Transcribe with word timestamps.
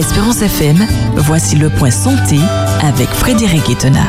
Espérance 0.00 0.40
FM, 0.40 0.78
voici 1.16 1.56
le 1.56 1.68
point 1.68 1.90
santé 1.90 2.38
avec 2.80 3.10
Frédéric 3.10 3.68
Etena. 3.68 4.00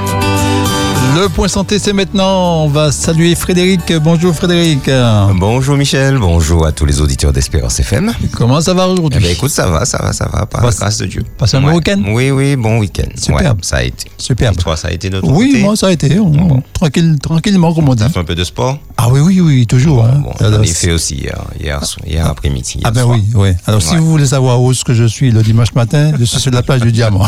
Le 1.16 1.28
point 1.28 1.48
santé, 1.48 1.78
c'est 1.78 1.94
maintenant. 1.94 2.64
On 2.64 2.68
va 2.70 2.92
saluer 2.92 3.36
Frédéric. 3.36 3.94
Bonjour 4.02 4.34
Frédéric. 4.34 4.90
Bonjour 5.36 5.76
Michel, 5.76 6.18
bonjour 6.18 6.66
à 6.66 6.72
tous 6.72 6.86
les 6.86 7.02
auditeurs 7.02 7.34
d'Espérance 7.34 7.80
FM. 7.80 8.14
Comment 8.34 8.62
ça 8.62 8.74
va 8.74 8.88
aujourd'hui? 8.88 9.20
Eh 9.22 9.24
bien, 9.24 9.32
écoute, 9.32 9.52
ça 9.52 9.68
va, 9.68 9.84
ça 9.86 9.98
va, 10.02 10.14
ça 10.14 10.30
va, 10.32 10.46
par 10.46 10.64
la 10.66 10.72
grâce 10.72 10.98
de 11.00 11.06
Dieu. 11.08 11.24
Passez 11.38 11.58
un 11.58 11.62
bon 11.62 11.74
week-end? 11.76 12.02
Oui, 12.08 12.32
oui, 12.32 12.56
bon 12.56 12.80
week-end. 12.80 13.10
Superbe. 13.16 13.58
Ouais, 13.58 13.64
ça 13.64 13.78
a 13.78 13.84
été. 13.84 14.10
Superbe. 14.18 14.56
Et 14.58 14.62
toi, 14.62 14.78
ça 14.78 14.88
a 14.88 14.92
été 14.92 15.10
notre 15.10 15.28
Oui, 15.30 15.48
côté 15.52 15.62
moi 15.64 15.76
ça 15.76 15.88
a 15.88 15.92
été. 15.92 16.18
On- 16.20 16.30
Bon. 16.32 16.64
Tranquille, 16.74 17.18
tranquillement, 17.22 17.74
comme 17.74 17.90
on 17.90 17.94
dit. 17.96 18.04
T'as 18.04 18.10
fait 18.10 18.20
un 18.20 18.24
peu 18.24 18.36
de 18.36 18.44
sport? 18.44 18.78
Ah 18.98 19.10
oui, 19.10 19.20
oui, 19.20 19.40
oui, 19.42 19.68
toujours. 19.68 20.06
hein. 20.06 20.22
Bon, 20.24 20.32
Alors, 20.46 20.64
ai 20.64 20.68
fait 20.68 20.92
aussi 20.92 21.16
hier, 21.16 21.38
hier, 21.60 22.26
après-midi. 22.26 22.80
Ah 22.84 22.92
ben 22.92 23.04
soir. 23.04 23.18
oui, 23.18 23.24
oui. 23.36 23.50
Alors 23.68 23.82
si 23.82 23.96
vous 23.98 24.06
voulez 24.10 24.26
savoir 24.28 24.62
où 24.62 24.72
est-ce 24.72 24.84
que 24.86 24.94
je 24.94 25.04
suis 25.06 25.32
le 25.32 25.42
dimanche 25.44 25.74
matin, 25.76 26.12
je 26.20 26.24
suis 26.26 26.40
sur 26.40 26.52
la 26.52 26.64
plage 26.64 26.82
du 26.82 26.92
Diamant. 26.92 27.28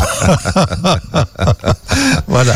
voilà. 2.28 2.52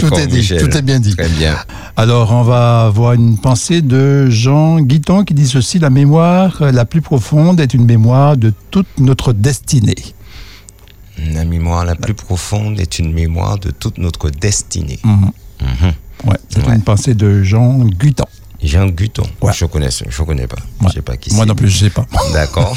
Tout 0.00 0.14
est 0.14 0.26
dit, 0.26 0.37
Michel. 0.38 0.60
tout 0.68 0.76
est 0.76 0.82
bien 0.82 1.00
dit. 1.00 1.14
Très 1.16 1.28
bien. 1.28 1.56
Alors, 1.96 2.32
on 2.32 2.42
va 2.42 2.86
avoir 2.86 3.12
une 3.14 3.38
pensée 3.38 3.82
de 3.82 4.28
Jean 4.30 4.80
Guiton 4.80 5.24
qui 5.24 5.34
dit 5.34 5.46
ceci 5.46 5.78
La 5.78 5.90
mémoire 5.90 6.62
la 6.72 6.84
plus 6.84 7.00
profonde 7.02 7.60
est 7.60 7.74
une 7.74 7.84
mémoire 7.84 8.36
de 8.36 8.52
toute 8.70 8.86
notre 8.98 9.32
destinée. 9.32 9.96
La 11.34 11.44
mémoire 11.44 11.84
la 11.84 11.96
plus 11.96 12.14
profonde 12.14 12.78
est 12.78 12.98
une 13.00 13.12
mémoire 13.12 13.58
de 13.58 13.70
toute 13.70 13.98
notre 13.98 14.30
destinée. 14.30 15.00
Mhm. 15.04 15.30
Mhm. 15.60 15.92
Ouais, 16.30 16.36
c'est 16.48 16.64
Ouais. 16.66 16.74
une 16.74 16.82
pensée 16.82 17.14
de 17.14 17.42
Jean 17.42 17.78
Guiton. 17.84 18.24
Jean 18.62 18.86
Guton. 18.86 19.22
Ouais. 19.40 19.52
Je 19.56 19.64
connais, 19.66 19.88
je 20.08 20.22
connais 20.22 20.46
pas. 20.48 20.56
Ouais. 20.80 20.88
Je 20.88 20.94
sais 20.94 21.02
pas 21.02 21.16
qui 21.16 21.32
Moi 21.32 21.46
non 21.46 21.54
plus, 21.54 21.68
je 21.68 21.78
sais 21.84 21.90
pas. 21.90 22.06
D'accord. 22.32 22.76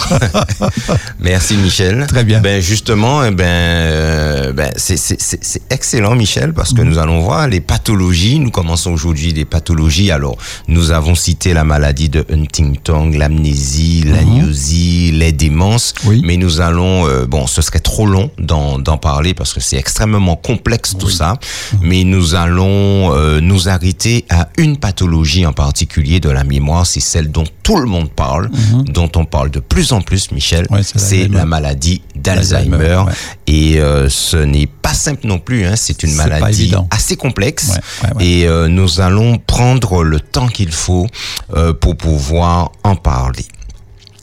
Merci 1.20 1.56
Michel. 1.58 2.06
Très 2.08 2.24
bien. 2.24 2.40
Ben 2.40 2.62
justement, 2.62 3.24
eh 3.24 3.32
ben, 3.32 3.46
euh, 3.46 4.54
ben 4.54 4.72
c'est 4.78 5.62
excellent 5.72 6.16
Michel 6.16 6.54
parce 6.54 6.72
Mhm. 6.72 6.78
que 6.78 6.84
nous 6.84 6.98
allons 7.00 7.22
voir 7.22 7.48
les 7.48 7.62
pathologies. 7.62 8.40
Nous 8.40 8.52
commençons 8.52 8.92
aujourd'hui 8.92 9.34
les 9.34 9.46
pathologies. 9.46 10.12
Alors 10.12 10.38
nous 10.68 10.92
avons 10.92 11.16
cité 11.16 11.54
la 11.54 11.64
maladie 11.64 12.10
de 12.10 12.26
Huntington, 12.32 13.12
l'amnésie, 13.18 14.04
l'agnosie, 14.06 15.12
les 15.14 15.32
démences. 15.32 15.94
Mhm. 16.04 16.10
Oui. 16.10 16.22
Mais 16.24 16.38
nous 16.38 16.62
allons, 16.62 17.08
euh, 17.08 17.26
bon, 17.26 17.48
ce 17.48 17.62
serait 17.64 17.80
trop 17.80 18.06
long 18.06 18.30
d'en 18.38 18.98
parler 18.98 19.34
parce 19.34 19.54
que 19.54 19.60
c'est 19.60 19.78
extrêmement 19.78 20.36
complexe 20.36 20.96
tout 20.98 21.10
ça. 21.10 21.34
Mhm. 21.74 21.80
Mais 21.82 22.04
nous 22.04 22.36
allons 22.36 23.16
euh, 23.16 23.40
nous 23.42 23.68
arrêter 23.68 24.26
à 24.30 24.50
une 24.58 24.78
pathologie 24.78 25.46
en 25.46 25.54
particulier 25.54 25.71
de 25.72 26.30
la 26.30 26.44
mémoire. 26.44 26.86
C'est 26.86 27.00
celle 27.00 27.32
dont 27.32 27.44
tout 27.64 27.78
le 27.78 27.86
monde 27.86 28.10
parle, 28.12 28.50
dont 28.86 29.10
on 29.16 29.26
parle 29.26 29.50
de 29.52 29.60
plus 29.60 29.92
en 29.92 30.02
plus, 30.02 30.32
Michel. 30.32 30.66
Mhm. 30.70 30.78
Ouais, 30.78 30.84
c'est 30.84 31.28
la 31.28 31.46
maladie 31.46 32.02
d'Alzheimer. 32.16 33.04
Ouais. 33.06 33.14
Et 33.48 33.80
euh, 33.80 34.10
ce 34.10 34.38
n'est 34.38 34.68
pas 34.68 34.94
simple 34.94 35.28
non 35.28 35.40
plus. 35.40 35.66
Hein. 35.66 35.76
C'est 35.76 36.04
une 36.04 36.14
maladie 36.16 36.74
assez 36.90 37.16
complexe. 37.16 37.80
Ouais. 38.04 38.26
Et 38.26 38.48
euh, 38.48 38.68
nous 38.68 39.02
allons 39.02 39.38
prendre 39.38 40.04
le 40.04 40.20
temps 40.20 40.48
qu'il 40.48 40.72
faut 40.72 41.08
euh, 41.56 41.74
pour 41.74 41.96
pouvoir 41.96 42.72
en 42.84 42.96
parler. 42.96 43.46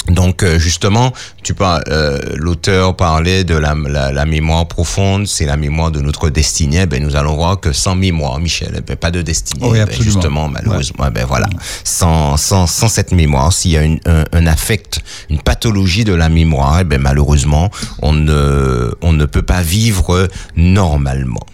Donc 0.08 0.42
euh, 0.42 0.58
justement, 0.58 1.12
tu 1.42 1.54
parles, 1.54 1.82
euh, 1.88 2.18
l'auteur 2.36 2.96
parlait 2.96 3.44
de 3.44 3.54
la, 3.54 3.74
la, 3.74 4.10
la 4.10 4.24
mémoire 4.24 4.66
profonde, 4.66 5.26
c'est 5.26 5.44
la 5.44 5.56
mémoire 5.56 5.90
de 5.90 6.00
notre 6.00 6.30
destinée. 6.30 6.86
Ben 6.86 7.02
nous 7.02 7.14
allons 7.16 7.36
voir 7.36 7.60
que 7.60 7.72
sans 7.72 7.94
mémoire, 7.94 8.38
Michel, 8.40 8.72
eh 8.76 8.80
ben, 8.80 8.96
pas 8.96 9.10
de 9.10 9.22
destinée. 9.22 9.66
Oui, 9.68 9.78
Ben, 9.78 9.88
justement, 10.02 10.48
malheureusement, 10.48 11.04
eh 11.08 11.10
ben 11.10 11.26
voilà, 11.26 11.48
sans, 11.84 12.36
sans, 12.36 12.66
sans 12.66 12.88
cette 12.88 13.12
mémoire, 13.12 13.52
s'il 13.52 13.72
y 13.72 13.76
a 13.76 13.82
une, 13.82 14.00
un, 14.06 14.24
un 14.32 14.46
affect, 14.46 15.00
une 15.30 15.40
pathologie 15.40 16.04
de 16.04 16.14
la 16.14 16.28
mémoire, 16.28 16.80
eh 16.80 16.84
ben 16.84 17.00
malheureusement, 17.00 17.70
on 18.02 18.12
ne, 18.12 18.90
on 19.02 19.12
ne 19.12 19.24
peut 19.26 19.42
pas 19.42 19.62
vivre 19.62 20.28
normalement. 20.56 21.46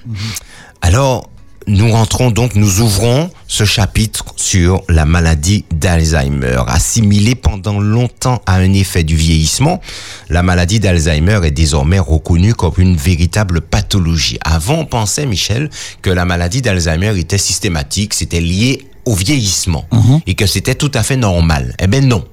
Alors, 0.80 1.30
nous 1.66 1.90
rentrons 1.90 2.30
donc, 2.30 2.54
nous 2.56 2.80
ouvrons 2.80 3.30
ce 3.48 3.64
chapitre 3.64 4.24
sur 4.36 4.82
la 4.88 5.04
maladie 5.04 5.64
d'Alzheimer. 5.72 6.62
Assimilée 6.66 7.34
pendant 7.34 7.80
longtemps 7.80 8.42
à 8.46 8.56
un 8.56 8.72
effet 8.72 9.02
du 9.02 9.16
vieillissement, 9.16 9.80
la 10.28 10.42
maladie 10.42 10.80
d'Alzheimer 10.80 11.40
est 11.44 11.50
désormais 11.50 11.98
reconnue 11.98 12.54
comme 12.54 12.74
une 12.78 12.96
véritable 12.96 13.60
pathologie. 13.60 14.38
Avant, 14.44 14.80
on 14.80 14.84
pensait, 14.86 15.26
Michel, 15.26 15.70
que 16.02 16.10
la 16.10 16.24
maladie 16.24 16.62
d'Alzheimer 16.62 17.18
était 17.18 17.38
systématique, 17.38 18.14
c'était 18.14 18.40
lié 18.40 18.86
au 19.04 19.14
vieillissement 19.14 19.84
et 20.26 20.34
que 20.34 20.46
c'était 20.46 20.74
tout 20.74 20.90
à 20.94 21.02
fait 21.02 21.16
normal. 21.16 21.74
Eh 21.78 21.86
ben 21.86 22.06
non. 22.06 22.24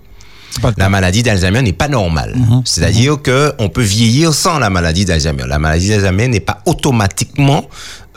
La 0.78 0.90
maladie 0.90 1.24
d'Alzheimer 1.24 1.62
n'est 1.62 1.74
pas 1.74 1.88
normale. 1.88 2.36
C'est-à-dire 2.66 3.22
que 3.22 3.54
on 3.60 3.70
peut 3.70 3.82
vieillir 3.82 4.34
sans 4.34 4.60
la 4.60 4.70
maladie 4.70 5.06
d'Alzheimer. 5.06 5.44
La 5.48 5.60
maladie 5.60 5.90
d'Alzheimer 5.90 6.28
n'est 6.28 6.40
pas 6.40 6.62
automatiquement 6.66 7.66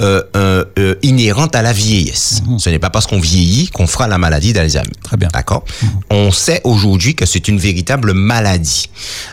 euh, 0.01 0.23
euh, 0.35 0.65
euh, 0.77 0.97
inhérente 1.03 1.55
à 1.55 1.63
la 1.63 1.73
vieillesse. 1.73 2.43
Ce 2.59 2.69
n'est 2.69 2.81
pas 2.81 2.91
parce 2.91 3.07
qu'on 3.07 3.21
vieillit 3.21 3.69
qu'on 3.69 3.87
fera 3.87 4.09
la 4.09 4.19
maladie 4.19 4.53
d'Alzheimer. 4.53 4.91
Très 5.05 5.17
bien. 5.17 5.29
D'accord? 5.33 5.65
On 6.11 6.33
sait 6.33 6.61
aujourd'hui 6.65 7.15
que 7.15 7.27
c'est 7.27 7.47
une 7.47 7.59
véritable 7.59 8.13
maladie. 8.13 8.91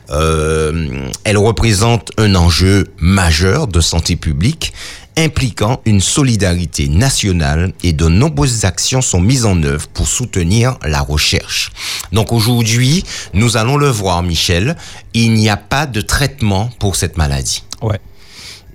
Elle 0.09 1.37
représente 1.37 2.11
un 2.17 2.35
enjeu 2.35 2.87
majeur 2.99 3.67
de 3.67 3.81
santé 3.81 4.15
publique 4.15 4.73
impliquant 5.17 5.81
une 5.85 6.01
solidarité 6.01 6.87
nationale 6.87 7.73
et 7.83 7.93
de 7.93 8.07
nombreuses 8.07 8.65
actions 8.65 9.01
sont 9.01 9.21
mises 9.21 9.45
en 9.45 9.61
œuvre 9.63 9.87
pour 9.87 10.07
soutenir 10.07 10.77
la 10.85 11.01
recherche. 11.01 11.71
Donc 12.11 12.31
aujourd'hui, 12.31 13.03
nous 13.33 13.57
allons 13.57 13.77
le 13.77 13.89
voir, 13.89 14.23
Michel, 14.23 14.75
il 15.13 15.33
n'y 15.33 15.49
a 15.49 15.57
pas 15.57 15.85
de 15.85 16.01
traitement 16.01 16.69
pour 16.79 16.95
cette 16.95 17.17
maladie. 17.17 17.63
Ouais. 17.81 17.99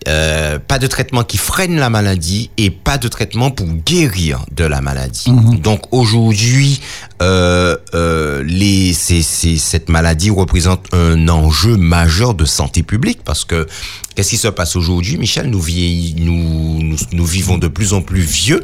Euh, 0.09 0.59
pas 0.61 0.78
de 0.78 0.87
traitement 0.87 1.25
qui 1.25 1.37
freine 1.37 1.77
la 1.77 1.91
maladie 1.91 2.50
et 2.59 2.71
pas 2.71 2.97
de 2.97 3.09
traitement 3.09 3.50
pour 3.50 3.67
guérir 3.67 4.44
de 4.53 4.65
la 4.65 4.81
maladie. 4.81 5.31
Donc 5.62 5.93
aujourd'hui, 5.93 6.81
euh, 7.22 7.77
euh, 7.94 8.43
les, 8.44 8.93
cette 8.93 9.89
maladie 9.89 10.31
représente 10.31 10.87
un 10.93 11.28
enjeu 11.28 11.77
majeur 11.77 12.34
de 12.34 12.44
santé 12.44 12.83
publique 12.83 13.21
parce 13.25 13.44
que 13.44 13.67
qu'est-ce 14.15 14.31
qui 14.31 14.37
se 14.37 14.49
passe 14.49 14.77
aujourd'hui, 14.77 15.19
Michel? 15.19 15.50
Nous, 15.50 15.61
vieillis, 15.61 16.15
nous, 16.19 16.83
nous, 16.83 16.97
nous 17.12 17.27
vivons 17.27 17.59
de 17.59 17.69
plus 17.69 17.93
en 17.93 18.03
plus 18.03 18.21
vieux. 18.21 18.62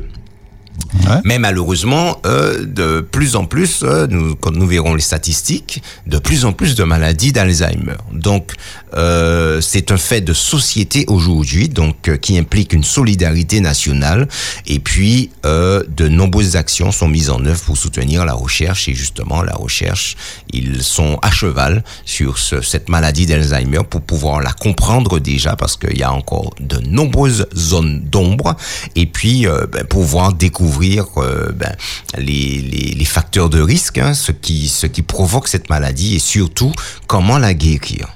Ouais. 0.94 1.20
Mais 1.24 1.38
malheureusement, 1.38 2.18
euh, 2.26 2.64
de 2.64 3.00
plus 3.00 3.36
en 3.36 3.44
plus, 3.44 3.82
euh, 3.82 4.06
nous, 4.08 4.34
quand 4.36 4.52
nous 4.52 4.66
verrons 4.66 4.94
les 4.94 5.02
statistiques, 5.02 5.82
de 6.06 6.18
plus 6.18 6.44
en 6.44 6.52
plus 6.52 6.74
de 6.74 6.84
maladies 6.84 7.32
d'Alzheimer. 7.32 7.96
Donc, 8.12 8.52
euh, 8.94 9.60
c'est 9.60 9.90
un 9.90 9.96
fait 9.96 10.20
de 10.20 10.32
société 10.32 11.04
aujourd'hui, 11.08 11.68
donc 11.68 12.08
euh, 12.08 12.16
qui 12.16 12.38
implique 12.38 12.72
une 12.72 12.84
solidarité 12.84 13.60
nationale. 13.60 14.28
Et 14.66 14.78
puis, 14.78 15.30
euh, 15.46 15.82
de 15.88 16.08
nombreuses 16.08 16.56
actions 16.56 16.92
sont 16.92 17.08
mises 17.08 17.30
en 17.30 17.44
œuvre 17.44 17.60
pour 17.62 17.76
soutenir 17.76 18.24
la 18.24 18.34
recherche. 18.34 18.88
Et 18.88 18.94
justement, 18.94 19.42
la 19.42 19.54
recherche, 19.54 20.16
ils 20.52 20.82
sont 20.82 21.18
à 21.22 21.30
cheval 21.30 21.84
sur 22.04 22.38
ce- 22.38 22.60
cette 22.60 22.88
maladie 22.88 23.26
d'Alzheimer 23.26 23.80
pour 23.88 24.02
pouvoir 24.02 24.40
la 24.40 24.52
comprendre 24.52 25.18
déjà, 25.18 25.56
parce 25.56 25.76
qu'il 25.76 25.96
y 25.98 26.02
a 26.02 26.12
encore 26.12 26.54
de 26.60 26.78
nombreuses 26.78 27.46
zones 27.56 28.00
d'ombre. 28.04 28.56
Et 28.96 29.06
puis, 29.06 29.46
euh, 29.46 29.66
ben, 29.70 29.84
pouvoir 29.84 30.32
découvrir 30.32 31.06
ben, 31.54 31.74
les, 32.18 32.60
les, 32.60 32.94
les 32.94 33.04
facteurs 33.04 33.48
de 33.50 33.60
risque, 33.60 33.98
hein, 33.98 34.14
ce, 34.14 34.32
qui, 34.32 34.68
ce 34.68 34.86
qui 34.86 35.02
provoque 35.02 35.48
cette 35.48 35.70
maladie 35.70 36.14
et 36.16 36.18
surtout 36.18 36.72
comment 37.06 37.38
la 37.38 37.54
guérir. 37.54 38.08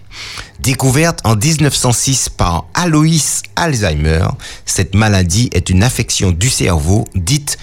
Découverte 0.60 1.20
en 1.24 1.36
1906 1.36 2.30
par 2.30 2.66
Alois 2.74 3.42
Alzheimer, 3.56 4.26
cette 4.64 4.94
maladie 4.94 5.50
est 5.52 5.68
une 5.70 5.82
affection 5.82 6.30
du 6.32 6.48
cerveau 6.48 7.04
dite 7.14 7.58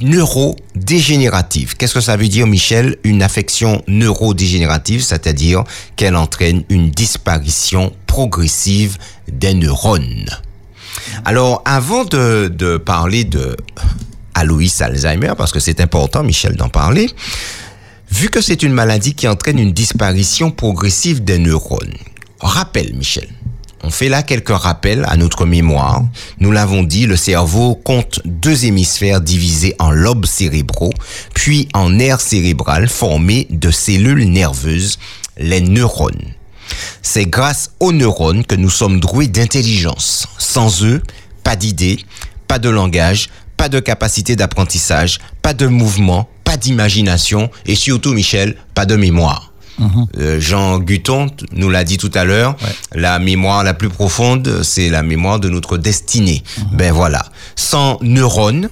neurodégénérative. 0.00 1.76
Qu'est-ce 1.76 1.94
que 1.94 2.00
ça 2.00 2.16
veut 2.16 2.28
dire, 2.28 2.46
Michel? 2.46 2.96
Une 3.04 3.22
affection 3.22 3.82
neurodégénérative, 3.88 5.02
c'est-à-dire 5.02 5.64
qu'elle 5.96 6.16
entraîne 6.16 6.64
une 6.68 6.90
disparition 6.90 7.92
progressive 8.06 8.98
des 9.30 9.54
neurones. 9.54 10.28
Alors, 11.24 11.62
avant 11.64 12.04
de, 12.04 12.48
de 12.48 12.76
parler 12.76 13.24
de 13.24 13.56
Alois 14.34 14.62
Alzheimer, 14.80 15.32
parce 15.36 15.52
que 15.52 15.60
c'est 15.60 15.80
important, 15.80 16.22
Michel, 16.22 16.56
d'en 16.56 16.68
parler, 16.68 17.10
vu 18.14 18.30
que 18.30 18.40
c'est 18.40 18.62
une 18.62 18.72
maladie 18.72 19.14
qui 19.14 19.26
entraîne 19.26 19.58
une 19.58 19.72
disparition 19.72 20.52
progressive 20.52 21.24
des 21.24 21.38
neurones, 21.38 21.94
rappel, 22.38 22.94
Michel. 22.94 23.28
On 23.82 23.90
fait 23.90 24.08
là 24.08 24.22
quelques 24.22 24.56
rappels 24.56 25.04
à 25.08 25.16
notre 25.16 25.44
mémoire. 25.44 26.04
Nous 26.38 26.52
l'avons 26.52 26.84
dit, 26.84 27.06
le 27.06 27.16
cerveau 27.16 27.74
compte 27.74 28.20
deux 28.24 28.66
hémisphères 28.66 29.20
divisés 29.20 29.74
en 29.80 29.90
lobes 29.90 30.26
cérébraux, 30.26 30.92
puis 31.34 31.68
en 31.74 31.98
aires 31.98 32.20
cérébrales 32.20 32.88
formées 32.88 33.48
de 33.50 33.72
cellules 33.72 34.30
nerveuses, 34.30 35.00
les 35.36 35.60
neurones. 35.60 36.34
C'est 37.02 37.26
grâce 37.26 37.72
aux 37.80 37.92
neurones 37.92 38.46
que 38.46 38.54
nous 38.54 38.70
sommes 38.70 39.00
doués 39.00 39.26
d'intelligence. 39.26 40.28
Sans 40.38 40.84
eux, 40.84 41.02
pas 41.42 41.56
d'idées, 41.56 41.98
pas 42.46 42.60
de 42.60 42.68
langage, 42.68 43.28
pas 43.56 43.68
de 43.68 43.80
capacité 43.80 44.36
d'apprentissage, 44.36 45.18
pas 45.42 45.52
de 45.52 45.66
mouvement, 45.66 46.28
pas 46.54 46.58
d'imagination 46.58 47.50
et 47.66 47.74
surtout, 47.74 48.12
Michel, 48.12 48.54
pas 48.74 48.86
de 48.86 48.94
mémoire. 48.94 49.50
Euh, 50.18 50.38
Jean 50.38 50.78
Guton 50.78 51.26
nous 51.50 51.68
l'a 51.68 51.82
dit 51.82 51.96
tout 51.96 52.12
à 52.14 52.22
l'heure. 52.22 52.54
Ouais. 52.62 53.00
La 53.00 53.18
mémoire 53.18 53.64
la 53.64 53.74
plus 53.74 53.88
profonde, 53.88 54.62
c'est 54.62 54.88
la 54.88 55.02
mémoire 55.02 55.40
de 55.40 55.48
notre 55.48 55.78
destinée. 55.78 56.44
Ben 56.70 56.92
voilà. 56.92 57.24
Sans 57.56 57.98
neurones, 58.02 58.68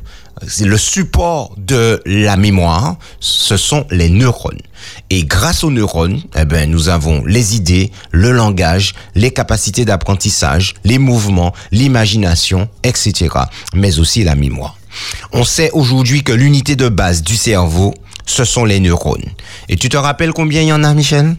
c'est 0.46 0.64
le 0.64 0.79
support 0.79 1.56
de 1.56 2.00
la 2.06 2.37
mémoire, 2.37 2.99
ce 3.19 3.56
sont 3.56 3.85
les 3.90 4.11
neurones. 4.11 4.62
Et 5.11 5.25
grâce 5.25 5.64
aux 5.64 5.73
neurones, 5.73 6.20
eh 6.37 6.44
ben, 6.44 6.70
nous 6.70 6.88
avons 6.88 7.25
les 7.25 7.56
idées, 7.56 7.90
le 8.12 8.31
langage, 8.31 8.94
les 9.17 9.32
capacités 9.32 9.85
d'apprentissage, 9.85 10.75
les 10.85 10.99
mouvements, 10.99 11.52
l'imagination, 11.73 12.69
etc. 12.85 13.28
Mais 13.75 13.99
aussi 13.99 14.23
la 14.23 14.37
mémoire. 14.37 14.76
On 15.33 15.44
sait 15.44 15.71
aujourd'hui 15.73 16.23
que 16.23 16.33
l'unité 16.33 16.77
de 16.77 16.89
base 16.89 17.23
du 17.23 17.37
cerveau, 17.37 17.94
ce 18.27 18.44
sont 18.44 18.65
les 18.65 18.81
neurones. 18.81 19.25
Et 19.69 19.77
tu 19.77 19.89
te 19.89 19.97
rappelles 19.97 20.33
combien 20.33 20.62
il 20.62 20.69
y 20.69 20.73
en 20.73 20.85
a, 20.85 20.94
Michel? 20.94 21.37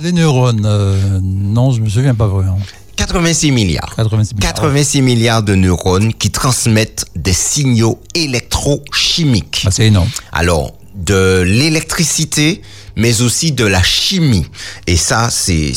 Les 0.00 0.12
neurones, 0.12 0.64
euh, 0.64 1.18
non, 1.22 1.72
je 1.72 1.80
me 1.80 1.88
souviens 1.88 2.14
pas 2.14 2.26
vraiment. 2.26 2.58
86 2.96 3.52
milliards. 3.52 3.94
86 3.96 4.34
milliards. 4.34 4.52
86 4.54 5.02
milliards 5.02 5.42
de 5.42 5.54
neurones 5.54 6.12
qui 6.14 6.30
transmettent 6.30 7.06
des 7.16 7.32
signaux 7.32 8.00
électrochimiques. 8.14 9.64
Ah, 9.66 9.70
c'est 9.70 9.86
énorme. 9.86 10.08
Alors, 10.32 10.74
de 10.94 11.42
l'électricité, 11.42 12.62
mais 12.96 13.22
aussi 13.22 13.52
de 13.52 13.64
la 13.64 13.82
chimie. 13.82 14.46
Et 14.86 14.96
ça, 14.96 15.30
c'est 15.30 15.72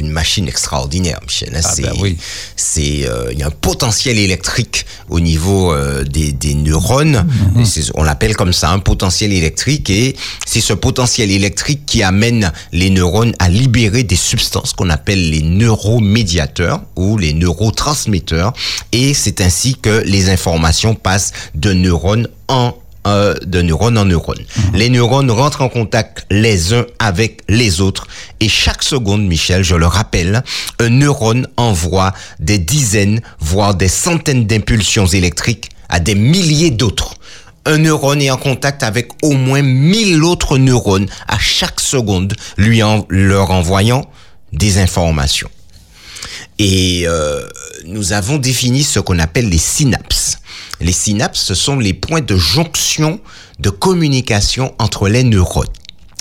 une 0.00 0.10
machine 0.10 0.48
extraordinaire, 0.48 1.20
Michel. 1.24 1.50
hein. 1.54 1.60
Ah 1.64 1.72
c'est 1.74 1.82
ben 1.82 1.92
oui. 2.00 2.16
c'est 2.56 3.06
euh, 3.08 3.30
il 3.32 3.38
y 3.38 3.42
a 3.42 3.46
un 3.46 3.50
potentiel 3.50 4.18
électrique 4.18 4.86
au 5.08 5.20
niveau 5.20 5.72
euh, 5.72 6.02
des, 6.04 6.32
des 6.32 6.54
neurones. 6.54 7.26
Mhm. 7.54 7.64
On 7.94 8.02
l'appelle 8.02 8.34
comme 8.36 8.52
ça 8.52 8.70
un 8.70 8.78
potentiel 8.78 9.32
électrique. 9.32 9.90
Et 9.90 10.16
c'est 10.46 10.60
ce 10.60 10.72
potentiel 10.72 11.30
électrique 11.30 11.82
qui 11.86 12.02
amène 12.02 12.52
les 12.72 12.90
neurones 12.90 13.34
à 13.38 13.48
libérer 13.48 14.02
des 14.02 14.16
substances 14.16 14.72
qu'on 14.72 14.90
appelle 14.90 15.30
les 15.30 15.42
neuromédiateurs 15.42 16.82
ou 16.96 17.16
les 17.18 17.32
neurotransmetteurs. 17.32 18.52
Et 18.92 19.14
c'est 19.14 19.40
ainsi 19.40 19.74
que 19.76 20.02
les 20.06 20.28
informations 20.30 20.94
passent 20.94 21.32
de 21.54 21.72
neurones 21.72 22.28
en 22.48 22.74
euh, 23.06 23.34
de 23.46 23.62
neurones 23.62 23.96
en 23.96 24.04
neurones. 24.04 24.44
Les 24.74 24.90
neurones 24.90 25.30
rentrent 25.30 25.62
en 25.62 25.68
contact 25.68 26.26
les 26.30 26.74
uns 26.74 26.84
avec 26.98 27.40
les 27.48 27.80
autres 27.80 28.06
et 28.40 28.48
chaque 28.48 28.82
seconde, 28.82 29.26
Michel, 29.26 29.62
je 29.62 29.74
le 29.74 29.86
rappelle, 29.86 30.42
un 30.78 30.90
neurone 30.90 31.46
envoie 31.56 32.12
des 32.38 32.58
dizaines, 32.58 33.20
voire 33.38 33.74
des 33.74 33.88
centaines 33.88 34.46
d'impulsions 34.46 35.06
électriques 35.06 35.70
à 35.88 36.00
des 36.00 36.14
milliers 36.14 36.70
d'autres. 36.70 37.14
Un 37.66 37.78
neurone 37.78 38.22
est 38.22 38.30
en 38.30 38.36
contact 38.36 38.82
avec 38.82 39.08
au 39.22 39.32
moins 39.32 39.62
1000 39.62 40.22
autres 40.24 40.58
neurones 40.58 41.08
à 41.28 41.38
chaque 41.38 41.80
seconde, 41.80 42.34
lui 42.56 42.82
en, 42.82 43.06
leur 43.08 43.50
envoyant 43.50 44.10
des 44.52 44.78
informations. 44.78 45.50
Et 46.58 47.04
euh, 47.06 47.46
nous 47.86 48.12
avons 48.12 48.38
défini 48.38 48.82
ce 48.82 49.00
qu'on 49.00 49.18
appelle 49.18 49.48
les 49.48 49.58
synapses. 49.58 50.39
Les 50.80 50.92
synapses, 50.92 51.40
ce 51.40 51.54
sont 51.54 51.78
les 51.78 51.94
points 51.94 52.20
de 52.20 52.36
jonction 52.36 53.20
de 53.58 53.70
communication 53.70 54.74
entre 54.78 55.08
les 55.08 55.24
neurones. 55.24 55.66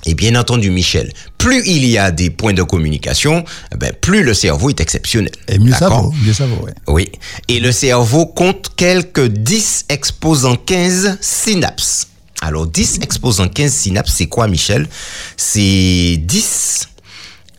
Et 0.05 0.13
bien 0.13 0.35
entendu, 0.35 0.69
Michel, 0.69 1.11
plus 1.37 1.61
il 1.65 1.85
y 1.85 1.97
a 1.97 2.11
des 2.11 2.29
points 2.29 2.53
de 2.53 2.63
communication, 2.63 3.43
eh 3.73 3.77
ben, 3.77 3.93
plus 3.93 4.23
le 4.23 4.33
cerveau 4.33 4.69
est 4.69 4.79
exceptionnel. 4.79 5.31
Et 5.47 5.59
mieux 5.59 5.73
ça 5.73 5.89
vaut. 5.89 6.13
Mieux 6.23 6.33
ça 6.33 6.45
vaut, 6.45 6.65
ouais. 6.65 6.73
oui. 6.87 7.11
Et 7.49 7.59
le 7.59 7.71
cerveau 7.71 8.25
compte 8.25 8.71
quelques 8.75 9.27
10 9.27 9.85
exposant 9.89 10.55
15 10.55 11.17
synapses. 11.19 12.07
Alors, 12.41 12.65
10 12.65 12.99
exposant 13.01 13.49
15 13.49 13.71
synapses, 13.71 14.13
c'est 14.15 14.27
quoi, 14.27 14.47
Michel? 14.47 14.87
C'est 15.35 16.17
10 16.17 16.87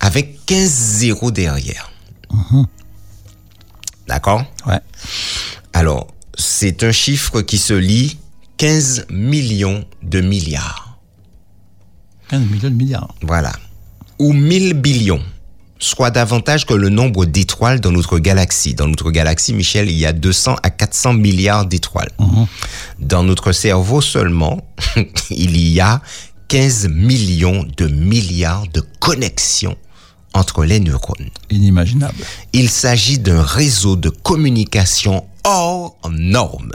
avec 0.01 0.47
15 0.47 0.69
zéros 0.69 1.31
derrière. 1.31 1.91
D'accord? 4.09 4.45
Ouais. 4.67 4.81
Alors, 5.75 6.09
c'est 6.41 6.83
un 6.83 6.93
chiffre 6.93 7.43
qui 7.43 7.59
se 7.59 7.75
lit 7.75 8.19
15 8.57 9.07
millions 9.11 9.85
de 10.03 10.21
milliards. 10.21 10.99
15 12.29 12.41
millions 12.43 12.71
de 12.71 12.75
milliards. 12.75 13.15
Voilà. 13.23 13.53
Ou 14.19 14.33
1000 14.33 14.75
billions, 14.75 15.23
soit 15.79 16.11
davantage 16.11 16.67
que 16.67 16.75
le 16.75 16.89
nombre 16.89 17.25
d'étoiles 17.27 17.81
dans 17.81 17.91
notre 17.91 18.19
galaxie. 18.19 18.75
Dans 18.75 18.89
notre 18.89 19.11
galaxie, 19.11 19.53
Michel, 19.53 19.91
il 19.91 19.97
y 19.97 20.07
a 20.07 20.13
200 20.13 20.57
à 20.63 20.71
400 20.71 21.15
milliards 21.15 21.67
d'étoiles. 21.67 22.11
Dans 22.99 23.23
notre 23.23 23.53
cerveau 23.53 24.01
seulement, 24.01 24.67
il 25.31 25.59
y 25.59 25.81
a 25.81 26.01
15 26.49 26.89
millions 26.89 27.67
de 27.77 27.87
milliards 27.87 28.67
de 28.73 28.83
connexions 28.99 29.77
entre 30.35 30.65
les 30.65 30.81
neurones. 30.81 31.31
Inimaginable. 31.51 32.25
Il 32.53 32.71
s'agit 32.71 33.19
d'un 33.19 33.43
réseau 33.43 33.97
de 33.97 34.11
communication 34.11 35.25
hors 35.45 35.97
norme. 36.11 36.73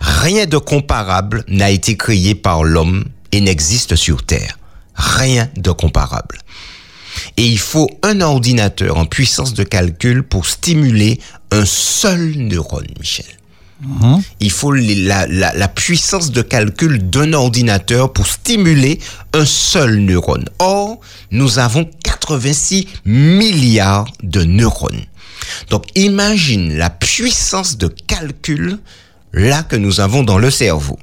Rien 0.00 0.46
de 0.46 0.58
comparable 0.58 1.44
n'a 1.48 1.70
été 1.70 1.96
créé 1.96 2.34
par 2.34 2.64
l'homme 2.64 3.04
et 3.32 3.40
n'existe 3.40 3.96
sur 3.96 4.24
Terre. 4.24 4.58
Rien 4.94 5.48
de 5.56 5.70
comparable. 5.70 6.38
Et 7.36 7.46
il 7.46 7.58
faut 7.58 7.90
un 8.02 8.20
ordinateur 8.20 8.96
en 8.96 9.04
puissance 9.04 9.54
de 9.54 9.64
calcul 9.64 10.22
pour 10.22 10.46
stimuler 10.46 11.20
un 11.50 11.64
seul 11.64 12.34
neurone, 12.36 12.86
Michel. 12.98 13.39
Il 14.40 14.50
faut 14.50 14.72
la- 14.72 15.26
la 15.26 15.68
puissance 15.68 16.30
de 16.32 16.42
calcul 16.42 17.08
d'un 17.10 17.32
ordinateur 17.32 18.12
pour 18.12 18.26
stimuler 18.26 18.98
un 19.32 19.44
seul 19.46 19.98
neurone. 20.00 20.44
Or, 20.58 21.00
nous 21.30 21.58
avons 21.58 21.88
86 22.04 22.86
milliards 23.06 24.06
de 24.22 24.42
neurones. 24.44 25.04
Donc, 25.70 25.84
imagine 25.94 26.76
la 26.76 26.90
puissance 26.90 27.78
de 27.78 27.88
calcul 27.88 28.78
là 29.32 29.62
que 29.62 29.76
nous 29.76 30.00
avons 30.00 30.22
dans 30.22 30.38
le 30.38 30.50
cerveau. 30.50 30.98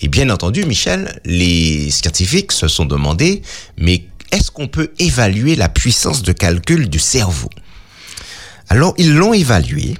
Et 0.00 0.08
bien 0.08 0.30
entendu, 0.30 0.64
Michel, 0.64 1.20
les 1.26 1.90
scientifiques 1.90 2.52
se 2.52 2.68
sont 2.68 2.86
demandé, 2.86 3.42
mais 3.76 4.04
est-ce 4.32 4.50
qu'on 4.50 4.68
peut 4.68 4.92
évaluer 4.98 5.56
la 5.56 5.68
puissance 5.68 6.22
de 6.22 6.32
calcul 6.32 6.88
du 6.88 6.98
cerveau? 6.98 7.50
Alors, 8.70 8.94
ils 8.96 9.14
l'ont 9.14 9.34
évalué 9.34 9.96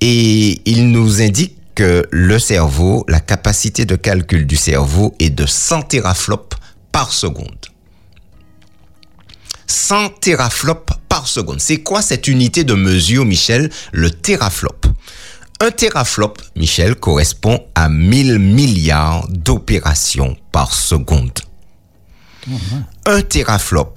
et 0.00 0.60
ils 0.64 0.90
nous 0.90 1.22
indiquent 1.22 1.58
que 1.74 2.06
le 2.10 2.38
cerveau, 2.38 3.04
la 3.08 3.20
capacité 3.20 3.84
de 3.84 3.96
calcul 3.96 4.46
du 4.46 4.56
cerveau 4.56 5.14
est 5.18 5.30
de 5.30 5.46
100 5.46 5.82
teraflops 5.82 6.56
par 6.92 7.12
seconde. 7.12 7.66
100 9.66 10.20
teraflops 10.20 10.94
par 11.08 11.26
seconde. 11.26 11.60
C'est 11.60 11.78
quoi 11.78 12.02
cette 12.02 12.28
unité 12.28 12.64
de 12.64 12.74
mesure, 12.74 13.24
Michel? 13.24 13.70
Le 13.92 14.10
teraflop. 14.10 14.86
Un 15.60 15.70
teraflop, 15.70 16.34
Michel, 16.56 16.94
correspond 16.94 17.64
à 17.74 17.88
1000 17.88 18.38
milliards 18.38 19.26
d'opérations 19.28 20.36
par 20.52 20.72
seconde. 20.74 21.38
Un 23.06 23.22
teraflop, 23.22 23.94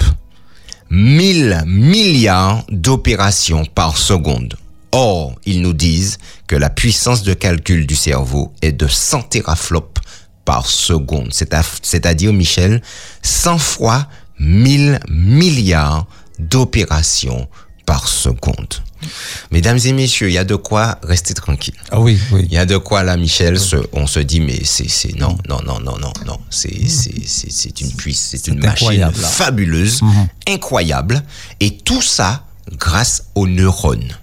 1000 0.90 1.64
milliards 1.66 2.64
d'opérations 2.70 3.66
par 3.66 3.98
seconde. 3.98 4.56
Or, 4.92 5.36
ils 5.46 5.62
nous 5.62 5.74
disent 5.74 6.18
que 6.48 6.56
la 6.56 6.70
puissance 6.70 7.24
de 7.24 7.34
calcul 7.34 7.86
du 7.86 7.96
cerveau 7.96 8.54
est 8.62 8.72
de 8.72 8.88
100 8.88 9.24
teraflops 9.24 10.02
par 10.46 10.66
seconde. 10.66 11.34
C'est-à-dire, 11.34 12.32
Michel, 12.34 12.82
100 13.22 13.58
fois 13.58 14.08
1000 14.40 15.00
milliards 15.10 16.08
d'opérations 16.40 17.48
par 17.86 18.08
seconde. 18.08 18.76
Mesdames 19.52 19.78
et 19.86 19.94
messieurs, 19.94 20.30
il 20.30 20.34
y 20.34 20.38
a 20.40 20.44
de 20.44 20.56
quoi 20.56 20.98
rester 21.04 21.34
tranquille. 21.34 21.76
Ah 21.92 22.00
oui, 22.00 22.18
oui. 22.32 22.42
Il 22.50 22.54
y 22.54 22.58
a 22.58 22.66
de 22.66 22.78
quoi 22.78 23.04
là, 23.04 23.16
Michel, 23.16 23.60
se- 23.60 23.76
on 23.94 24.08
se 24.08 24.20
dit, 24.20 24.40
mais 24.40 24.62
c'est, 24.64 25.16
non, 25.20 25.38
non, 25.48 25.60
non, 25.66 25.80
non, 25.80 25.98
non, 26.00 26.12
non, 26.26 26.40
c'est, 26.50 26.88
c'est 26.88 27.82
une 27.82 27.92
puissance, 27.94 28.30
c'est 28.32 28.48
une 28.48 28.60
machine 28.60 28.88
fabuleuse, 29.28 30.02
incroyable, 30.50 31.24
et 31.60 31.78
tout 31.78 32.02
ça 32.02 32.46
grâce 32.78 33.26
aux 33.36 33.48
neurones. 33.48 34.18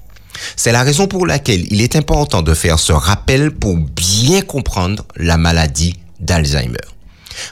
C'est 0.56 0.72
la 0.72 0.82
raison 0.82 1.06
pour 1.06 1.26
laquelle 1.26 1.66
il 1.70 1.80
est 1.80 1.96
important 1.96 2.42
de 2.42 2.54
faire 2.54 2.78
ce 2.78 2.92
rappel 2.92 3.50
pour 3.50 3.76
bien 3.76 4.42
comprendre 4.42 5.04
la 5.16 5.36
maladie 5.36 5.96
d'Alzheimer. 6.20 6.76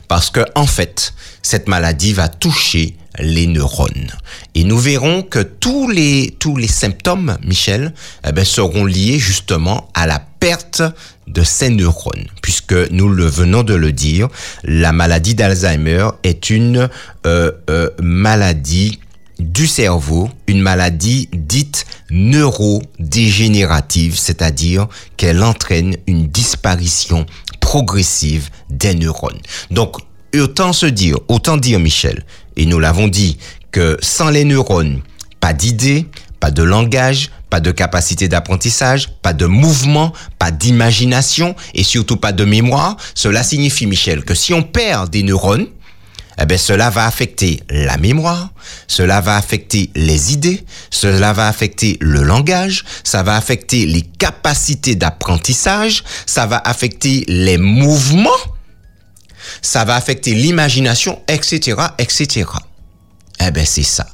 Parce 0.09 0.31
que, 0.31 0.41
en 0.55 0.67
fait, 0.67 1.15
cette 1.43 1.69
maladie 1.69 2.12
va 2.12 2.29
toucher 2.29 2.97
les 3.19 3.47
neurones. 3.47 4.11
Et 4.55 4.65
nous 4.65 4.79
verrons 4.79 5.23
que 5.23 5.41
tous 5.41 5.89
les, 5.89 6.35
tous 6.39 6.57
les 6.57 6.69
symptômes, 6.69 7.37
Michel, 7.45 7.93
eh 8.27 8.33
ben, 8.33 8.45
seront 8.45 8.85
liés 8.85 9.19
justement 9.19 9.89
à 9.95 10.07
la 10.07 10.19
perte 10.41 10.83
de 11.27 11.43
ces 11.43 11.69
neurones. 11.69 12.27
Puisque 12.41 12.75
nous 12.91 13.09
le 13.09 13.27
venons 13.27 13.62
de 13.62 13.75
le 13.75 13.93
dire, 13.93 14.29
la 14.65 14.93
maladie 14.93 15.35
d'Alzheimer 15.35 16.09
est 16.23 16.51
une 16.51 16.89
euh, 17.27 17.53
euh, 17.71 17.91
maladie 18.01 18.99
du 19.42 19.66
cerveau, 19.66 20.30
une 20.46 20.61
maladie 20.61 21.28
dite 21.32 21.87
neurodégénérative, 22.11 24.18
c'est-à-dire 24.18 24.87
qu'elle 25.16 25.42
entraîne 25.42 25.96
une 26.06 26.28
disparition 26.28 27.26
progressive 27.61 28.50
des 28.70 28.94
neurones. 28.94 29.40
Donc, 29.70 29.96
autant 30.38 30.72
se 30.72 30.87
dire, 30.87 31.16
autant 31.28 31.56
dire, 31.56 31.78
Michel, 31.78 32.25
et 32.56 32.66
nous 32.66 32.78
l'avons 32.78 33.08
dit, 33.08 33.38
que 33.70 33.96
sans 34.02 34.30
les 34.30 34.44
neurones, 34.44 35.00
pas 35.40 35.54
d'idées, 35.54 36.06
pas 36.38 36.50
de 36.50 36.62
langage, 36.62 37.30
pas 37.50 37.61
de 37.61 37.70
capacité 37.70 38.28
d'apprentissage, 38.28 39.08
pas 39.22 39.32
de 39.32 39.46
mouvement, 39.46 40.12
pas 40.38 40.50
d'imagination 40.50 41.54
et 41.75 41.84
surtout 41.84 42.16
pas 42.16 42.32
de 42.32 42.44
mémoire. 42.44 42.96
Cela 43.14 43.42
signifie, 43.42 43.87
Michel, 43.87 44.25
que 44.25 44.34
si 44.34 44.52
on 44.52 44.62
perd 44.62 45.11
des 45.11 45.22
neurones, 45.22 45.68
eh 46.39 46.47
bien, 46.47 46.57
cela 46.57 46.91
va 46.91 47.07
affecter 47.07 47.62
la 47.69 47.97
mémoire, 47.97 48.51
cela 48.87 49.21
va 49.21 49.37
affecter 49.37 49.91
les 49.95 50.33
idées, 50.33 50.65
cela 50.91 51.33
va 51.33 51.47
affecter 51.49 51.99
le 52.01 52.23
langage, 52.23 52.85
ça 53.05 53.23
va 53.23 53.37
affecter 53.37 53.87
les 53.87 54.03
capacités 54.03 54.95
d'apprentissage, 54.95 56.05
ça 56.27 56.47
va 56.47 56.57
affecter 56.65 57.25
les 57.29 57.59
mouvements, 57.59 58.31
ça 59.61 59.85
va 59.85 59.97
affecter 59.97 60.35
l'imagination, 60.35 61.21
etc., 61.29 61.77
etc. 61.99 62.47
Eh 63.41 63.51
ben, 63.51 63.67
c'est 63.67 63.83
ça. 63.83 64.07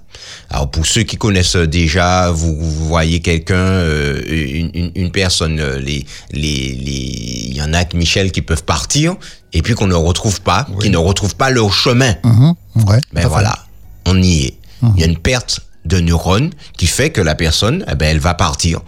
Alors 0.50 0.70
pour 0.70 0.86
ceux 0.86 1.02
qui 1.02 1.16
connaissent 1.16 1.56
déjà, 1.56 2.30
vous, 2.30 2.56
voyez 2.86 3.20
quelqu'un, 3.20 3.56
euh, 3.56 4.22
une, 4.26 4.92
une, 4.94 5.10
personne, 5.10 5.60
euh, 5.60 5.78
les, 5.78 6.06
les, 6.32 6.74
les, 6.74 7.48
il 7.48 7.54
y 7.54 7.62
en 7.62 7.74
a 7.74 7.84
que 7.84 7.96
Michel 7.96 8.32
qui 8.32 8.40
peuvent 8.40 8.64
partir 8.64 9.16
et 9.52 9.60
puis 9.60 9.74
qu'on 9.74 9.86
ne 9.86 9.94
retrouve 9.94 10.40
pas, 10.40 10.66
qui 10.80 10.88
ne 10.88 10.96
retrouvent 10.96 11.36
pas 11.36 11.50
leur 11.50 11.72
chemin. 11.72 12.14
Mhm. 12.24 12.54
ouais, 12.86 13.00
ben 13.12 13.28
voilà, 13.28 13.58
on 14.06 14.20
y 14.22 14.44
est. 14.44 14.54
Mhm. 14.80 14.92
Il 14.96 15.00
y 15.00 15.04
a 15.04 15.06
une 15.06 15.18
perte 15.18 15.60
de 15.84 16.00
neurones 16.00 16.50
qui 16.76 16.86
fait 16.86 17.10
que 17.10 17.20
la 17.20 17.34
personne, 17.34 17.84
eh 17.90 17.94
ben 17.94 18.06
elle 18.06 18.20
va 18.20 18.34
partir 18.34 18.80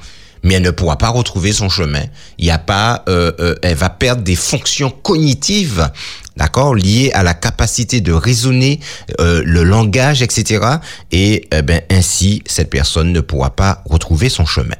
mais 0.42 0.54
elle 0.54 0.62
ne 0.62 0.70
pourra 0.70 0.96
pas 0.96 1.08
retrouver 1.08 1.52
son 1.52 1.68
chemin. 1.68 2.04
Il 2.38 2.46
y 2.46 2.50
a 2.50 2.58
pas, 2.58 3.04
euh, 3.08 3.32
euh, 3.40 3.54
elle 3.62 3.76
va 3.76 3.90
perdre 3.90 4.22
des 4.22 4.36
fonctions 4.36 4.90
cognitives, 4.90 5.90
d'accord, 6.40 6.74
liées 6.74 7.10
à 7.12 7.22
la 7.22 7.34
capacité 7.34 8.00
de 8.00 8.12
raisonner, 8.12 8.80
euh, 9.20 9.42
le 9.44 9.62
langage, 9.62 10.22
etc. 10.22 10.64
Et 11.12 11.46
eh 11.52 11.60
ben 11.60 11.82
ainsi, 11.90 12.42
cette 12.46 12.70
personne 12.70 13.12
ne 13.12 13.20
pourra 13.20 13.50
pas 13.50 13.82
retrouver 13.84 14.30
son 14.30 14.46
chemin. 14.46 14.76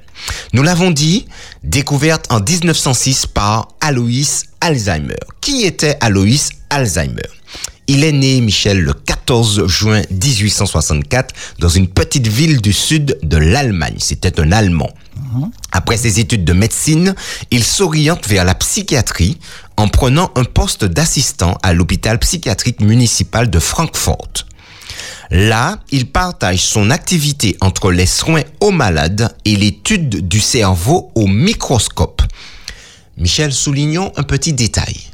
Nous 0.54 0.62
l'avons 0.62 0.90
dit, 0.90 1.26
découverte 1.62 2.24
en 2.30 2.40
1906 2.40 3.26
par 3.26 3.68
Alois 3.82 4.46
Alzheimer. 4.62 5.20
Qui 5.42 5.66
était 5.66 5.96
Alois 6.00 6.48
Alzheimer? 6.70 7.28
Il 7.88 8.04
est 8.04 8.12
né, 8.12 8.40
Michel, 8.40 8.80
le 8.80 8.94
14 8.94 9.66
juin 9.66 10.00
1864 10.10 11.34
dans 11.58 11.68
une 11.68 11.88
petite 11.88 12.26
ville 12.26 12.62
du 12.62 12.72
sud 12.72 13.18
de 13.22 13.36
l'Allemagne. 13.36 13.96
C'était 13.98 14.40
un 14.40 14.50
Allemand. 14.52 14.90
Après 15.72 15.96
ses 15.96 16.20
études 16.20 16.44
de 16.44 16.52
médecine, 16.52 17.14
il 17.50 17.64
s'oriente 17.64 18.26
vers 18.26 18.44
la 18.44 18.54
psychiatrie 18.54 19.38
en 19.76 19.88
prenant 19.88 20.30
un 20.36 20.44
poste 20.44 20.84
d'assistant 20.84 21.56
à 21.62 21.72
l'hôpital 21.72 22.18
psychiatrique 22.18 22.80
municipal 22.80 23.48
de 23.48 23.58
Francfort. 23.58 24.46
Là, 25.30 25.78
il 25.90 26.10
partage 26.10 26.60
son 26.60 26.90
activité 26.90 27.56
entre 27.60 27.92
les 27.92 28.06
soins 28.06 28.42
aux 28.60 28.72
malades 28.72 29.34
et 29.44 29.56
l'étude 29.56 30.26
du 30.26 30.40
cerveau 30.40 31.12
au 31.14 31.26
microscope. 31.26 32.22
Michel, 33.16 33.52
soulignons 33.52 34.12
un 34.16 34.24
petit 34.24 34.52
détail 34.52 35.10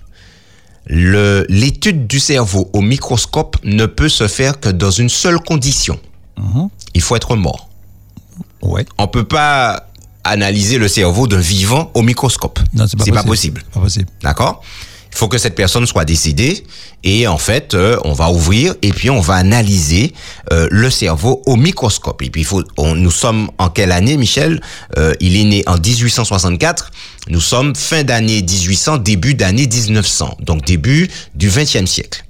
l'étude 0.89 2.07
du 2.07 2.21
cerveau 2.21 2.71
au 2.73 2.81
microscope 2.81 3.57
ne 3.65 3.87
peut 3.87 4.09
se 4.09 4.29
faire 4.29 4.61
que 4.61 4.69
dans 4.69 4.91
une 4.91 5.09
seule 5.09 5.39
condition. 5.39 5.99
Mhm. 6.39 6.69
Il 6.95 7.01
faut 7.01 7.17
être 7.17 7.37
mort. 7.37 7.69
Ouais. 8.63 8.87
On 8.99 9.09
peut 9.09 9.25
pas 9.25 9.89
analyser 10.29 10.79
le 10.79 10.89
cerveau 10.89 11.27
d'un 11.27 11.41
vivant 11.41 11.91
au 11.95 12.03
microscope. 12.03 12.61
Non, 12.75 12.87
c'est 12.87 12.97
pas, 12.97 13.05
pas, 13.05 13.23
possible. 13.23 13.63
Pas 13.73 13.81
possible. 13.81 14.09
D'accord? 14.23 14.63
Il 15.17 15.19
faut 15.19 15.29
que 15.29 15.39
cette 15.39 15.55
personne 15.55 15.87
soit 15.87 16.05
décédée 16.05 16.63
et 17.03 17.27
en 17.27 17.39
fait 17.39 17.73
euh, 17.73 17.97
on 18.05 18.13
va 18.13 18.31
ouvrir 18.31 18.75
et 18.83 18.93
puis 18.93 19.09
on 19.09 19.21
va 19.21 19.37
analyser 19.37 20.13
euh, 20.53 20.69
le 20.71 20.91
cerveau 20.91 21.43
au 21.47 21.57
microscope. 21.57 22.21
Et 22.21 22.29
puis 22.29 22.43
il 22.43 22.45
faut 22.45 22.63
nous 22.79 23.11
sommes 23.11 23.51
en 23.57 23.71
quelle 23.71 23.93
année 23.93 24.19
Michel? 24.19 24.61
Euh, 24.99 25.15
il 25.21 25.39
est 25.39 25.45
né 25.45 25.63
en 25.67 25.79
1864 25.79 26.91
nous 27.31 27.41
sommes 27.41 27.75
fin 27.75 28.05
d'année 28.05 28.43
1800 28.43 28.99
début 28.99 29.33
d'année 29.33 29.67
1900 29.67 30.37
donc 30.41 30.67
début 30.67 31.09
du 31.35 31.49
20e 31.49 31.87
siècle. 31.87 32.23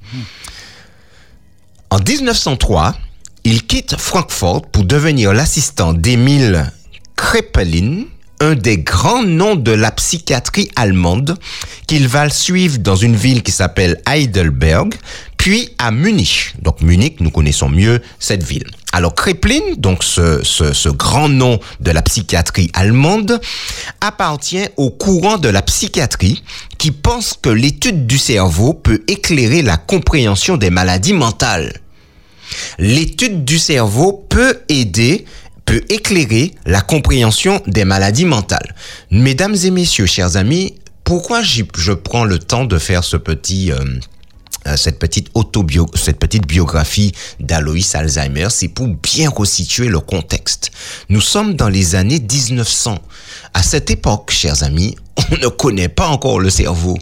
En 1.90 1.98
1903 1.98 2.94
il 3.42 3.66
quitte 3.66 3.96
Francfort 3.98 4.62
pour 4.62 4.84
devenir 4.84 5.32
l'assistant 5.32 5.92
d'Emile 5.92 6.70
Krepelin 7.16 8.04
un 8.40 8.54
des 8.54 8.78
grands 8.78 9.22
noms 9.22 9.56
de 9.56 9.72
la 9.72 9.90
psychiatrie 9.90 10.70
allemande 10.76 11.38
qu'il 11.86 12.08
va 12.08 12.28
suivre 12.28 12.78
dans 12.78 12.96
une 12.96 13.16
ville 13.16 13.42
qui 13.42 13.52
s'appelle 13.52 14.00
Heidelberg, 14.06 14.94
puis 15.36 15.70
à 15.78 15.90
Munich. 15.90 16.54
Donc 16.60 16.80
Munich, 16.80 17.20
nous 17.20 17.30
connaissons 17.30 17.68
mieux 17.68 18.02
cette 18.18 18.42
ville. 18.42 18.66
Alors 18.92 19.14
Kreplin, 19.14 19.60
donc 19.76 20.02
ce, 20.02 20.42
ce, 20.42 20.72
ce, 20.72 20.88
grand 20.88 21.28
nom 21.28 21.58
de 21.80 21.90
la 21.90 22.02
psychiatrie 22.02 22.70
allemande, 22.72 23.40
appartient 24.00 24.66
au 24.76 24.90
courant 24.90 25.38
de 25.38 25.48
la 25.48 25.62
psychiatrie 25.62 26.42
qui 26.78 26.90
pense 26.90 27.34
que 27.40 27.50
l'étude 27.50 28.06
du 28.06 28.18
cerveau 28.18 28.74
peut 28.74 29.02
éclairer 29.06 29.62
la 29.62 29.76
compréhension 29.76 30.56
des 30.56 30.70
maladies 30.70 31.12
mentales. 31.12 31.80
L'étude 32.78 33.44
du 33.44 33.58
cerveau 33.58 34.26
peut 34.28 34.60
aider 34.68 35.24
peut 35.66 35.82
éclairer 35.90 36.54
la 36.64 36.80
compréhension 36.80 37.60
des 37.66 37.84
maladies 37.84 38.24
mentales. 38.24 38.74
Mesdames 39.10 39.56
et 39.64 39.70
messieurs, 39.70 40.06
chers 40.06 40.36
amis, 40.36 40.74
pourquoi 41.04 41.42
je 41.42 41.92
prends 41.92 42.24
le 42.24 42.38
temps 42.38 42.64
de 42.64 42.78
faire 42.78 43.04
ce 43.04 43.16
petit... 43.16 43.70
Euh, 43.72 43.78
euh, 44.66 44.76
cette 44.76 44.98
petite 44.98 45.28
autobio, 45.34 45.86
cette 45.94 46.18
petite 46.18 46.46
biographie 46.46 47.12
d'Aloïs 47.38 47.94
Alzheimer, 47.94 48.48
c'est 48.50 48.68
pour 48.68 48.88
bien 48.88 49.30
resituer 49.30 49.86
le 49.88 50.00
contexte. 50.00 50.72
Nous 51.08 51.20
sommes 51.20 51.54
dans 51.54 51.68
les 51.68 51.94
années 51.94 52.18
1900. 52.18 52.98
À 53.54 53.62
cette 53.62 53.90
époque, 53.90 54.32
chers 54.32 54.64
amis, 54.64 54.96
on 55.30 55.36
ne 55.36 55.46
connaît 55.46 55.88
pas 55.88 56.08
encore 56.08 56.40
le 56.40 56.50
cerveau. 56.50 56.98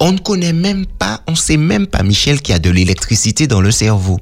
On 0.00 0.12
ne 0.12 0.18
connaît 0.18 0.54
même 0.54 0.86
pas, 0.86 1.20
on 1.26 1.34
sait 1.34 1.58
même 1.58 1.86
pas, 1.86 2.02
Michel, 2.02 2.40
qu'il 2.40 2.54
y 2.54 2.56
a 2.56 2.58
de 2.58 2.70
l'électricité 2.70 3.46
dans 3.46 3.60
le 3.60 3.70
cerveau. 3.70 4.18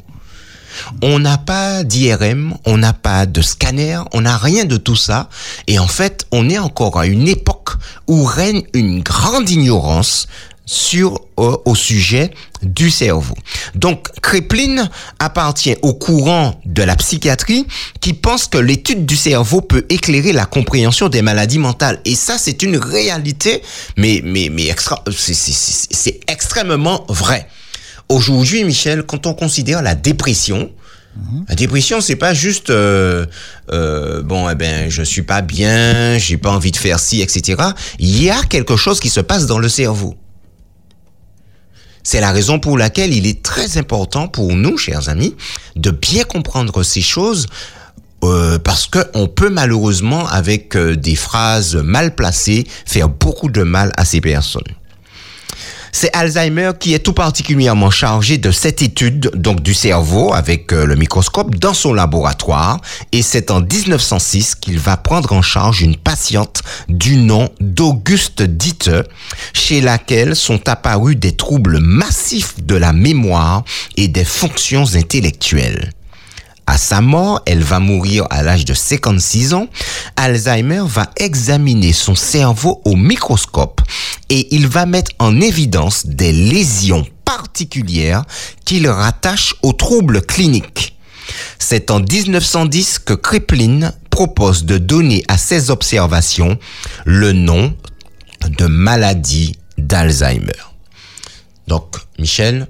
On 1.02 1.18
n'a 1.18 1.38
pas 1.38 1.84
d'IRM, 1.84 2.54
on 2.64 2.76
n'a 2.76 2.92
pas 2.92 3.26
de 3.26 3.42
scanner, 3.42 4.00
on 4.12 4.22
n'a 4.22 4.36
rien 4.36 4.64
de 4.64 4.76
tout 4.76 4.96
ça. 4.96 5.28
Et 5.66 5.78
en 5.78 5.88
fait, 5.88 6.26
on 6.32 6.48
est 6.48 6.58
encore 6.58 6.98
à 6.98 7.06
une 7.06 7.28
époque 7.28 7.70
où 8.06 8.24
règne 8.24 8.62
une 8.74 9.02
grande 9.02 9.48
ignorance 9.50 10.26
sur 10.70 11.18
euh, 11.40 11.56
au 11.64 11.74
sujet 11.74 12.30
du 12.62 12.90
cerveau. 12.90 13.34
Donc 13.74 14.06
Kreplin 14.22 14.88
appartient 15.18 15.74
au 15.82 15.94
courant 15.94 16.60
de 16.64 16.84
la 16.84 16.94
psychiatrie 16.94 17.66
qui 18.00 18.12
pense 18.12 18.46
que 18.46 18.58
l'étude 18.58 19.04
du 19.04 19.16
cerveau 19.16 19.62
peut 19.62 19.84
éclairer 19.88 20.32
la 20.32 20.46
compréhension 20.46 21.08
des 21.08 21.22
maladies 21.22 21.58
mentales 21.58 22.00
et 22.04 22.14
ça 22.14 22.38
c'est 22.38 22.62
une 22.62 22.76
réalité 22.76 23.62
mais 23.96 24.20
mais 24.24 24.48
mais 24.48 24.68
extra 24.68 25.02
c'est 25.10 26.20
extrêmement 26.28 27.04
vrai. 27.08 27.48
Aujourd'hui, 28.10 28.64
Michel, 28.64 29.04
quand 29.04 29.28
on 29.28 29.34
considère 29.34 29.82
la 29.82 29.94
dépression, 29.94 30.70
La 31.48 31.54
dépression, 31.54 32.00
c'est 32.00 32.16
pas 32.16 32.34
juste 32.34 32.70
euh, 32.70 33.26
euh, 33.72 34.22
bon, 34.22 34.48
eh 34.48 34.54
ben, 34.54 34.88
je 34.90 35.02
suis 35.02 35.22
pas 35.22 35.42
bien, 35.42 36.18
j'ai 36.18 36.36
pas 36.36 36.50
envie 36.50 36.70
de 36.70 36.76
faire 36.76 36.98
ci, 36.98 37.20
etc. 37.20 37.60
Il 37.98 38.22
y 38.22 38.30
a 38.30 38.42
quelque 38.42 38.76
chose 38.76 39.00
qui 39.00 39.10
se 39.10 39.20
passe 39.20 39.46
dans 39.46 39.58
le 39.58 39.68
cerveau. 39.68 40.16
C'est 42.02 42.20
la 42.20 42.32
raison 42.32 42.58
pour 42.58 42.78
laquelle 42.78 43.12
il 43.12 43.26
est 43.26 43.42
très 43.42 43.76
important 43.76 44.28
pour 44.28 44.54
nous, 44.54 44.76
chers 44.76 45.08
amis, 45.08 45.36
de 45.76 45.90
bien 45.90 46.24
comprendre 46.24 46.82
ces 46.82 47.02
choses 47.02 47.46
euh, 48.24 48.58
parce 48.58 48.86
que 48.86 49.00
on 49.14 49.26
peut 49.26 49.50
malheureusement, 49.50 50.26
avec 50.28 50.76
des 50.76 51.16
phrases 51.16 51.76
mal 51.76 52.14
placées, 52.14 52.66
faire 52.86 53.08
beaucoup 53.08 53.50
de 53.50 53.62
mal 53.62 53.92
à 53.96 54.04
ces 54.04 54.20
personnes. 54.20 54.79
C'est 55.92 56.14
Alzheimer 56.14 56.72
qui 56.78 56.94
est 56.94 57.00
tout 57.00 57.12
particulièrement 57.12 57.90
chargé 57.90 58.38
de 58.38 58.50
cette 58.50 58.82
étude 58.82 59.30
donc 59.34 59.60
du 59.62 59.74
cerveau 59.74 60.32
avec 60.32 60.72
euh, 60.72 60.86
le 60.86 60.94
microscope 60.94 61.54
dans 61.56 61.74
son 61.74 61.92
laboratoire 61.92 62.80
et 63.12 63.22
c'est 63.22 63.50
en 63.50 63.60
1906 63.60 64.54
qu'il 64.54 64.78
va 64.78 64.96
prendre 64.96 65.32
en 65.32 65.42
charge 65.42 65.82
une 65.82 65.96
patiente 65.96 66.62
du 66.88 67.16
nom 67.16 67.50
d'Auguste 67.60 68.42
Dite 68.42 68.90
chez 69.52 69.80
laquelle 69.80 70.36
sont 70.36 70.68
apparus 70.68 71.16
des 71.16 71.32
troubles 71.32 71.78
massifs 71.78 72.62
de 72.62 72.76
la 72.76 72.92
mémoire 72.92 73.64
et 73.96 74.08
des 74.08 74.24
fonctions 74.24 74.84
intellectuelles. 74.94 75.90
À 76.70 76.78
sa 76.78 77.00
mort, 77.00 77.42
elle 77.46 77.64
va 77.64 77.80
mourir 77.80 78.28
à 78.30 78.44
l'âge 78.44 78.64
de 78.64 78.74
56 78.74 79.54
ans. 79.54 79.66
Alzheimer 80.14 80.84
va 80.86 81.10
examiner 81.16 81.92
son 81.92 82.14
cerveau 82.14 82.80
au 82.84 82.94
microscope 82.94 83.80
et 84.28 84.54
il 84.54 84.68
va 84.68 84.86
mettre 84.86 85.10
en 85.18 85.40
évidence 85.40 86.06
des 86.06 86.32
lésions 86.32 87.04
particulières 87.24 88.22
qu'il 88.64 88.88
rattache 88.88 89.56
aux 89.62 89.72
troubles 89.72 90.22
cliniques. 90.22 90.96
C'est 91.58 91.90
en 91.90 91.98
1910 91.98 93.00
que 93.00 93.14
Kriplin 93.14 93.90
propose 94.08 94.64
de 94.64 94.78
donner 94.78 95.24
à 95.26 95.38
ces 95.38 95.72
observations 95.72 96.56
le 97.04 97.32
nom 97.32 97.76
de 98.46 98.66
maladie 98.66 99.56
d'Alzheimer. 99.76 100.52
Donc, 101.66 101.96
Michel, 102.20 102.68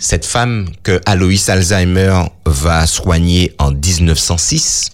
cette 0.00 0.26
femme 0.26 0.68
que 0.82 1.00
Alois 1.06 1.48
Alzheimer 1.48 2.24
va 2.44 2.86
soigner 2.88 3.54
en 3.58 3.70
1906, 3.70 4.90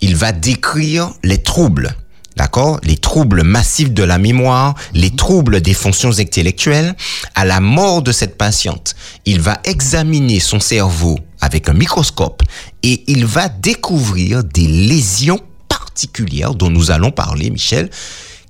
il 0.00 0.16
va 0.16 0.32
décrire 0.32 1.10
les 1.22 1.42
troubles 1.42 1.94
d'accord? 2.36 2.80
Les 2.84 2.96
troubles 2.96 3.42
massifs 3.42 3.92
de 3.92 4.02
la 4.02 4.16
mémoire, 4.16 4.74
les 4.94 5.10
troubles 5.10 5.60
des 5.60 5.74
fonctions 5.74 6.18
intellectuelles. 6.18 6.94
À 7.34 7.44
la 7.44 7.60
mort 7.60 8.00
de 8.00 8.12
cette 8.12 8.38
patiente, 8.38 8.94
il 9.26 9.40
va 9.40 9.60
examiner 9.64 10.40
son 10.40 10.58
cerveau 10.58 11.18
avec 11.42 11.68
un 11.68 11.74
microscope 11.74 12.42
et 12.82 13.04
il 13.08 13.26
va 13.26 13.50
découvrir 13.50 14.42
des 14.42 14.66
lésions 14.66 15.40
particulières 15.68 16.54
dont 16.54 16.70
nous 16.70 16.90
allons 16.90 17.10
parler, 17.10 17.50
Michel, 17.50 17.90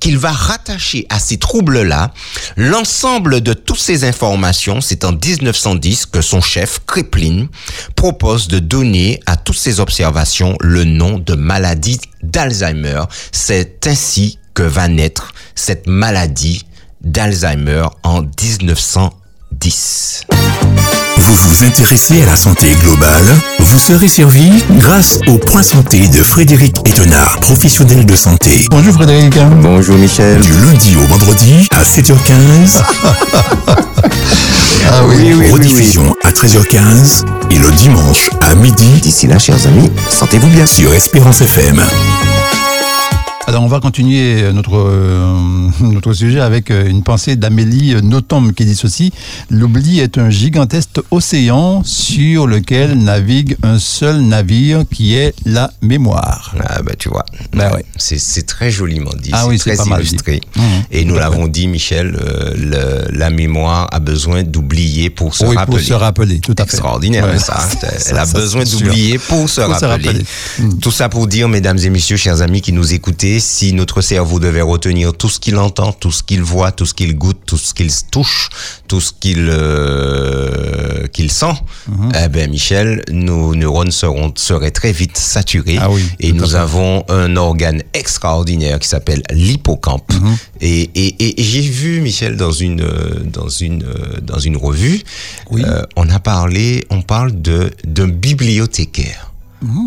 qu'il 0.00 0.18
va 0.18 0.32
rattacher 0.32 1.06
à 1.10 1.18
ces 1.18 1.36
troubles-là 1.36 2.12
l'ensemble 2.56 3.42
de 3.42 3.52
toutes 3.52 3.78
ces 3.78 4.04
informations. 4.04 4.80
C'est 4.80 5.04
en 5.04 5.12
1910 5.12 6.06
que 6.06 6.22
son 6.22 6.40
chef, 6.40 6.80
Kriplin, 6.86 7.46
propose 7.94 8.48
de 8.48 8.58
donner 8.58 9.20
à 9.26 9.36
toutes 9.36 9.58
ces 9.58 9.78
observations 9.78 10.56
le 10.60 10.84
nom 10.84 11.18
de 11.18 11.34
maladie 11.34 12.00
d'Alzheimer. 12.22 13.02
C'est 13.30 13.86
ainsi 13.86 14.38
que 14.54 14.62
va 14.62 14.88
naître 14.88 15.32
cette 15.54 15.86
maladie 15.86 16.66
d'Alzheimer 17.02 17.86
en 18.02 18.22
1910. 18.22 19.19
Vous 19.62 21.34
vous 21.34 21.64
intéressez 21.64 22.22
à 22.22 22.26
la 22.26 22.36
santé 22.36 22.74
globale? 22.82 23.26
Vous 23.58 23.78
serez 23.78 24.08
servi 24.08 24.50
grâce 24.78 25.18
au 25.26 25.36
point 25.36 25.62
santé 25.62 26.08
de 26.08 26.22
Frédéric 26.22 26.76
Etena, 26.88 27.26
professionnel 27.42 28.06
de 28.06 28.16
santé. 28.16 28.66
Bonjour 28.70 28.94
Frédéric. 28.94 29.34
Bonjour 29.60 29.96
Michel. 29.98 30.40
Du 30.40 30.52
lundi 30.64 30.96
au 30.96 31.06
vendredi 31.08 31.68
à 31.72 31.82
7h15. 31.82 32.80
ah 34.88 35.04
oui, 35.08 35.34
oui, 35.34 35.50
Rediffusion 35.50 36.16
à 36.24 36.30
13h15 36.30 37.26
et 37.50 37.58
le 37.58 37.70
dimanche 37.72 38.30
à 38.40 38.54
midi. 38.54 38.88
D'ici 39.02 39.26
là, 39.26 39.38
chers 39.38 39.66
amis, 39.66 39.90
sentez-vous 40.08 40.48
bien. 40.48 40.64
Sur 40.64 40.94
Espérance 40.94 41.42
FM. 41.42 41.82
Alors 43.50 43.64
on 43.64 43.66
va 43.66 43.80
continuer 43.80 44.44
notre, 44.52 44.76
euh, 44.78 45.68
notre 45.80 46.12
sujet 46.12 46.38
avec 46.38 46.70
euh, 46.70 46.88
une 46.88 47.02
pensée 47.02 47.34
d'Amélie 47.34 47.96
Nothomb 48.00 48.52
qui 48.52 48.64
dit 48.64 48.76
ceci. 48.76 49.12
L'oubli 49.50 49.98
est 49.98 50.18
un 50.18 50.30
gigantesque 50.30 51.00
océan 51.10 51.82
sur 51.84 52.46
lequel 52.46 52.96
navigue 53.02 53.56
un 53.64 53.80
seul 53.80 54.20
navire 54.20 54.84
qui 54.88 55.16
est 55.16 55.34
la 55.46 55.72
mémoire. 55.82 56.54
Ah 56.64 56.80
bah 56.82 56.92
tu 56.96 57.08
vois, 57.08 57.24
bah, 57.52 57.72
ouais. 57.74 57.84
c'est 57.96 58.46
très 58.46 58.70
joliment 58.70 59.10
dit, 59.20 59.30
ah, 59.32 59.48
oui, 59.48 59.58
très 59.58 59.74
illustré. 59.74 60.40
Mmh. 60.54 60.60
Et 60.92 61.04
nous 61.04 61.16
l'avons 61.16 61.48
dit 61.48 61.66
Michel, 61.66 62.16
euh, 62.22 62.54
le, 63.10 63.18
la 63.18 63.30
mémoire 63.30 63.88
a 63.90 63.98
besoin 63.98 64.44
d'oublier 64.44 65.10
pour 65.10 65.34
se 65.34 65.44
oui, 65.44 65.56
rappeler. 65.56 65.76
pour 65.78 65.84
se 65.84 65.92
rappeler, 65.94 66.38
tout 66.38 66.52
à 66.56 66.62
fait. 66.66 66.74
Extraordinaire 66.76 67.24
Ouais. 67.24 67.40
ça. 67.40 67.58
Elle 68.08 68.16
a 68.16 68.26
ça, 68.26 68.38
besoin 68.38 68.64
c'est 68.64 68.76
d'oublier 68.78 69.18
pour 69.18 69.50
se 69.50 69.60
Pour 69.62 69.74
se 69.76 69.84
rappeler. 69.86 70.06
rappeler. 70.10 70.24
Mmh. 70.60 70.78
Tout 70.78 70.92
ça 70.92 71.08
pour 71.08 71.26
dire, 71.26 71.48
mesdames 71.48 71.78
et 71.78 71.90
messieurs, 71.90 72.16
chers 72.16 72.42
amis 72.42 72.60
qui 72.60 72.72
nous 72.72 72.94
écoutez, 72.94 73.39
si 73.40 73.72
notre 73.72 74.00
cerveau 74.00 74.38
devait 74.38 74.60
retenir 74.62 75.12
tout 75.14 75.28
ce 75.28 75.40
qu'il 75.40 75.56
entend, 75.56 75.92
tout 75.92 76.12
ce 76.12 76.22
qu'il 76.22 76.42
voit, 76.42 76.70
tout 76.72 76.86
ce 76.86 76.94
qu'il 76.94 77.16
goûte, 77.16 77.40
tout 77.46 77.56
ce 77.58 77.74
qu'il 77.74 77.90
touche, 78.10 78.48
tout 78.88 79.00
ce 79.00 79.12
qu'il 79.18 79.48
euh, 79.50 81.06
qu'il 81.08 81.30
sent, 81.30 81.54
Mhm. 81.88 82.12
eh 82.24 82.28
ben 82.28 82.50
Michel, 82.50 83.02
nos 83.10 83.54
neurones 83.54 83.90
seront 83.90 84.32
seraient 84.36 84.70
très 84.70 84.92
vite 84.92 85.16
saturés. 85.16 85.78
Ah 85.80 85.90
oui, 85.90 86.02
et 86.20 86.32
nous 86.32 86.54
avons 86.54 87.04
un 87.08 87.36
organe 87.36 87.82
extraordinaire 87.94 88.78
qui 88.78 88.88
s'appelle 88.88 89.22
l'hippocampe. 89.30 90.12
Mhm. 90.12 90.36
Et, 90.60 90.82
et, 90.94 91.40
et 91.40 91.42
j'ai 91.42 91.62
vu 91.62 92.00
Michel 92.00 92.36
dans 92.36 92.52
une 92.52 92.84
dans 93.24 93.48
une 93.48 93.84
dans 94.22 94.38
une 94.38 94.56
revue, 94.56 95.00
Oui. 95.50 95.62
euh, 95.64 95.82
on 95.96 96.08
a 96.10 96.18
parlé, 96.20 96.84
on 96.90 97.02
parle 97.02 97.40
de 97.40 97.70
d'un 97.86 98.08
bibliothécaire. 98.08 99.29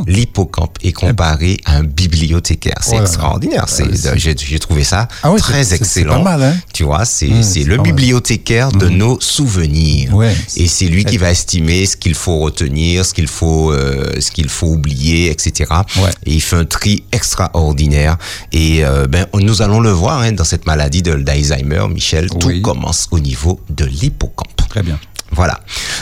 L'hippocampe 0.08 0.78
est 0.84 0.92
comparé 0.92 1.58
à 1.66 1.78
un 1.78 1.84
bibliothécaire. 1.84 2.78
C'est 2.82 2.98
extraordinaire. 2.98 3.66
C'est, 3.68 3.86
j'ai, 4.18 4.60
trouvé 4.60 4.84
ça 4.84 5.08
Ah 5.24 5.32
oui, 5.32 5.40
très 5.40 5.74
excellent. 5.74 6.14
c'est 6.14 6.18
pas 6.18 6.24
mal, 6.24 6.44
hein. 6.44 6.56
Tu 6.74 6.84
vois, 6.84 7.06
c'est, 7.06 7.28
le 7.28 7.78
mal. 7.78 7.84
bibliothécaire 7.84 8.72
de 8.72 8.90
nos 8.90 9.20
souvenirs. 9.20 10.14
Ouais. 10.14 10.36
Et 10.58 10.68
c'est 10.68 10.86
lui 10.86 11.06
qui 11.06 11.18
va 11.18 11.32
estimer 11.32 11.86
ce 11.86 11.98
qu'il 11.98 12.16
faut 12.16 12.40
retenir, 12.40 13.06
ce 13.06 13.14
qu'il 13.14 13.28
faut, 13.28 13.72
euh, 13.72 14.20
ce 14.20 14.32
qu'il 14.32 14.50
faut 14.50 14.68
oublier, 14.68 15.32
etc. 15.32 15.72
Ouais. 15.98 16.12
Et 16.26 16.34
il 16.34 16.42
fait 16.42 16.58
un 16.58 16.66
tri 16.66 17.04
extraordinaire. 17.12 18.18
Et 18.52 18.86
euh, 18.86 19.08
ben, 19.08 19.26
nous 19.34 19.62
allons 19.62 19.80
le 19.80 19.92
voir 19.92 20.22
hein, 20.22 20.32
dans 20.32 20.44
cette 20.44 20.66
maladie 20.66 21.02
de 21.02 21.14
d'Alzheimer, 21.16 21.88
Michel. 21.90 22.28
Oui. 22.32 22.40
Tout 22.40 22.62
commence 22.62 23.08
au 23.12 23.20
niveau 23.20 23.60
de 23.70 23.86
l'hippocampe. 23.86 24.68
Très 24.70 24.84
bien. 24.84 25.00
Voilà. 25.36 25.60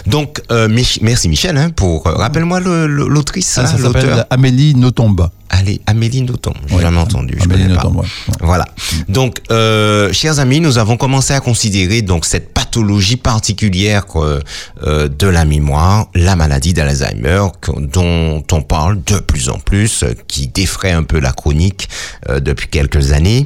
Donc, 0.07 0.41
euh, 0.51 0.67
Mich- 0.67 0.99
merci 1.01 1.29
Michel 1.29 1.57
hein, 1.57 1.69
pour. 1.69 2.07
euh, 2.07 2.13
rappelle-moi 2.13 2.59
le- 2.59 2.87
le- 2.87 3.07
l'autrice, 3.07 3.47
Ça, 3.47 3.61
hein, 3.61 3.65
ça 3.67 3.77
s'appelle. 3.77 4.25
Amélie 4.29 4.75
Notomba. 4.75 5.31
Allez, 5.53 5.81
Amélie 5.85 6.21
Nothomb. 6.21 6.53
J'ai 6.67 6.75
Ouais. 6.75 6.81
jamais 6.81 6.99
entendu. 6.99 7.35
je 7.37 7.43
Amélie. 7.43 7.65
Nothomb, 7.67 7.97
ouais. 7.97 8.01
Ouais. 8.29 8.35
Voilà. 8.39 8.65
Donc, 9.09 9.39
euh, 9.51 10.11
chers 10.13 10.39
amis, 10.39 10.61
nous 10.61 10.77
avons 10.77 10.95
commencé 10.95 11.33
à 11.33 11.41
considérer 11.41 12.01
donc 12.01 12.23
cette 12.23 12.53
pathologie 12.53 13.17
particulière 13.17 14.05
euh, 14.15 14.39
de 15.09 15.27
la 15.27 15.43
mémoire, 15.43 16.07
la 16.15 16.37
maladie 16.37 16.71
d'Alzheimer, 16.73 17.43
dont 17.77 18.41
on 18.49 18.61
parle 18.61 19.03
de 19.03 19.19
plus 19.19 19.49
en 19.49 19.59
plus, 19.59 20.05
qui 20.29 20.47
défraie 20.47 20.91
un 20.93 21.03
peu 21.03 21.19
la 21.19 21.33
chronique 21.33 21.89
euh, 22.29 22.39
depuis 22.39 22.69
quelques 22.69 23.11
années. 23.11 23.45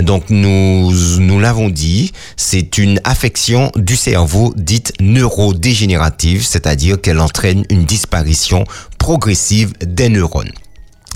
Donc, 0.00 0.30
nous 0.30 0.92
nous 1.20 1.38
l'avons 1.38 1.68
dit, 1.70 2.10
c'est 2.36 2.78
une 2.78 3.00
affection 3.04 3.70
du 3.76 3.94
cerveau 3.94 4.52
dite 4.56 4.92
neurodégénérative, 5.24 6.44
c'est-à-dire 6.44 7.00
qu'elle 7.00 7.18
entraîne 7.18 7.64
une 7.70 7.84
disparition 7.86 8.64
progressive 8.98 9.72
des 9.80 10.10
neurones. 10.10 10.52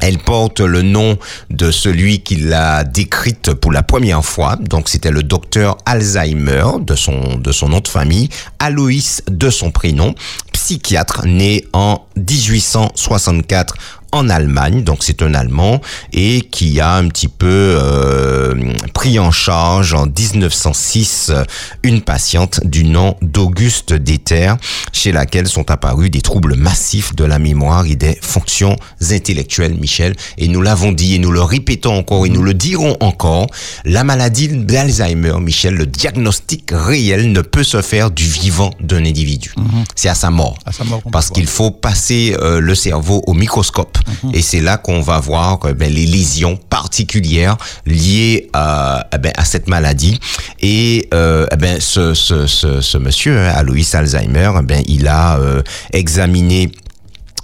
Elle 0.00 0.18
porte 0.18 0.60
le 0.60 0.80
nom 0.80 1.18
de 1.50 1.70
celui 1.70 2.20
qui 2.20 2.36
l'a 2.36 2.84
décrite 2.84 3.52
pour 3.52 3.72
la 3.72 3.82
première 3.82 4.24
fois. 4.24 4.56
Donc 4.56 4.88
c'était 4.88 5.10
le 5.10 5.22
docteur 5.22 5.76
Alzheimer 5.84 6.64
de 6.80 6.94
son 6.94 7.36
de 7.36 7.52
son 7.52 7.68
nom 7.68 7.80
de 7.80 7.88
famille, 7.88 8.28
Aloïs 8.60 9.22
de 9.28 9.50
son 9.50 9.70
prénom, 9.72 10.14
psychiatre 10.52 11.26
né 11.26 11.64
en 11.72 12.06
1864 12.16 13.74
en 14.12 14.28
Allemagne, 14.28 14.82
donc 14.82 14.98
c'est 15.02 15.22
un 15.22 15.34
Allemand, 15.34 15.80
et 16.12 16.40
qui 16.40 16.80
a 16.80 16.94
un 16.94 17.08
petit 17.08 17.28
peu 17.28 17.46
euh, 17.48 18.54
pris 18.94 19.18
en 19.18 19.30
charge 19.30 19.94
en 19.94 20.06
1906 20.06 21.30
euh, 21.30 21.44
une 21.82 22.00
patiente 22.00 22.60
du 22.64 22.84
nom 22.84 23.16
d'Auguste 23.22 23.92
Déter, 23.92 24.54
chez 24.92 25.12
laquelle 25.12 25.48
sont 25.48 25.70
apparus 25.70 26.10
des 26.10 26.20
troubles 26.20 26.56
massifs 26.56 27.14
de 27.14 27.24
la 27.24 27.38
mémoire 27.38 27.86
et 27.86 27.96
des 27.96 28.18
fonctions 28.20 28.76
intellectuelles, 29.10 29.74
Michel. 29.74 30.14
Et 30.38 30.48
nous 30.48 30.62
l'avons 30.62 30.92
dit 30.92 31.14
et 31.14 31.18
nous 31.18 31.32
le 31.32 31.42
répétons 31.42 31.96
encore 31.96 32.26
et 32.26 32.30
nous 32.30 32.42
le 32.42 32.54
dirons 32.54 32.96
encore, 33.00 33.46
la 33.84 34.04
maladie 34.04 34.48
d'Alzheimer, 34.48 35.34
Michel, 35.40 35.74
le 35.74 35.86
diagnostic 35.86 36.70
réel 36.72 37.32
ne 37.32 37.40
peut 37.40 37.64
se 37.64 37.82
faire 37.82 38.10
du 38.10 38.24
vivant 38.24 38.70
d'un 38.80 39.04
individu. 39.04 39.54
C'est 39.94 40.08
à 40.08 40.14
sa 40.14 40.30
mort. 40.30 40.58
À 40.64 40.72
sa 40.72 40.84
mort 40.84 41.02
qu'on 41.02 41.10
Parce 41.10 41.30
qu'il 41.30 41.46
faut 41.46 41.70
passer 41.70 42.36
euh, 42.40 42.60
le 42.60 42.74
cerveau 42.74 43.22
au 43.26 43.34
microscope. 43.34 43.97
Et 44.32 44.42
c'est 44.42 44.60
là 44.60 44.76
qu'on 44.76 45.00
va 45.00 45.20
voir 45.20 45.58
euh, 45.64 45.74
ben, 45.74 45.92
les 45.92 46.06
lésions 46.06 46.56
particulières 46.56 47.56
liées 47.86 48.48
à, 48.52 49.06
eh 49.14 49.18
ben, 49.18 49.32
à 49.36 49.44
cette 49.44 49.68
maladie. 49.68 50.18
Et 50.60 51.08
euh, 51.14 51.46
eh 51.52 51.56
ben, 51.56 51.78
ce, 51.80 52.98
monsieur, 52.98 53.38
hein, 53.38 53.52
Alois 53.54 53.94
Alzheimer, 53.94 54.52
eh 54.58 54.62
ben, 54.62 54.82
il 54.86 55.08
a 55.08 55.38
euh, 55.38 55.62
examiné 55.92 56.70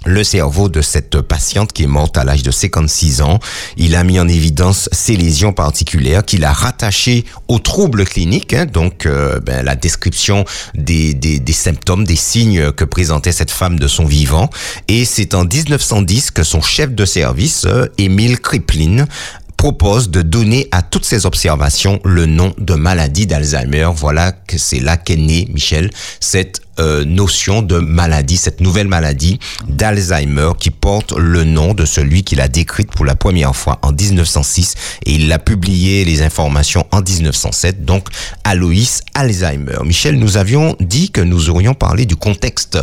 le 0.05 0.23
cerveau 0.23 0.69
de 0.69 0.81
cette 0.81 1.21
patiente 1.21 1.73
qui 1.73 1.83
est 1.83 1.87
morte 1.87 2.17
à 2.17 2.23
l'âge 2.23 2.43
de 2.43 2.51
56 2.51 3.21
ans. 3.21 3.39
Il 3.77 3.95
a 3.95 4.03
mis 4.03 4.19
en 4.19 4.27
évidence 4.27 4.89
ces 4.91 5.15
lésions 5.17 5.53
particulières 5.53 6.23
qu'il 6.23 6.43
a 6.43 6.53
rattachées 6.53 7.25
aux 7.47 7.59
troubles 7.59 8.05
cliniques, 8.05 8.53
hein, 8.53 8.65
donc 8.65 9.05
euh, 9.05 9.39
ben, 9.39 9.63
la 9.63 9.75
description 9.75 10.45
des, 10.73 11.13
des, 11.13 11.39
des 11.39 11.53
symptômes, 11.53 12.05
des 12.05 12.15
signes 12.15 12.71
que 12.71 12.85
présentait 12.85 13.31
cette 13.31 13.51
femme 13.51 13.79
de 13.79 13.87
son 13.87 14.05
vivant. 14.05 14.49
Et 14.87 15.05
c'est 15.05 15.33
en 15.33 15.45
1910 15.45 16.31
que 16.31 16.43
son 16.43 16.61
chef 16.61 16.93
de 16.93 17.05
service, 17.05 17.65
euh, 17.65 17.87
Émile 17.97 18.39
Kriplin, 18.39 19.05
propose 19.57 20.09
de 20.09 20.21
donner 20.21 20.67
à 20.71 20.81
toutes 20.81 21.05
ces 21.05 21.25
observations 21.25 21.99
le 22.03 22.25
nom 22.25 22.53
de 22.57 22.75
maladie 22.75 23.25
d'Alzheimer. 23.25 23.89
Voilà 23.95 24.31
que 24.31 24.57
c'est 24.57 24.79
là 24.79 24.97
qu'est 24.97 25.15
née, 25.15 25.47
Michel, 25.51 25.89
cette 26.19 26.61
euh, 26.79 27.05
notion 27.05 27.61
de 27.61 27.79
maladie, 27.79 28.37
cette 28.37 28.61
nouvelle 28.61 28.87
maladie 28.87 29.39
d'Alzheimer 29.67 30.51
qui 30.59 30.71
porte 30.71 31.13
le 31.13 31.43
nom 31.43 31.73
de 31.73 31.85
celui 31.85 32.23
qui 32.23 32.35
l'a 32.35 32.47
décrite 32.47 32.91
pour 32.91 33.05
la 33.05 33.15
première 33.15 33.55
fois 33.55 33.79
en 33.81 33.91
1906 33.91 34.75
et 35.05 35.13
il 35.13 35.27
l'a 35.27 35.39
publié 35.39 36.05
les 36.05 36.21
informations 36.21 36.85
en 36.91 37.01
1907, 37.01 37.85
donc 37.85 38.07
Aloïs 38.43 39.01
Alzheimer. 39.13 39.77
Michel, 39.83 40.17
nous 40.17 40.37
avions 40.37 40.75
dit 40.79 41.11
que 41.11 41.21
nous 41.21 41.49
aurions 41.49 41.73
parlé 41.73 42.05
du 42.05 42.15
contexte 42.15 42.77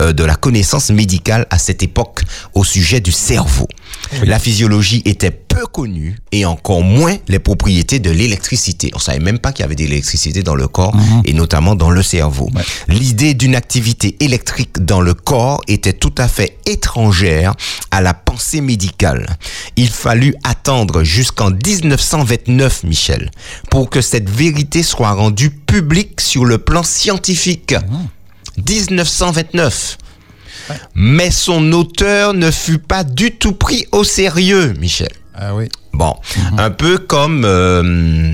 euh, 0.00 0.12
de 0.12 0.24
la 0.24 0.34
connaissance 0.34 0.90
médicale 0.90 1.46
à 1.50 1.58
cette 1.58 1.82
époque 1.82 2.22
au 2.54 2.64
sujet 2.64 3.00
du 3.00 3.12
cerveau. 3.12 3.68
La 4.24 4.38
physiologie 4.38 5.02
était 5.04 5.30
peu 5.30 5.66
connue 5.66 6.18
et 6.32 6.44
encore 6.44 6.82
moins 6.82 7.16
les 7.28 7.38
propriétés 7.38 7.98
de 7.98 8.10
l'électricité. 8.10 8.90
On 8.94 8.98
savait 8.98 9.20
même 9.20 9.38
pas 9.38 9.52
qu'il 9.52 9.62
y 9.62 9.64
avait 9.64 9.74
de 9.74 9.82
l'électricité 9.82 10.42
dans 10.42 10.54
le 10.54 10.68
corps 10.68 10.96
et 11.24 11.32
notamment 11.32 11.74
dans 11.74 11.90
le 11.90 12.02
cerveau. 12.02 12.50
L'idée 12.88 13.34
d'une 13.36 13.54
activité 13.54 14.16
électrique 14.20 14.84
dans 14.84 15.00
le 15.00 15.14
corps 15.14 15.60
était 15.68 15.92
tout 15.92 16.14
à 16.18 16.28
fait 16.28 16.58
étrangère 16.66 17.54
à 17.90 18.00
la 18.00 18.14
pensée 18.14 18.60
médicale. 18.60 19.26
Il 19.76 19.88
fallut 19.88 20.34
attendre 20.44 21.04
jusqu'en 21.04 21.50
1929, 21.50 22.84
Michel, 22.84 23.30
pour 23.70 23.90
que 23.90 24.00
cette 24.00 24.28
vérité 24.28 24.82
soit 24.82 25.12
rendue 25.12 25.50
publique 25.50 26.20
sur 26.20 26.44
le 26.44 26.58
plan 26.58 26.82
scientifique. 26.82 27.74
1929. 28.56 29.98
Mais 30.94 31.30
son 31.30 31.72
auteur 31.72 32.34
ne 32.34 32.50
fut 32.50 32.78
pas 32.78 33.04
du 33.04 33.32
tout 33.32 33.52
pris 33.52 33.86
au 33.92 34.04
sérieux, 34.04 34.74
Michel. 34.78 35.12
Ah 35.34 35.54
oui. 35.54 35.68
Bon, 35.92 36.14
un 36.58 36.70
peu 36.70 36.98
comme 36.98 37.44
euh, 37.44 38.32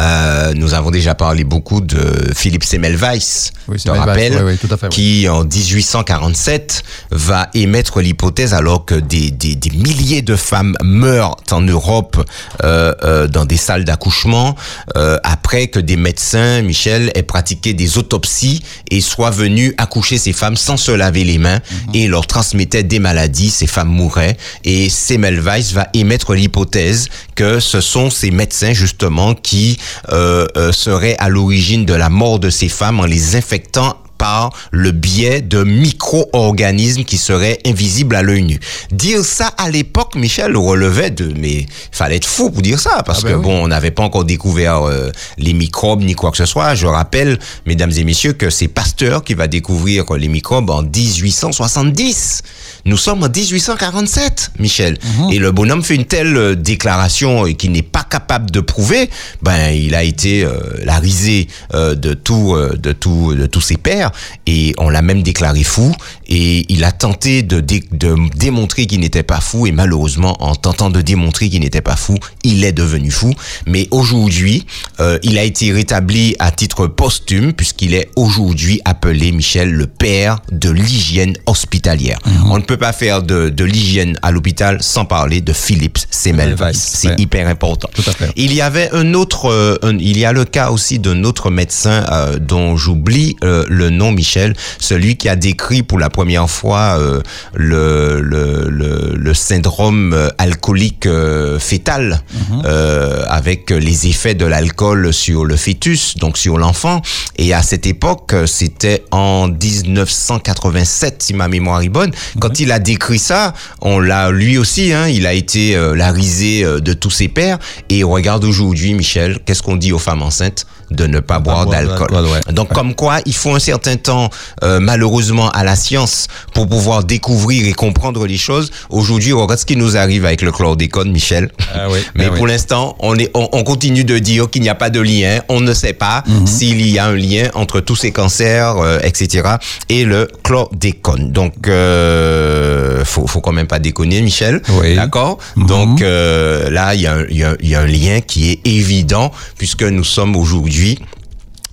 euh, 0.00 0.52
nous 0.54 0.74
avons 0.74 0.90
déjà 0.90 1.14
parlé 1.14 1.44
beaucoup 1.44 1.80
de 1.80 1.98
Philippe 2.34 2.64
Semmelweis, 2.64 3.50
Oui, 3.68 3.76
te 3.76 3.82
Semmelweis, 3.82 4.04
rappelles, 4.06 4.34
oui, 4.44 4.52
oui, 4.52 4.58
tout 4.58 4.72
à 4.72 4.76
fait, 4.76 4.86
oui. 4.86 4.90
qui 4.90 5.28
en 5.28 5.44
1847 5.44 6.82
va 7.10 7.48
émettre 7.54 8.00
l'hypothèse 8.00 8.54
alors 8.54 8.84
que 8.84 8.94
des, 8.94 9.30
des, 9.30 9.54
des 9.56 9.70
milliers 9.70 10.22
de 10.22 10.36
femmes 10.36 10.74
meurent 10.82 11.36
en 11.50 11.60
Europe 11.60 12.16
euh, 12.64 12.94
euh, 13.04 13.26
dans 13.28 13.44
des 13.44 13.56
salles 13.56 13.84
d'accouchement 13.84 14.56
euh, 14.96 15.18
après 15.22 15.66
que 15.68 15.78
des 15.80 15.96
médecins, 15.96 16.62
Michel, 16.62 17.10
aient 17.14 17.22
pratiqué 17.22 17.74
des 17.74 17.98
autopsies 17.98 18.62
et 18.90 19.00
soient 19.00 19.30
venus 19.30 19.74
accoucher 19.78 20.18
ces 20.18 20.32
femmes 20.32 20.56
sans 20.56 20.76
se 20.76 20.92
laver 20.92 21.24
les 21.24 21.38
mains 21.38 21.60
Mhm. 21.70 21.94
et 21.94 22.08
leur 22.08 22.26
transmettaient 22.26 22.82
des 22.82 22.98
maladies, 22.98 23.50
ces 23.50 23.66
femmes 23.66 23.88
mouraient 23.88 24.36
et 24.64 24.88
Semmelweis 24.88 25.72
va 25.72 25.88
émettre 25.94 26.34
l'hypothèse 26.34 27.08
que 27.34 27.60
ce 27.60 27.80
sont 27.80 28.10
ces 28.10 28.30
médecins 28.30 28.72
justement 28.72 29.34
qui 29.34 29.78
euh, 30.12 30.46
euh, 30.56 30.72
seraient 30.72 31.16
à 31.18 31.28
l'origine 31.28 31.84
de 31.84 31.94
la 31.94 32.08
mort 32.08 32.38
de 32.38 32.50
ces 32.50 32.68
femmes 32.68 33.00
en 33.00 33.04
les 33.04 33.36
infectant 33.36 33.96
par 34.20 34.52
le 34.70 34.90
biais 34.90 35.40
de 35.40 35.64
micro-organismes 35.64 37.04
qui 37.04 37.16
seraient 37.16 37.58
invisibles 37.64 38.14
à 38.14 38.22
l'œil 38.22 38.42
nu. 38.42 38.60
Dire 38.92 39.24
ça 39.24 39.46
à 39.56 39.70
l'époque, 39.70 40.14
Michel, 40.14 40.58
relevait 40.58 41.10
de... 41.10 41.32
Mais 41.38 41.64
fallait 41.90 42.16
être 42.16 42.26
fou 42.26 42.50
pour 42.50 42.60
dire 42.60 42.78
ça, 42.78 43.02
parce 43.02 43.20
Ah 43.20 43.28
ben 43.28 43.30
que 43.32 43.36
oui. 43.38 43.42
bon, 43.44 43.64
on 43.64 43.68
n'avait 43.68 43.90
pas 43.90 44.02
encore 44.02 44.26
découvert 44.26 44.82
euh, 44.82 45.10
les 45.38 45.54
microbes 45.54 46.02
ni 46.02 46.14
quoi 46.14 46.30
que 46.30 46.36
ce 46.36 46.44
soit. 46.44 46.74
Je 46.74 46.86
rappelle, 46.86 47.38
mesdames 47.64 47.92
et 47.96 48.04
messieurs, 48.04 48.34
que 48.34 48.50
c'est 48.50 48.68
Pasteur 48.68 49.24
qui 49.24 49.32
va 49.32 49.46
découvrir 49.48 50.04
les 50.12 50.28
microbes 50.28 50.68
en 50.68 50.82
1870. 50.82 52.42
Nous 52.84 52.96
sommes 52.98 53.22
en 53.22 53.28
1847, 53.28 54.52
Michel. 54.58 54.98
Mhm. 55.18 55.30
Et 55.32 55.38
le 55.38 55.50
bonhomme 55.50 55.82
fait 55.82 55.94
une 55.94 56.04
telle 56.04 56.36
euh, 56.36 56.54
déclaration 56.54 57.46
et 57.46 57.54
qu'il 57.54 57.72
n'est 57.72 57.82
pas 57.82 58.04
capable 58.04 58.50
de 58.50 58.60
prouver, 58.60 59.08
ben 59.42 59.70
il 59.70 59.94
a 59.94 60.02
été 60.02 60.44
euh, 60.44 60.58
la 60.84 60.98
risée 60.98 61.48
euh, 61.74 61.94
de 61.94 62.12
tout, 62.14 62.54
euh, 62.54 62.76
de 62.76 62.92
tout, 62.92 63.34
de 63.34 63.46
tous 63.46 63.60
ses 63.60 63.76
pairs 63.76 64.09
et 64.46 64.74
on 64.78 64.88
l'a 64.88 65.02
même 65.02 65.22
déclaré 65.22 65.62
fou. 65.64 65.94
Et 66.26 66.64
il 66.72 66.84
a 66.84 66.92
tenté 66.92 67.42
de, 67.42 67.60
dé- 67.60 67.84
de 67.92 68.14
démontrer 68.36 68.86
qu'il 68.86 69.00
n'était 69.00 69.22
pas 69.24 69.40
fou 69.40 69.66
et 69.66 69.72
malheureusement, 69.72 70.36
en 70.42 70.54
tentant 70.54 70.90
de 70.90 71.00
démontrer 71.00 71.48
qu'il 71.48 71.60
n'était 71.60 71.80
pas 71.80 71.96
fou, 71.96 72.16
il 72.44 72.64
est 72.64 72.72
devenu 72.72 73.10
fou. 73.10 73.32
Mais 73.66 73.88
aujourd'hui, 73.90 74.66
euh, 75.00 75.18
il 75.22 75.38
a 75.38 75.42
été 75.44 75.72
rétabli 75.72 76.36
à 76.38 76.50
titre 76.50 76.86
posthume 76.86 77.52
puisqu'il 77.52 77.94
est 77.94 78.08
aujourd'hui 78.16 78.80
appelé 78.84 79.32
Michel 79.32 79.70
le 79.72 79.86
père 79.86 80.38
de 80.52 80.70
l'hygiène 80.70 81.34
hospitalière. 81.46 82.18
On 82.46 82.58
ne 82.58 82.62
peut 82.62 82.76
pas 82.76 82.92
faire 82.92 83.22
de, 83.22 83.48
de 83.48 83.64
l'hygiène 83.64 84.18
à 84.22 84.30
l'hôpital 84.30 84.78
sans 84.82 85.04
parler 85.04 85.40
de 85.40 85.52
Philips 85.52 85.98
Semmelweis. 86.10 86.72
C'est 86.74 87.08
ouais. 87.08 87.14
hyper 87.18 87.48
important. 87.48 87.88
Tout 87.94 88.04
à 88.06 88.12
fait. 88.12 88.30
Il 88.36 88.52
y 88.54 88.60
avait 88.60 88.88
un 88.92 89.14
autre, 89.14 89.46
euh, 89.50 89.76
un- 89.82 89.98
il 89.98 90.16
y 90.18 90.24
a 90.24 90.32
le 90.32 90.44
cas 90.44 90.70
aussi 90.70 90.98
d'un 90.98 91.24
autre 91.24 91.50
médecin 91.50 92.04
euh, 92.10 92.38
dont 92.38 92.76
j'oublie 92.76 93.36
le 93.42 93.90
nom, 93.90 93.99
Michel, 94.10 94.54
celui 94.78 95.16
qui 95.16 95.28
a 95.28 95.36
décrit 95.36 95.82
pour 95.82 95.98
la 95.98 96.08
première 96.08 96.48
fois 96.48 96.96
euh, 96.98 97.20
le, 97.54 98.20
le, 98.20 98.68
le, 98.70 99.14
le 99.16 99.34
syndrome 99.34 100.12
euh, 100.14 100.28
alcoolique 100.38 101.06
euh, 101.06 101.58
fœtal 101.58 102.22
euh, 102.64 103.24
avec 103.28 103.70
les 103.70 104.06
effets 104.06 104.34
de 104.34 104.46
l'alcool 104.46 105.12
sur 105.12 105.44
le 105.44 105.56
fœtus, 105.56 106.16
donc 106.16 106.38
sur 106.38 106.56
l'enfant. 106.56 107.02
Et 107.36 107.52
à 107.52 107.62
cette 107.62 107.86
époque, 107.86 108.34
c'était 108.46 109.04
en 109.10 109.48
1987, 109.48 111.22
si 111.22 111.34
ma 111.34 111.48
mémoire 111.48 111.82
est 111.82 111.88
bonne, 111.88 112.12
quand 112.40 112.60
il 112.60 112.72
a 112.72 112.78
décrit 112.78 113.18
ça, 113.18 113.54
on 113.80 113.98
l'a 113.98 114.30
lui 114.30 114.56
aussi, 114.58 114.92
hein, 114.92 115.08
il 115.08 115.26
a 115.26 115.32
été 115.32 115.76
la 115.94 116.10
risée 116.12 116.64
de 116.64 116.92
tous 116.92 117.10
ses 117.10 117.28
pairs. 117.28 117.58
Et 117.88 118.02
regarde 118.02 118.44
aujourd'hui, 118.44 118.94
Michel, 118.94 119.38
qu'est-ce 119.44 119.62
qu'on 119.62 119.76
dit 119.76 119.92
aux 119.92 119.98
femmes 119.98 120.22
enceintes? 120.22 120.66
De 120.90 121.06
ne 121.06 121.20
pas 121.20 121.38
boire 121.38 121.66
boire 121.66 121.82
d'alcool. 121.84 122.12
ouais. 122.12 122.52
Donc 122.52 122.72
comme 122.72 122.94
quoi, 122.94 123.18
il 123.26 123.34
faut 123.34 123.54
un 123.54 123.58
certain 123.60 123.96
temps, 123.96 124.30
euh, 124.64 124.80
malheureusement, 124.80 125.48
à 125.50 125.64
la 125.64 125.76
science 125.76 126.26
pour 126.54 126.68
pouvoir 126.68 127.04
découvrir 127.04 127.66
et 127.66 127.72
comprendre 127.72 128.26
les 128.26 128.38
choses. 128.38 128.70
Aujourd'hui, 128.90 129.32
regarde 129.32 129.58
ce 129.60 129.66
qui 129.66 129.76
nous 129.76 129.96
arrive 129.96 130.24
avec 130.24 130.42
le 130.42 130.52
chlordécone, 130.52 131.10
Michel. 131.12 131.50
Ah 131.74 131.86
oui, 131.90 131.98
Mais 132.14 132.26
ah 132.26 132.30
pour 132.30 132.42
oui. 132.42 132.50
l'instant, 132.50 132.96
on, 133.00 133.16
est, 133.18 133.30
on, 133.34 133.48
on 133.52 133.62
continue 133.64 134.04
de 134.04 134.18
dire 134.18 134.48
qu'il 134.50 134.62
n'y 134.62 134.68
a 134.68 134.74
pas 134.74 134.90
de 134.90 135.00
lien. 135.00 135.40
On 135.48 135.60
ne 135.60 135.72
sait 135.74 135.92
pas 135.92 136.22
Mhm. 136.26 136.46
s'il 136.46 136.86
y 136.86 136.98
a 136.98 137.06
un 137.06 137.14
lien 137.16 137.48
entre 137.54 137.80
tous 137.80 137.96
ces 137.96 138.10
cancers, 138.12 138.76
euh, 138.78 138.98
etc. 139.02 139.56
et 139.88 140.04
le 140.04 140.28
chlordécone. 140.42 141.30
Donc, 141.32 141.54
euh, 141.68 143.04
faut, 143.04 143.26
faut 143.26 143.40
quand 143.40 143.52
même 143.52 143.66
pas 143.66 143.78
déconner, 143.78 144.20
Michel. 144.22 144.60
Oui. 144.80 144.94
D'accord 144.96 145.38
Mhm. 145.56 145.66
Donc 145.66 146.02
euh, 146.02 146.70
là, 146.70 146.94
il 146.94 147.00
y, 147.02 147.06
a, 147.06 147.16
y 147.30 147.74
a 147.74 147.80
un 147.80 147.86
lien 147.86 148.20
qui 148.20 148.50
est 148.50 148.60
évident 148.66 149.30
puisque 149.58 149.82
nous 149.82 150.04
sommes 150.04 150.36
aujourd'hui 150.36 150.79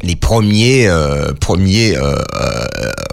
les 0.03 0.15
premiers 0.15 0.87
euh, 0.87 1.33
premiers 1.33 1.97
euh, 1.97 2.15
euh, 2.35 2.65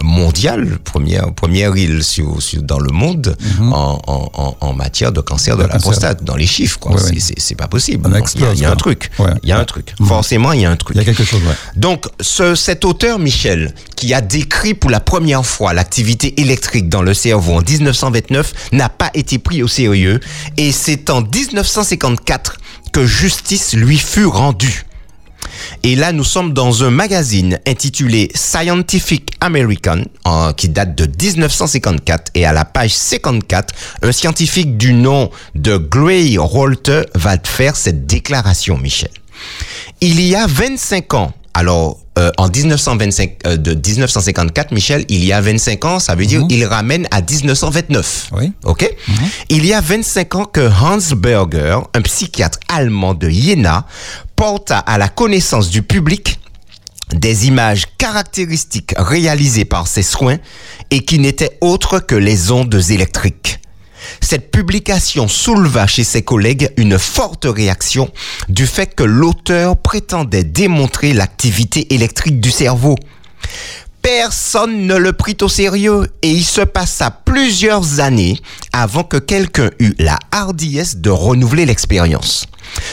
mondial 0.03 0.77
première 0.83 1.33
première 1.33 1.75
île 1.75 2.03
sur, 2.03 2.39
sur- 2.43 2.61
dans 2.61 2.77
le 2.77 2.91
monde 2.91 3.35
en, 3.59 3.99
en, 4.05 4.29
en, 4.35 4.57
en 4.61 4.73
matière 4.73 5.11
de 5.11 5.19
cancer 5.19 5.57
de 5.57 5.63
De 5.63 5.67
la 5.67 5.73
cancer. 5.73 5.89
prostate 5.89 6.23
dans 6.23 6.35
les 6.35 6.45
chiffres 6.45 6.77
quoi 6.79 6.91
Ouais, 6.93 7.01
c'est 7.19 7.51
ouais. 7.51 7.55
pas 7.57 7.67
possible 7.67 8.07
il 8.35 8.41
y 8.41 8.45
a, 8.45 8.53
y 8.53 8.65
un 8.65 8.75
truc 8.75 9.09
Ouais. 9.17 9.31
il 9.41 9.49
y 9.49 9.51
a 9.51 9.57
un 9.57 9.65
truc 9.65 9.95
forcément 10.05 10.51
il 10.51 10.61
y 10.61 10.65
a 10.65 10.69
un 10.69 10.75
truc 10.75 10.95
Il 10.95 10.99
y 10.99 11.01
a 11.01 11.05
quelque 11.05 11.23
chose, 11.23 11.41
ouais. 11.41 11.55
donc, 11.75 12.05
ce, 12.21 12.53
cet 12.53 12.85
auteur, 12.85 13.17
Michel, 13.17 13.73
qui 13.95 14.13
a 14.13 14.21
décrit 14.21 14.75
pour 14.75 14.91
la 14.91 14.99
première 14.99 15.43
fois 15.43 15.73
l'activité 15.73 16.39
électrique 16.39 16.87
dans 16.87 17.01
le 17.01 17.15
cerveau 17.15 17.53
en 17.53 17.61
1929, 17.61 18.53
n'a 18.73 18.89
pas 18.89 19.09
été 19.15 19.39
pris 19.39 19.63
au 19.63 19.67
sérieux. 19.67 20.19
Et 20.57 20.71
c'est 20.71 21.09
en 21.09 21.21
1954 21.21 22.57
que 22.91 23.05
justice 23.05 23.73
lui 23.73 23.97
fut 23.97 24.25
rendue. 24.25 24.85
Et 25.83 25.95
là, 25.95 26.11
nous 26.11 26.23
sommes 26.23 26.53
dans 26.53 26.83
un 26.83 26.89
magazine 26.89 27.59
intitulé 27.67 28.29
Scientific 28.33 29.31
American, 29.41 30.03
qui 30.57 30.69
date 30.69 30.95
de 30.95 31.05
1954. 31.05 32.31
Et 32.35 32.45
à 32.45 32.53
la 32.53 32.65
page 32.65 32.93
54, 32.93 33.73
un 34.01 34.11
scientifique 34.11 34.77
du 34.77 34.93
nom 34.93 35.29
de 35.55 35.77
Gray 35.77 36.37
Rolter 36.37 37.03
va 37.15 37.37
faire 37.43 37.75
cette 37.75 38.05
déclaration, 38.05 38.77
Michel. 38.77 39.11
Il 40.01 40.21
y 40.21 40.35
a 40.35 40.47
25 40.47 41.13
ans, 41.13 41.33
alors 41.55 41.97
euh, 42.19 42.31
en 42.37 42.49
1925, 42.49 43.37
euh, 43.47 43.57
de 43.57 43.73
1954, 43.73 44.71
Michel, 44.71 45.05
il 45.07 45.23
y 45.23 45.31
a 45.31 45.39
25 45.39 45.85
ans, 45.85 45.99
ça 45.99 46.13
veut 46.13 46.25
dire 46.25 46.43
il 46.49 46.65
ramène 46.65 47.07
à 47.11 47.21
1929. 47.21 48.29
Oui. 48.33 48.51
OK? 48.65 48.89
Il 49.49 49.65
y 49.65 49.73
a 49.73 49.79
25 49.79 50.35
ans 50.35 50.45
que 50.45 50.69
Hans 50.69 51.15
Berger, 51.15 51.79
un 51.93 52.01
psychiatre 52.01 52.59
allemand 52.67 53.13
de 53.13 53.29
Jena, 53.29 53.85
porta 54.35 54.79
à 54.79 54.97
la 54.97 55.07
connaissance 55.07 55.69
du 55.69 55.81
public 55.81 56.39
des 57.13 57.47
images 57.47 57.85
caractéristiques 57.97 58.93
réalisées 58.97 59.65
par 59.65 59.87
ses 59.87 60.03
soins 60.03 60.37
et 60.91 61.05
qui 61.05 61.19
n'étaient 61.19 61.57
autres 61.61 61.99
que 61.99 62.15
les 62.15 62.51
ondes 62.51 62.81
électriques. 62.89 63.59
Cette 64.25 64.49
publication 64.49 65.27
souleva 65.27 65.85
chez 65.85 66.03
ses 66.03 66.23
collègues 66.23 66.71
une 66.77 66.97
forte 66.97 67.45
réaction 67.45 68.09
du 68.49 68.65
fait 68.65 68.95
que 68.95 69.03
l'auteur 69.03 69.77
prétendait 69.77 70.43
démontrer 70.43 71.13
l'activité 71.13 71.93
électrique 71.93 72.41
du 72.41 72.49
cerveau. 72.49 72.95
Personne 74.05 74.85
ne 74.85 74.95
le 74.95 75.13
prit 75.13 75.37
au 75.41 75.49
sérieux 75.49 76.05
et 76.21 76.29
il 76.29 76.45
se 76.45 76.61
passa 76.61 77.09
plusieurs 77.09 77.99
années 77.99 78.39
avant 78.71 79.03
que 79.03 79.17
quelqu'un 79.17 79.71
eût 79.79 79.95
la 79.97 80.19
hardiesse 80.31 80.97
de 80.97 81.09
renouveler 81.09 81.65
l'expérience. 81.65 82.45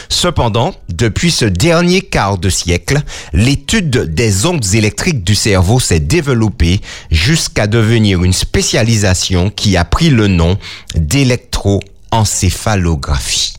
Cependant, 0.09 0.75
depuis 0.89 1.31
ce 1.31 1.45
dernier 1.45 2.01
quart 2.01 2.39
de 2.39 2.49
siècle, 2.49 3.03
l'étude 3.35 4.15
des 4.15 4.47
ondes 4.47 4.65
électriques 4.73 5.23
du 5.23 5.35
cerveau 5.35 5.81
s'est 5.81 6.01
développée 6.01 6.81
jusqu'à 7.11 7.67
devenir 7.67 8.25
une 8.25 8.33
spécialisation 8.33 9.51
qui 9.51 9.77
a 9.77 9.85
pris 9.85 10.09
le 10.09 10.29
nom 10.29 10.57
d'électroencéphalographie 10.95 13.53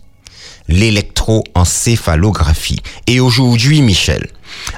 l'électroencéphalographie. 0.68 2.80
Et 3.08 3.20
aujourd'hui, 3.20 3.82
Michel, 3.82 4.28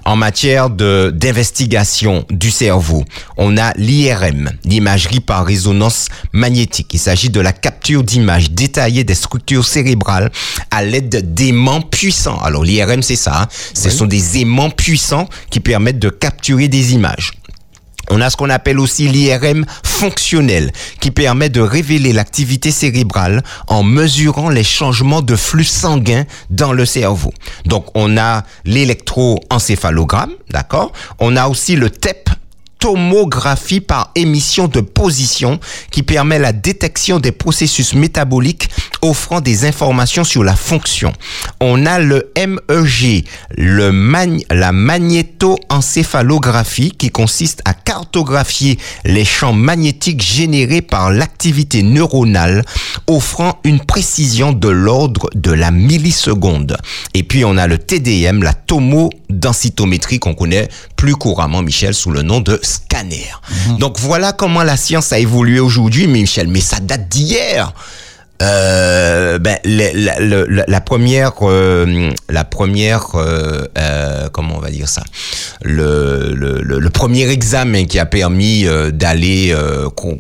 en 0.06 0.16
matière 0.16 0.70
de 0.70 1.12
d'investigation 1.14 2.26
du 2.30 2.50
cerveau, 2.50 3.04
on 3.38 3.58
a 3.58 3.74
l'IRM, 3.76 4.52
l'imagerie 4.64 5.20
par 5.20 5.46
résonance 5.46 6.08
magnétique. 6.32 6.94
Il 6.94 7.00
s'agit 7.00 7.30
de 7.30 7.42
la 7.42 7.52
capture 7.52 8.04
d'images 8.04 8.52
détaillées 8.52 9.04
des 9.04 9.16
structures 9.16 9.66
cérébrales 9.66 10.32
à 10.72 10.84
l'aide 10.84 11.34
d'aimants 11.34 11.82
puissants. 11.82 12.40
Alors 12.42 12.64
l'IRM, 12.64 13.02
c'est 13.02 13.16
ça. 13.16 13.42
hein. 13.44 13.48
Ce 13.74 13.90
sont 13.90 14.06
des 14.06 14.40
aimants 14.40 14.70
puissants 14.70 15.28
qui 15.50 15.60
permettent 15.60 16.00
de 16.00 16.10
capturer 16.10 16.68
des 16.68 16.94
images. 16.94 17.32
On 18.10 18.22
a 18.22 18.30
ce 18.30 18.38
qu'on 18.38 18.50
appelle 18.50 18.80
aussi 18.80 19.08
l'IRM 19.08 19.66
fonctionnel, 19.84 20.72
qui 21.00 21.12
permet 21.12 21.50
de 21.50 21.62
révéler 21.62 22.14
l'activité 22.14 22.72
cérébrale 22.72 23.44
en 23.68 23.84
mesurant 23.84 24.50
les 24.50 24.64
changements 24.64 25.22
de 25.22 25.36
flux 25.36 25.64
sanguin 25.64 26.26
dans 26.50 26.74
le 26.74 26.86
cerveau. 26.86 27.34
Donc, 27.66 27.88
on 27.96 28.18
a 28.18 28.44
l'électroencéphalogramme, 28.66 30.32
d'accord? 30.50 30.92
On 31.20 31.36
a 31.36 31.48
aussi 31.48 31.76
le 31.76 31.90
TEP, 31.90 32.30
tomographie 32.86 33.82
par 33.82 34.12
émission 34.14 34.68
de 34.68 34.80
position 34.80 35.60
qui 35.90 36.04
permet 36.04 36.38
la 36.38 36.52
détection 36.52 37.20
des 37.20 37.32
processus 37.32 37.96
métaboliques 37.96 38.70
offrant 39.02 39.42
des 39.42 39.66
informations 39.66 40.24
sur 40.24 40.44
la 40.44 40.56
fonction. 40.56 41.12
On 41.60 41.88
a 41.88 41.98
le 41.98 42.32
MEG, 42.38 43.26
le 43.58 43.92
mag 43.92 44.44
la 44.52 44.72
magnétoencéphalographie 44.72 46.92
qui 46.92 47.10
consiste 47.10 47.64
à 47.66 47.74
cartographier 47.74 48.78
les 49.04 49.26
champs 49.26 49.54
magnétiques 49.54 50.22
générés 50.22 50.84
par 50.84 51.10
l'activité 51.10 51.82
neuronale 51.82 52.64
offrant 53.08 53.58
une 53.64 53.80
précision 53.80 54.54
de 54.54 54.70
l'ordre 54.70 55.32
de 55.34 55.52
la 55.52 55.72
milliseconde. 55.72 56.78
Et 57.16 57.24
puis 57.24 57.44
on 57.46 57.58
a 57.58 57.66
le 57.66 57.80
TDM, 57.80 58.44
la 58.44 58.54
tomodensitométrie 59.36 60.20
qu'on 60.20 60.34
connaît 60.34 60.70
plus 60.96 61.16
couramment, 61.16 61.62
Michel, 61.62 61.94
sous 61.94 62.12
le 62.12 62.22
nom 62.22 62.42
de 62.42 62.60
scanner. 62.64 63.28
Donc 63.80 64.00
voilà 64.00 64.34
comment 64.34 64.64
la 64.64 64.78
science 64.78 65.14
a 65.14 65.20
évolué 65.20 65.60
aujourd'hui, 65.60 66.08
Michel, 66.08 66.48
mais 66.48 66.62
ça 66.62 66.80
date 66.80 67.08
d'hier. 67.10 67.74
Euh, 68.42 69.40
ben, 69.40 69.58
le- 69.64 69.92
la, 69.98 70.20
le- 70.20 70.64
la 70.68 70.82
première, 70.82 71.32
euh, 71.44 72.12
la 72.30 72.44
première, 72.44 73.16
euh, 73.16 73.66
euh, 73.78 74.28
comment 74.32 74.58
on 74.58 74.60
va 74.60 74.70
dire 74.72 74.90
ça, 74.90 75.04
le, 75.64 76.34
le, 76.36 76.62
le- 76.62 76.90
premier 76.90 77.30
examen 77.30 77.86
qui 77.86 77.98
a 77.98 78.06
permis 78.06 78.66
euh, 78.68 78.92
d'aller 78.92 79.52
euh, 79.54 79.90
com- 79.90 80.20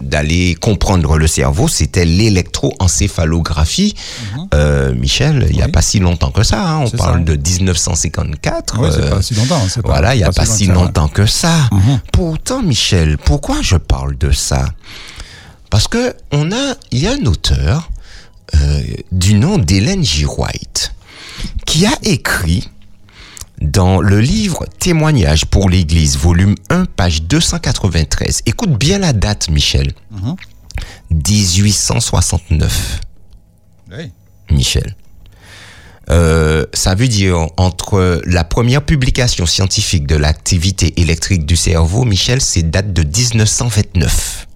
d'aller 0.00 0.54
comprendre 0.54 1.18
le 1.18 1.26
cerveau, 1.26 1.68
c'était 1.68 2.06
l'électroencéphalographie. 2.06 3.94
Euh, 4.54 4.94
Michel, 4.94 5.46
il 5.50 5.56
y 5.56 5.62
a 5.62 5.66
Oui. 5.66 5.70
pas 5.72 5.82
si 5.82 5.98
longtemps 5.98 6.30
que 6.30 6.42
ça. 6.42 6.62
hein, 6.66 6.84
on 6.86 6.90
parle 6.96 7.18
ça. 7.26 7.36
de 7.36 7.36
1954. 7.36 8.78
Ouais, 8.80 8.88
c'est 8.90 9.02
euh, 9.04 9.10
pas 9.10 9.22
si 9.22 9.34
longtemps. 9.34 9.60
pas- 9.60 9.80
voilà, 9.84 10.14
il 10.14 10.18
n'y 10.18 10.24
a 10.24 10.32
pas, 10.32 10.46
si 10.46 10.66
que 10.66 10.72
ça, 10.72 10.78
ouais. 10.78 10.84
longtemps 10.86 11.08
que 11.08 11.26
ça. 11.26 11.54
Mhm. 11.72 12.00
Pourtant, 12.12 12.62
Michel, 12.62 13.18
pourquoi 13.18 13.56
je 13.62 13.76
parle 13.76 14.16
de 14.16 14.30
ça? 14.30 14.64
Parce 15.70 15.88
que 15.88 16.14
on 16.32 16.52
a, 16.52 16.74
il 16.90 16.98
y 16.98 17.06
a 17.06 17.12
un 17.12 17.26
auteur 17.26 17.90
euh, 18.56 18.82
du 19.12 19.34
nom 19.34 19.58
d'Hélène 19.58 20.04
G. 20.04 20.26
White 20.26 20.92
qui 21.64 21.86
a 21.86 21.92
écrit 22.02 22.68
dans 23.60 24.00
le 24.00 24.20
livre 24.20 24.66
Témoignages 24.78 25.44
pour 25.44 25.68
l'Église, 25.68 26.16
volume 26.16 26.54
1, 26.70 26.86
page 26.86 27.22
293. 27.22 28.42
Écoute 28.46 28.76
bien 28.76 28.98
la 28.98 29.12
date, 29.12 29.48
Michel. 29.50 29.92
Mhm. 30.10 30.36
1869. 31.10 33.00
Oui. 33.92 34.10
Michel. 34.50 34.96
Euh, 36.08 36.66
ça 36.72 36.94
veut 36.94 37.06
dire 37.06 37.46
entre 37.56 38.20
la 38.24 38.42
première 38.42 38.84
publication 38.84 39.46
scientifique 39.46 40.06
de 40.06 40.16
l'activité 40.16 41.00
électrique 41.00 41.46
du 41.46 41.56
cerveau, 41.56 42.04
Michel, 42.04 42.40
c'est 42.40 42.68
date 42.68 42.92
de 42.92 43.02
1929. 43.02 44.48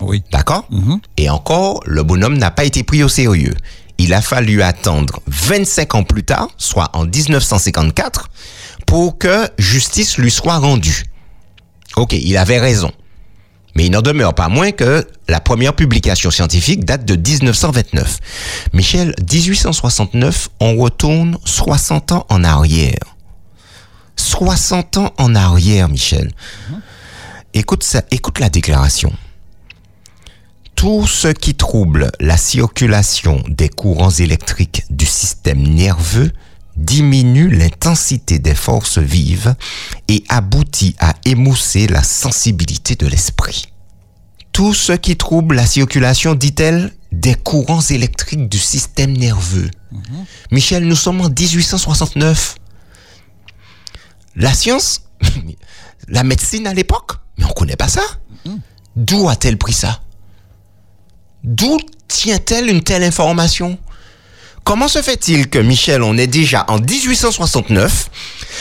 Oui. 0.00 0.22
D'accord 0.30 0.66
Mhm. 0.70 1.00
Et 1.16 1.30
encore, 1.30 1.80
le 1.86 2.02
bonhomme 2.02 2.36
n'a 2.38 2.50
pas 2.50 2.64
été 2.64 2.82
pris 2.82 3.02
au 3.02 3.08
sérieux. 3.08 3.54
Il 3.98 4.12
a 4.12 4.20
fallu 4.20 4.62
attendre 4.62 5.20
25 5.28 5.94
ans 5.94 6.02
plus 6.04 6.24
tard, 6.24 6.48
soit 6.58 6.90
en 6.94 7.04
1954, 7.04 8.28
pour 8.86 9.18
que 9.18 9.48
justice 9.58 10.18
lui 10.18 10.30
soit 10.30 10.58
rendue. 10.58 11.04
Ok, 11.96 12.12
il 12.12 12.36
avait 12.36 12.58
raison. 12.58 12.90
Mais 13.76 13.86
il 13.86 13.90
n'en 13.90 14.02
demeure 14.02 14.34
pas 14.34 14.48
moins 14.48 14.70
que 14.72 15.06
la 15.28 15.40
première 15.40 15.74
publication 15.74 16.30
scientifique 16.30 16.84
date 16.84 17.04
de 17.04 17.14
1929. 17.16 18.18
Michel, 18.72 19.14
1869, 19.32 20.48
on 20.60 20.76
retourne 20.76 21.38
60 21.44 22.12
ans 22.12 22.26
en 22.28 22.44
arrière. 22.44 23.16
60 24.16 24.96
ans 24.98 25.12
en 25.18 25.34
arrière, 25.34 25.88
Michel. 25.88 26.30
Écoute 27.52 27.82
ça, 27.82 28.02
écoute 28.10 28.38
la 28.38 28.48
déclaration. 28.48 29.12
Tout 30.76 31.06
ce 31.06 31.28
qui 31.28 31.54
trouble 31.54 32.10
la 32.20 32.36
circulation 32.36 33.42
des 33.48 33.68
courants 33.68 34.10
électriques 34.10 34.82
du 34.90 35.06
système 35.06 35.62
nerveux 35.62 36.32
diminue 36.76 37.48
l'intensité 37.48 38.38
des 38.38 38.54
forces 38.54 38.98
vives 38.98 39.54
et 40.08 40.24
aboutit 40.28 40.96
à 40.98 41.14
émousser 41.24 41.86
la 41.86 42.02
sensibilité 42.02 42.96
de 42.96 43.06
l'esprit. 43.06 43.66
Tout 44.52 44.74
ce 44.74 44.92
qui 44.92 45.16
trouble 45.16 45.56
la 45.56 45.66
circulation, 45.66 46.34
dit-elle, 46.34 46.92
des 47.12 47.34
courants 47.34 47.80
électriques 47.80 48.48
du 48.48 48.58
système 48.58 49.12
nerveux. 49.12 49.70
Michel, 50.50 50.84
nous 50.84 50.96
sommes 50.96 51.20
en 51.20 51.28
1869. 51.28 52.56
La 54.36 54.52
science, 54.52 55.02
la 56.08 56.24
médecine 56.24 56.66
à 56.66 56.74
l'époque, 56.74 57.12
mais 57.38 57.44
on 57.44 57.52
connaît 57.52 57.76
pas 57.76 57.88
ça. 57.88 58.02
D'où 58.96 59.28
a-t-elle 59.28 59.58
pris 59.58 59.72
ça? 59.72 60.03
D'où 61.44 61.76
tient-elle 62.08 62.70
une 62.70 62.82
telle 62.82 63.02
information? 63.02 63.78
Comment 64.64 64.88
se 64.88 65.02
fait-il 65.02 65.50
que, 65.50 65.58
Michel, 65.58 66.02
on 66.02 66.16
est 66.16 66.26
déjà 66.26 66.64
en 66.68 66.78
1869 66.78 68.08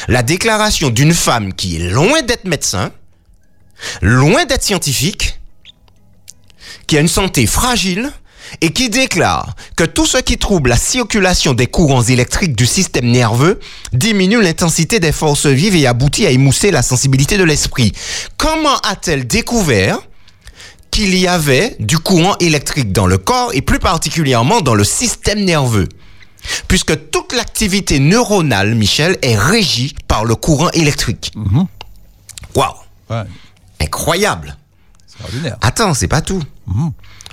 la 0.10 0.22
déclaration 0.22 0.90
d'une 0.90 1.14
femme 1.14 1.54
qui 1.54 1.78
est 1.78 1.90
loin 1.90 2.22
d'être 2.24 2.44
médecin, 2.44 2.92
loin 4.02 4.44
d'être 4.44 4.64
scientifique, 4.64 5.40
qui 6.86 6.98
a 6.98 7.00
une 7.00 7.08
santé 7.08 7.46
fragile 7.46 8.12
et 8.60 8.74
qui 8.74 8.90
déclare 8.90 9.56
que 9.78 9.86
tout 9.86 10.06
ce 10.06 10.18
qui 10.18 10.38
trouble 10.38 10.70
la 10.70 10.76
circulation 10.76 11.54
des 11.54 11.68
courants 11.68 12.04
électriques 12.04 12.56
du 12.56 12.66
système 12.66 13.06
nerveux 13.06 13.62
diminue 13.94 14.42
l'intensité 14.42 15.00
des 15.00 15.14
forces 15.14 15.46
vives 15.46 15.78
et 15.78 15.88
aboutit 15.88 16.26
à 16.26 16.32
émousser 16.32 16.70
la 16.70 16.82
sensibilité 16.82 17.38
de 17.38 17.46
l'esprit. 17.46 17.94
Comment 18.36 18.78
a-t-elle 18.80 19.26
découvert 19.26 20.00
qu'il 20.94 21.18
y 21.18 21.28
avait 21.28 21.76
du 21.80 21.98
courant 21.98 22.38
électrique 22.38 22.92
dans 22.92 23.08
le 23.08 23.18
corps 23.18 23.50
et 23.56 23.64
plus 23.64 23.80
particulièrement 23.80 24.62
dans 24.62 24.76
le 24.76 24.84
système 24.84 25.44
nerveux. 25.44 25.90
Puisque 26.68 27.10
toute 27.10 27.34
l'activité 27.34 27.98
neuronale, 27.98 28.76
Michel, 28.76 29.18
est 29.24 29.36
régie 29.36 29.96
par 30.08 30.24
le 30.24 30.36
courant 30.36 30.70
électrique. 30.70 31.32
Mhm. 31.36 31.66
Waouh 32.54 32.74
Ouais. 33.10 33.24
Incroyable. 33.82 34.56
Attends, 35.62 35.96
c'est 35.96 36.08
pas 36.08 36.22
tout. 36.22 36.44
Mhm. 36.68 36.92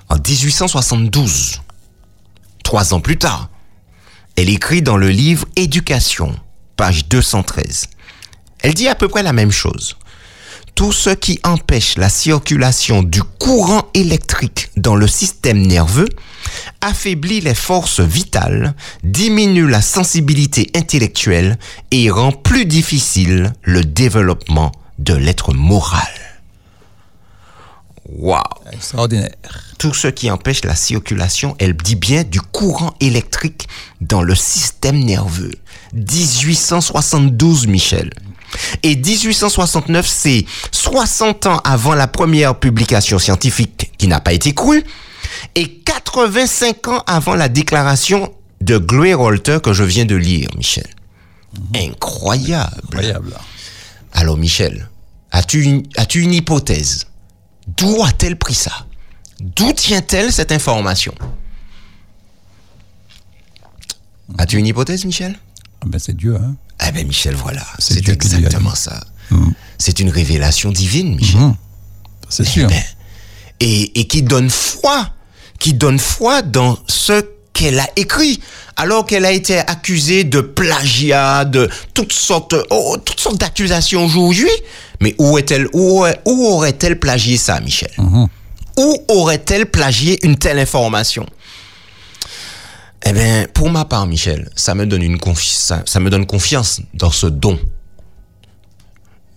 En 0.08 0.14
1872, 0.16 1.60
trois 2.64 2.94
ans 2.94 3.00
plus 3.00 3.18
tard, 3.18 3.50
elle 4.36 4.48
écrit 4.48 4.80
dans 4.80 4.96
le 4.96 5.10
livre 5.10 5.44
Éducation, 5.56 6.34
page 6.76 7.08
213. 7.08 7.88
Elle 8.60 8.72
dit 8.72 8.88
à 8.88 8.94
peu 8.94 9.08
près 9.08 9.22
la 9.22 9.34
même 9.34 9.52
chose. 9.52 9.96
Tout 10.74 10.92
ce 10.92 11.10
qui 11.10 11.38
empêche 11.44 11.98
la 11.98 12.08
circulation 12.08 13.02
du 13.02 13.22
courant 13.22 13.88
électrique 13.94 14.70
dans 14.76 14.96
le 14.96 15.06
système 15.06 15.60
nerveux 15.60 16.08
affaiblit 16.80 17.40
les 17.40 17.54
forces 17.54 18.00
vitales, 18.00 18.74
diminue 19.02 19.68
la 19.68 19.82
sensibilité 19.82 20.70
intellectuelle 20.74 21.58
et 21.90 22.10
rend 22.10 22.32
plus 22.32 22.64
difficile 22.64 23.52
le 23.62 23.84
développement 23.84 24.72
de 24.98 25.14
l'être 25.14 25.52
moral. 25.52 26.08
Waouh 28.08 28.42
Extraordinaire. 28.72 29.30
tout 29.78 29.94
ce 29.94 30.08
qui 30.08 30.30
empêche 30.30 30.64
la 30.64 30.74
circulation, 30.74 31.54
elle 31.58 31.74
dit 31.76 31.94
bien 31.94 32.24
du 32.24 32.40
courant 32.40 32.94
électrique 33.00 33.68
dans 34.00 34.22
le 34.22 34.34
système 34.34 34.98
nerveux. 34.98 35.54
1872, 35.92 37.66
Michel. 37.66 38.10
Et 38.82 38.96
1869, 38.96 40.06
c'est 40.06 40.44
60 40.72 41.46
ans 41.46 41.58
avant 41.64 41.94
la 41.94 42.06
première 42.06 42.58
publication 42.58 43.18
scientifique 43.18 43.92
qui 43.98 44.08
n'a 44.08 44.20
pas 44.20 44.32
été 44.32 44.54
crue, 44.54 44.84
et 45.54 45.68
85 45.68 46.88
ans 46.88 47.02
avant 47.06 47.34
la 47.34 47.48
déclaration 47.48 48.32
de 48.60 48.78
Glory 48.78 49.14
Holter 49.14 49.58
que 49.62 49.72
je 49.72 49.84
viens 49.84 50.04
de 50.04 50.16
lire, 50.16 50.48
Michel. 50.56 50.88
Incroyable. 51.74 52.76
Incroyable. 52.88 53.36
Alors, 54.12 54.36
Michel, 54.36 54.88
as-tu 55.30 55.62
une, 55.62 55.82
as-tu 55.96 56.22
une 56.22 56.34
hypothèse? 56.34 57.06
D'où 57.66 58.02
a-t-elle 58.02 58.36
pris 58.36 58.54
ça? 58.54 58.86
D'où 59.40 59.72
tient-elle 59.72 60.32
cette 60.32 60.52
information? 60.52 61.14
As-tu 64.38 64.58
une 64.58 64.66
hypothèse, 64.66 65.04
Michel? 65.04 65.38
Ah 65.82 65.86
ben, 65.86 65.98
c'est 65.98 66.16
Dieu, 66.16 66.36
hein. 66.36 66.54
Eh 66.86 66.92
ben, 66.92 67.06
Michel, 67.06 67.34
voilà. 67.34 67.62
C'est 67.78 68.06
exactement 68.08 68.74
ça. 68.74 69.00
Mhm. 69.30 69.52
C'est 69.78 70.00
une 70.00 70.10
révélation 70.10 70.72
divine, 70.72 71.16
Michel. 71.16 71.40
Mhm. 71.40 71.54
C'est 72.28 72.42
Eh 72.46 72.50
sûr. 72.50 72.68
ben, 72.68 72.82
et, 73.60 74.00
et 74.00 74.06
qui 74.06 74.22
donne 74.22 74.50
foi, 74.50 75.10
qui 75.58 75.74
donne 75.74 75.98
foi 75.98 76.42
dans 76.42 76.78
ce 76.86 77.22
qu'elle 77.52 77.78
a 77.78 77.88
écrit 77.96 78.40
alors 78.76 79.04
qu'elle 79.04 79.26
a 79.26 79.32
été 79.32 79.58
accusée 79.58 80.24
de 80.24 80.40
plagiat, 80.40 81.44
de 81.44 81.68
toutes 81.92 82.12
sortes, 82.14 82.54
oh, 82.70 82.96
toutes 83.04 83.20
sortes 83.20 83.38
d'accusations 83.38 84.04
aujourd'hui. 84.04 84.48
Mais 85.00 85.14
où 85.18 85.36
est-elle, 85.36 85.66
où, 85.74 86.06
où 86.24 86.46
aurait-elle 86.46 86.98
plagié 86.98 87.36
ça, 87.36 87.60
Michel? 87.60 87.90
Où 88.78 88.96
aurait-elle 89.08 89.66
plagié 89.66 90.24
une 90.24 90.36
telle 90.38 90.58
information? 90.58 91.26
Eh 93.06 93.12
bien, 93.12 93.46
pour 93.54 93.70
ma 93.70 93.84
part, 93.84 94.06
Michel, 94.06 94.50
ça 94.56 94.74
me 94.74 94.86
donne 94.86 95.02
une 95.02 95.16
confi- 95.16 95.56
ça, 95.86 96.00
me 96.00 96.10
donne 96.10 96.26
confiance 96.26 96.80
dans 96.94 97.10
ce 97.10 97.26
don, 97.26 97.58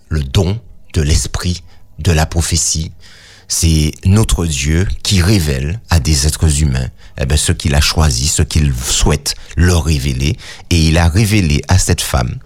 le 0.10 0.22
don 0.24 0.60
de 0.94 1.02
l'esprit, 1.02 1.64
de 2.00 2.12
la 2.12 2.26
prophétie. 2.26 2.92
C'est 3.48 3.92
notre 4.06 4.46
Dieu 4.46 4.88
qui 5.04 5.22
révèle 5.22 5.80
à 5.90 6.00
des 6.00 6.28
êtres 6.28 6.62
humains 6.62 6.88
eh 7.20 7.26
ben, 7.26 7.38
ce 7.38 7.52
qu'il 7.52 7.76
a 7.76 7.82
choisi, 7.82 8.28
ce 8.28 8.42
qu'il 8.42 8.74
souhaite 8.74 9.36
leur 9.56 9.86
révéler. 9.86 10.38
Et 10.70 10.88
il 10.88 10.98
a 10.98 11.08
révélé 11.08 11.62
à 11.68 11.78
cette 11.78 12.02
femme, 12.02 12.40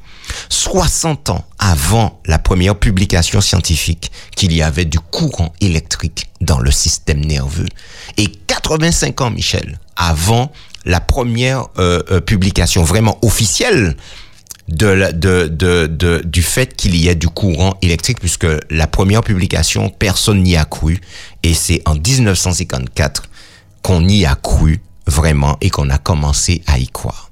60 0.50 1.30
ans 1.30 1.46
avant 1.60 2.20
la 2.26 2.38
première 2.40 2.78
publication 2.78 3.42
scientifique, 3.42 4.12
qu'il 4.36 4.52
y 4.54 4.62
avait 4.62 4.86
du 4.86 5.00
courant 5.00 5.54
électrique 5.62 6.30
dans 6.42 6.60
le 6.60 6.72
système 6.72 7.22
nerveux. 7.24 7.68
Et 8.18 8.28
85 8.28 9.22
ans, 9.22 9.32
Michel, 9.32 9.80
avant 9.96 10.52
la 10.88 11.02
première 11.02 11.68
euh, 11.78 12.02
euh, 12.12 12.22
publication 12.22 12.84
vraiment 12.84 13.20
officielle 13.22 13.98
de, 14.70 16.22
du 16.24 16.42
fait 16.42 16.76
qu'il 16.76 16.96
y 16.96 17.10
ait 17.10 17.16
du 17.16 17.28
courant 17.28 17.78
électrique, 17.82 18.20
puisque 18.20 18.48
la 18.70 18.88
première 18.88 19.22
publication, 19.22 19.90
personne 19.90 20.42
n'y 20.42 20.58
a 20.58 20.66
cru. 20.66 21.00
Et 21.44 21.54
c'est 21.54 21.82
en 21.86 21.96
1954 21.96 23.24
qu'on 23.82 24.08
y 24.08 24.26
a 24.26 24.36
cru 24.36 24.82
vraiment 25.06 25.58
et 25.62 25.70
qu'on 25.70 25.90
a 25.90 25.98
commencé 25.98 26.64
à 26.68 26.80
y 26.80 26.88
croire. 26.88 27.27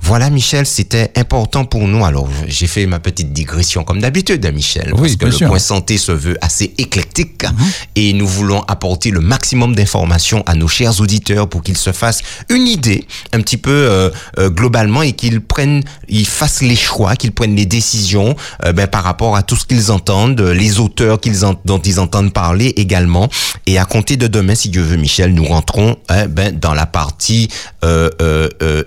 Voilà, 0.00 0.30
Michel, 0.30 0.66
c'était 0.66 1.10
important 1.16 1.64
pour 1.64 1.86
nous. 1.88 2.04
Alors, 2.04 2.28
j'ai 2.46 2.66
fait 2.66 2.86
ma 2.86 2.98
petite 3.00 3.32
digression 3.32 3.84
comme 3.84 4.00
d'habitude, 4.00 4.44
Michel, 4.54 4.92
Oui, 4.94 5.00
parce 5.00 5.16
que 5.16 5.24
le 5.26 5.32
sûr. 5.32 5.48
point 5.48 5.58
santé 5.58 5.98
se 5.98 6.12
veut 6.12 6.36
assez 6.40 6.74
éclectique 6.78 7.42
Mhm. 7.44 7.66
et 7.96 8.12
nous 8.12 8.26
voulons 8.26 8.62
apporter 8.68 9.10
le 9.10 9.20
maximum 9.20 9.74
d'informations 9.74 10.42
à 10.46 10.54
nos 10.54 10.68
chers 10.68 11.00
auditeurs 11.00 11.48
pour 11.48 11.62
qu'ils 11.62 11.76
se 11.76 11.92
fassent 11.92 12.22
une 12.50 12.66
idée 12.66 13.06
un 13.32 13.40
petit 13.40 13.56
peu 13.56 13.70
euh, 13.70 14.10
euh, 14.38 14.50
globalement 14.50 15.02
et 15.02 15.12
qu'ils 15.12 15.40
prennent, 15.40 15.82
ils 16.08 16.26
fassent 16.26 16.62
les 16.62 16.76
choix, 16.76 17.16
qu'ils 17.16 17.32
prennent 17.32 17.56
les 17.56 17.66
décisions 17.66 18.36
euh, 18.64 18.72
ben, 18.72 18.86
par 18.86 19.02
rapport 19.04 19.36
à 19.36 19.42
tout 19.42 19.56
ce 19.56 19.64
qu'ils 19.64 19.90
entendent, 19.90 20.40
euh, 20.40 20.52
les 20.54 20.78
auteurs 20.80 21.20
qu'ils 21.20 21.44
en- 21.44 21.58
dont 21.64 21.78
ils 21.80 21.98
entendent 22.00 22.32
parler 22.32 22.68
également. 22.76 23.28
Et 23.66 23.78
à 23.78 23.84
compter 23.84 24.16
de 24.16 24.26
demain, 24.26 24.54
si 24.54 24.68
Dieu 24.68 24.82
veut, 24.82 24.96
Michel, 24.96 25.32
nous 25.34 25.44
rentrons 25.44 25.96
hein, 26.08 26.26
ben, 26.26 26.58
dans 26.58 26.74
la 26.74 26.86
partie 26.86 27.48
euh, 27.84 28.10
euh, 28.22 28.48
euh, 28.62 28.82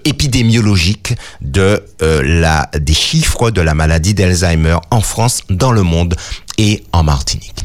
épidémiologique 0.58 1.15
de 1.41 1.84
euh, 2.02 2.22
la 2.24 2.70
des 2.80 2.93
chiffres 2.93 3.52
de 3.52 3.62
la 3.62 3.74
maladie 3.74 4.13
d'Alzheimer 4.13 4.78
en 4.91 5.02
France, 5.02 5.41
dans 5.50 5.72
le 5.72 5.84
monde 5.84 6.15
et 6.58 6.84
en 6.91 7.04
Martinique. 7.04 7.63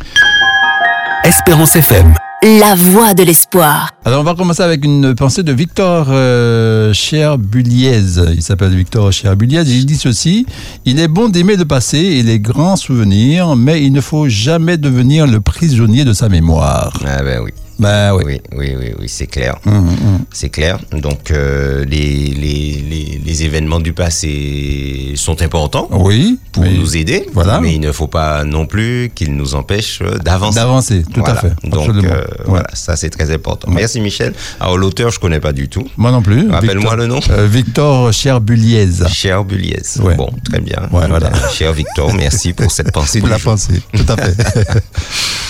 Espérance 1.24 1.76
FM. 1.76 2.14
La 2.42 2.74
voix 2.74 3.14
de 3.14 3.22
l'espoir. 3.22 3.90
Alors, 4.04 4.20
on 4.20 4.24
va 4.24 4.34
commencer 4.34 4.64
avec 4.64 4.84
une 4.84 5.14
pensée 5.14 5.44
de 5.44 5.52
Victor 5.52 6.08
euh, 6.10 6.92
Cherbuliez. 6.92 8.02
Il 8.34 8.42
s'appelle 8.42 8.74
Victor 8.74 9.12
Cherbuliez. 9.12 9.62
Il 9.62 9.86
dit 9.86 9.96
ceci 9.96 10.44
Il 10.84 10.98
est 10.98 11.06
bon 11.06 11.28
d'aimer 11.28 11.54
le 11.54 11.64
passé 11.64 11.98
et 11.98 12.24
les 12.24 12.40
grands 12.40 12.74
souvenirs, 12.74 13.54
mais 13.54 13.84
il 13.84 13.92
ne 13.92 14.00
faut 14.00 14.28
jamais 14.28 14.76
devenir 14.76 15.28
le 15.28 15.40
prisonnier 15.40 16.04
de 16.04 16.12
sa 16.12 16.28
mémoire. 16.28 16.92
Ah 17.06 17.22
ben 17.22 17.42
oui. 17.44 17.52
Ben 17.82 18.14
oui. 18.14 18.22
Oui, 18.24 18.40
oui, 18.56 18.74
oui, 18.78 18.92
oui, 19.00 19.08
c'est 19.08 19.26
clair. 19.26 19.56
Hum, 19.66 19.88
hum. 19.88 20.24
C'est 20.32 20.48
clair. 20.50 20.78
Donc, 20.92 21.30
euh, 21.30 21.84
les, 21.84 22.28
les, 22.28 22.82
les, 22.90 23.20
les 23.24 23.42
événements 23.44 23.80
du 23.80 23.92
passé 23.92 25.12
sont 25.16 25.40
importants 25.42 25.88
Oui. 25.90 26.38
pour 26.52 26.64
nous 26.64 26.96
aider, 26.96 27.26
Voilà. 27.32 27.60
mais 27.60 27.74
il 27.74 27.80
ne 27.80 27.92
faut 27.92 28.06
pas 28.06 28.44
non 28.44 28.66
plus 28.66 29.10
qu'ils 29.14 29.34
nous 29.34 29.54
empêchent 29.54 30.00
euh, 30.02 30.18
d'avancer. 30.18 30.56
D'avancer, 30.58 31.02
tout 31.12 31.20
Voilà. 31.20 31.38
à 31.38 31.42
fait. 31.42 31.52
Donc, 31.68 31.88
euh, 32.04 32.24
voilà, 32.46 32.68
ça 32.74 32.96
c'est 32.96 33.10
très 33.10 33.30
important. 33.32 33.68
Ouais. 33.68 33.76
Merci 33.76 34.00
Michel. 34.00 34.32
Alors, 34.60 34.78
l'auteur, 34.78 35.10
je 35.10 35.18
connais 35.18 35.40
pas 35.40 35.52
du 35.52 35.68
tout. 35.68 35.86
Moi 35.96 36.10
non 36.12 36.22
plus. 36.22 36.48
Rappelle-moi 36.50 36.96
le 36.96 37.06
nom. 37.06 37.20
Euh, 37.30 37.46
Victor 37.46 38.12
Cherbuliez. 38.12 38.88
Cher 39.08 39.44
Buliez. 39.44 39.82
Ouais. 40.00 40.14
Bon, 40.14 40.30
très 40.48 40.60
bien. 40.60 40.88
Ouais, 40.92 41.08
voilà. 41.08 41.30
Cher 41.50 41.72
Victor, 41.72 42.12
merci 42.14 42.52
pour 42.52 42.70
cette 42.70 42.92
pensée 42.92 43.20
Pour 43.20 43.28
la 43.28 43.38
jour. 43.38 43.52
pensée, 43.52 43.80
tout 43.94 44.04
à 44.12 44.16
fait. 44.16 44.34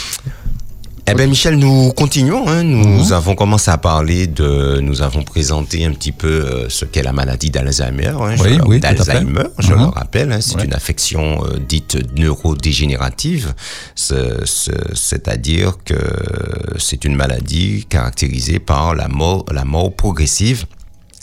Eh 1.08 1.14
ben 1.14 1.28
Michel, 1.28 1.56
nous 1.56 1.92
continuons. 1.92 2.48
Hein. 2.48 2.62
Nous 2.62 3.06
Mhm. 3.06 3.12
avons 3.12 3.34
commencé 3.34 3.70
à 3.72 3.76
parler 3.76 4.28
de, 4.28 4.78
nous 4.80 5.02
avons 5.02 5.24
présenté 5.24 5.84
un 5.84 5.92
petit 5.92 6.12
peu 6.12 6.28
euh, 6.28 6.68
ce 6.68 6.84
qu'est 6.84 7.02
la 7.02 7.12
maladie 7.12 7.50
d'Alzheimer. 7.50 8.06
Hein, 8.06 8.36
Oui, 8.40 8.58
oui, 8.66 8.80
d'Alzheimer, 8.80 9.42
je 9.58 9.72
Mhm. 9.72 9.78
le 9.80 9.84
rappelle. 9.86 10.32
hein, 10.32 10.38
c'est 10.40 10.56
Ouais. 10.56 10.64
une 10.64 10.74
affection 10.74 11.44
euh, 11.44 11.58
dite 11.58 11.98
neurodégénérative, 12.16 13.52
Ce- 13.96 14.42
ce- 14.44 14.70
c'est-à-dire 14.94 15.74
que 15.84 15.94
c'est 16.78 17.04
une 17.04 17.16
maladie 17.16 17.84
caractérisée 17.88 18.60
par 18.60 18.94
la 18.94 19.08
mort, 19.08 19.44
la 19.52 19.64
mort 19.64 19.92
progressive 19.92 20.66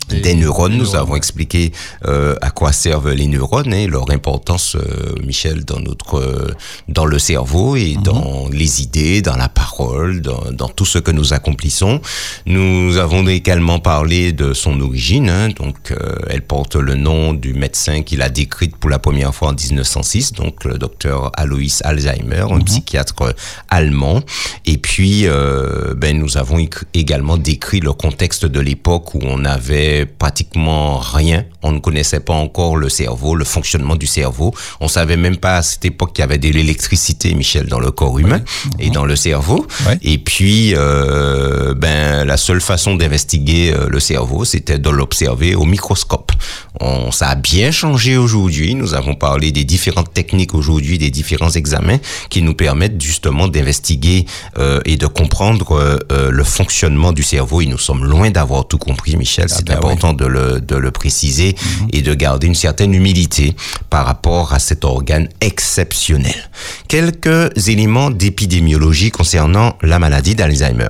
Des- 0.09 0.33
neurones. 0.35 0.77
Nous 0.77 0.95
avons 0.95 1.15
expliqué 1.15 1.71
euh, 2.07 2.35
à 2.41 2.49
quoi 2.51 2.71
servent 2.71 3.11
les 3.11 3.27
neurones 3.27 3.73
et 3.73 3.87
leur 3.87 4.09
importance, 4.11 4.75
euh, 4.75 5.15
Michel, 5.25 5.65
dans 5.65 5.79
notre, 5.79 6.15
euh, 6.19 6.53
dans 6.87 7.05
le 7.05 7.19
cerveau 7.19 7.75
et 7.75 7.95
Mhm. 7.95 8.03
dans 8.03 8.47
les 8.51 8.81
idées, 8.81 9.21
dans 9.21 9.35
la 9.37 9.49
parole, 9.49 10.21
dans, 10.21 10.51
dans 10.51 10.69
tout 10.69 10.85
ce 10.85 10.99
que 10.99 11.11
nous 11.11 11.33
accomplissons. 11.33 12.01
Nous 12.45 12.97
avons 12.97 13.27
également 13.27 13.79
parlé 13.79 14.31
de 14.33 14.53
son 14.53 14.79
origine. 14.81 15.29
hein. 15.29 15.49
donc, 15.49 15.91
euh, 15.91 16.15
elle 16.29 16.41
porte 16.41 16.75
le 16.75 16.95
nom 16.95 17.33
du 17.33 17.53
médecin 17.53 18.01
qui 18.03 18.15
l'a 18.17 18.29
décrite 18.29 18.75
pour 18.77 18.89
la 18.89 18.99
première 18.99 19.33
fois 19.35 19.49
en 19.49 19.53
1906, 19.53 20.33
donc 20.33 20.63
le 20.65 20.77
docteur 20.77 21.31
Alois 21.35 21.59
Alzheimer, 21.83 22.45
un 22.51 22.59
psychiatre 22.59 23.33
allemand. 23.69 24.21
Et 24.65 24.77
puis, 24.77 25.27
euh, 25.27 25.93
ben, 25.95 26.17
nous 26.17 26.37
avons 26.37 26.57
également 26.93 27.37
décrit 27.37 27.79
le 27.79 27.93
contexte 27.93 28.45
de 28.45 28.59
l'époque 28.59 29.13
où 29.15 29.19
on 29.23 29.45
avait 29.45 29.98
pratiquement 30.05 30.97
rien. 30.97 31.45
On 31.63 31.71
ne 31.71 31.79
connaissait 31.79 32.19
pas 32.19 32.33
encore 32.33 32.77
le 32.77 32.89
cerveau, 32.89 33.35
le 33.35 33.45
fonctionnement 33.45 33.95
du 33.95 34.07
cerveau. 34.07 34.53
On 34.79 34.87
savait 34.87 35.17
même 35.17 35.37
pas 35.37 35.57
à 35.57 35.61
cette 35.61 35.85
époque 35.85 36.13
qu'il 36.13 36.21
y 36.21 36.23
avait 36.23 36.37
de 36.37 36.49
l'électricité, 36.49 37.33
Michel, 37.33 37.67
dans 37.67 37.79
le 37.79 37.91
corps 37.91 38.17
humain 38.19 38.41
et 38.79 38.89
dans 38.89 39.05
le 39.05 39.15
cerveau. 39.15 39.65
Et 40.01 40.17
puis, 40.17 40.73
euh, 40.75 41.73
ben, 41.75 42.25
la 42.25 42.37
seule 42.37 42.61
façon 42.61 42.95
d'investiguer 42.95 43.73
euh, 43.73 43.87
le 43.89 43.99
cerveau, 43.99 44.45
c'était 44.45 44.79
de 44.79 44.89
l'observer 44.89 45.55
au 45.55 45.65
microscope. 45.65 46.31
On, 46.79 47.11
ça 47.11 47.29
a 47.29 47.35
bien 47.35 47.71
changé 47.71 48.17
aujourd'hui. 48.17 48.75
Nous 48.75 48.93
avons 48.93 49.15
parlé 49.15 49.51
des 49.51 49.63
différentes 49.63 50.13
techniques 50.13 50.53
aujourd'hui, 50.55 50.97
des 50.97 51.09
différents 51.09 51.49
examens 51.49 51.99
qui 52.29 52.41
nous 52.41 52.53
permettent 52.53 53.01
justement 53.01 53.47
d'investiguer 53.47 54.25
euh, 54.57 54.79
et 54.85 54.97
de 54.97 55.07
comprendre 55.07 55.73
euh, 55.73 56.29
le 56.31 56.43
fonctionnement 56.43 57.11
du 57.11 57.23
cerveau. 57.23 57.61
Et 57.61 57.65
nous 57.65 57.77
sommes 57.77 58.05
loin 58.05 58.31
d'avoir 58.31 58.67
tout 58.67 58.77
compris, 58.77 59.15
Michel. 59.17 59.49
C'est 59.49 59.65
ben 59.65 59.79
important 59.89 60.13
de, 60.13 60.25
le, 60.25 60.61
de 60.61 60.75
le 60.75 60.91
préciser 60.91 61.55
et 61.91 62.01
de 62.01 62.13
garder 62.13 62.47
une 62.47 62.55
certaine 62.55 62.93
humilité 62.93 63.55
par 63.89 64.05
rapport 64.05 64.53
à 64.53 64.59
cet 64.59 64.85
organe 64.85 65.29
exceptionnel. 65.41 66.49
Quelques 66.87 67.67
éléments 67.67 68.09
d'épidémiologie 68.09 69.11
concernant 69.11 69.77
la 69.81 69.99
maladie 69.99 70.35
d'Alzheimer. 70.35 70.89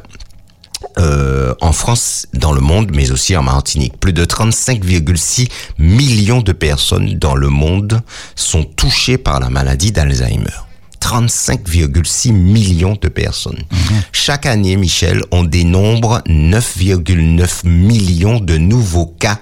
Euh, 0.97 1.53
en 1.61 1.71
France, 1.71 2.25
dans 2.33 2.51
le 2.51 2.61
monde, 2.61 2.91
mais 2.93 3.11
aussi 3.11 3.35
en 3.35 3.43
Martinique. 3.43 3.99
Plus 3.99 4.13
de 4.13 4.25
35,6 4.25 5.49
millions 5.77 6.41
de 6.41 6.51
personnes 6.51 7.15
dans 7.15 7.35
le 7.35 7.49
monde 7.49 8.01
sont 8.35 8.63
touchées 8.63 9.17
par 9.17 9.39
la 9.39 9.49
maladie 9.49 9.91
d'Alzheimer. 9.91 10.68
35,6 11.01 12.31
millions 12.31 12.97
de 12.99 13.07
personnes. 13.07 13.63
Chaque 14.11 14.45
année, 14.45 14.75
Michel, 14.75 15.23
on 15.31 15.43
dénombre 15.43 16.21
9,9 16.27 17.67
millions 17.67 18.39
de 18.39 18.57
nouveaux 18.57 19.07
cas, 19.07 19.39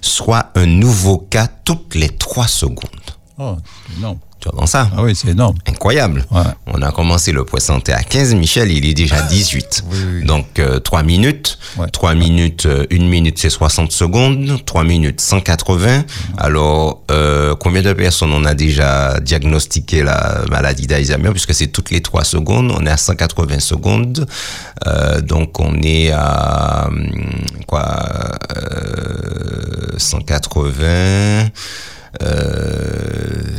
soit 0.00 0.50
un 0.54 0.66
nouveau 0.66 1.18
cas 1.18 1.48
toutes 1.64 1.94
les 1.94 2.08
3 2.08 2.46
secondes. 2.46 2.88
Oh. 3.38 3.56
Tu 4.40 4.48
entends 4.48 4.66
ça 4.66 4.88
Ah 4.96 5.02
oui, 5.02 5.14
c'est 5.14 5.28
énorme. 5.28 5.56
Incroyable. 5.66 6.24
Ouais. 6.30 6.40
On 6.66 6.80
a 6.80 6.90
commencé 6.92 7.30
le 7.30 7.44
point 7.44 7.60
santé 7.60 7.92
à 7.92 8.02
15, 8.02 8.34
Michel, 8.36 8.72
il 8.72 8.86
est 8.86 8.94
déjà 8.94 9.20
18. 9.20 9.84
Oui, 9.90 9.98
oui. 10.14 10.24
Donc, 10.24 10.58
euh, 10.58 10.78
3 10.80 11.02
minutes. 11.02 11.58
Ouais. 11.76 11.86
3 11.88 12.14
minutes, 12.14 12.64
euh, 12.64 12.86
une 12.88 13.06
minute, 13.06 13.38
c'est 13.38 13.50
60 13.50 13.92
secondes. 13.92 14.58
3 14.64 14.84
minutes, 14.84 15.20
180. 15.20 16.04
Alors, 16.38 17.02
euh, 17.10 17.54
combien 17.54 17.82
de 17.82 17.92
personnes 17.92 18.32
on 18.32 18.46
a 18.46 18.54
déjà 18.54 19.20
diagnostiqué 19.20 20.02
la 20.02 20.40
maladie 20.50 20.86
d'Alzheimer? 20.86 21.32
Puisque 21.32 21.52
c'est 21.52 21.66
toutes 21.68 21.90
les 21.90 22.00
3 22.00 22.24
secondes. 22.24 22.72
On 22.74 22.86
est 22.86 22.90
à 22.90 22.96
180 22.96 23.60
secondes. 23.60 24.26
Euh, 24.86 25.20
donc, 25.20 25.60
on 25.60 25.74
est 25.82 26.12
à, 26.12 26.86
hum, 26.88 27.10
quoi, 27.66 27.84
euh, 28.56 29.98
180... 29.98 31.50
Euh, 32.22 33.58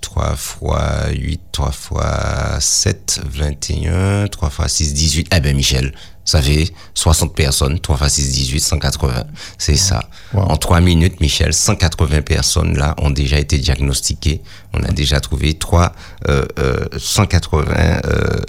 3 0.00 0.36
fois 0.36 1.10
8, 1.10 1.40
3 1.52 1.70
fois 1.72 2.58
7, 2.58 3.20
21, 3.26 4.28
3 4.28 4.50
fois 4.50 4.68
6, 4.68 4.94
18. 4.94 5.28
Eh 5.34 5.40
ben 5.40 5.54
Michel, 5.54 5.92
ça 6.24 6.40
fait 6.40 6.72
60 6.94 7.34
personnes, 7.34 7.78
3 7.78 7.96
fois 7.98 8.08
6, 8.08 8.32
18, 8.32 8.60
180. 8.60 9.24
C'est 9.58 9.76
ça. 9.76 10.08
Wow. 10.32 10.42
En 10.44 10.56
3 10.56 10.80
minutes, 10.80 11.20
Michel, 11.20 11.52
180 11.52 12.22
personnes 12.22 12.78
là 12.78 12.94
ont 12.98 13.10
déjà 13.10 13.38
été 13.38 13.58
diagnostiquées. 13.58 14.40
On 14.72 14.82
a 14.84 14.90
déjà 14.90 15.20
trouvé 15.20 15.52
3, 15.54 15.92
euh, 16.28 16.46
euh, 16.58 16.86
180 16.96 18.00
euh, 18.06 18.40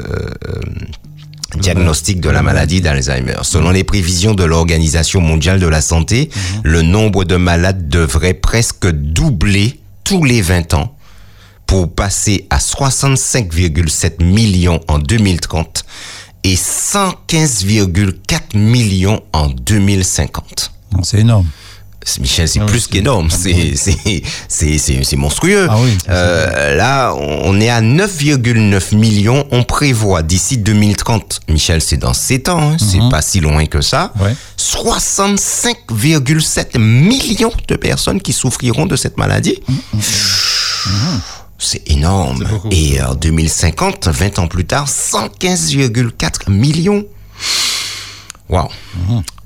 diagnostics 1.55 2.19
de 2.19 2.29
la 2.29 2.41
maladie 2.41 2.81
d'Alzheimer. 2.81 3.37
Selon 3.43 3.71
les 3.71 3.83
prévisions 3.83 4.33
de 4.33 4.43
l'Organisation 4.43 5.21
mondiale 5.21 5.59
de 5.59 5.67
la 5.67 5.81
santé, 5.81 6.29
le 6.63 6.81
nombre 6.81 7.23
de 7.23 7.35
malades 7.35 7.89
devrait 7.89 8.33
presque 8.33 8.87
doubler 8.87 9.79
tous 10.03 10.23
les 10.23 10.41
20 10.41 10.73
ans 10.73 10.95
pour 11.65 11.93
passer 11.93 12.47
à 12.49 12.59
65,7 12.59 14.23
millions 14.23 14.79
en 14.87 14.99
2030 14.99 15.85
et 16.43 16.55
115,4 16.55 18.57
millions 18.57 19.21
en 19.33 19.47
2050. 19.47 20.71
Non, 20.93 21.03
C'est 21.03 21.19
énorme. 21.19 21.47
Michel, 22.19 22.47
c'est 22.47 22.59
Ah 22.61 22.65
plus 22.65 22.87
qu'énorme, 22.87 23.29
c'est 23.29 23.73
monstrueux. 25.15 25.67
Ah 25.69 25.75
oui, 25.79 25.97
Euh, 26.09 26.75
là, 26.75 27.13
on 27.15 27.59
est 27.59 27.69
à 27.69 27.81
9,9 27.81 28.95
millions. 28.95 29.45
On 29.51 29.63
prévoit 29.63 30.23
d'ici 30.23 30.57
2030. 30.57 31.41
Michel, 31.49 31.81
c'est 31.81 31.97
dans 31.97 32.13
7 32.13 32.49
ans, 32.49 32.71
hein, 32.71 32.77
c'est 32.79 32.99
pas 33.09 33.21
si 33.21 33.39
loin 33.39 33.65
que 33.65 33.81
ça. 33.81 34.11
Mhm. 34.15 34.21
Ouais. 34.25 34.35
65,7 34.57 36.77
millions 36.79 37.53
de 37.67 37.75
personnes 37.75 38.21
qui 38.21 38.33
souffriront 38.33 38.85
de 38.85 38.95
cette 38.95 39.17
maladie. 39.17 39.59
C'est 41.59 41.89
énorme. 41.89 42.43
C'est 42.45 42.51
beaucoup. 42.51 42.69
Et 42.71 43.01
en 43.01 43.15
2050, 43.15 44.07
20 44.07 44.39
ans 44.39 44.47
plus 44.47 44.65
tard, 44.65 44.87
115,4 44.87 46.49
millions. 46.51 47.03
Wow. 48.49 48.69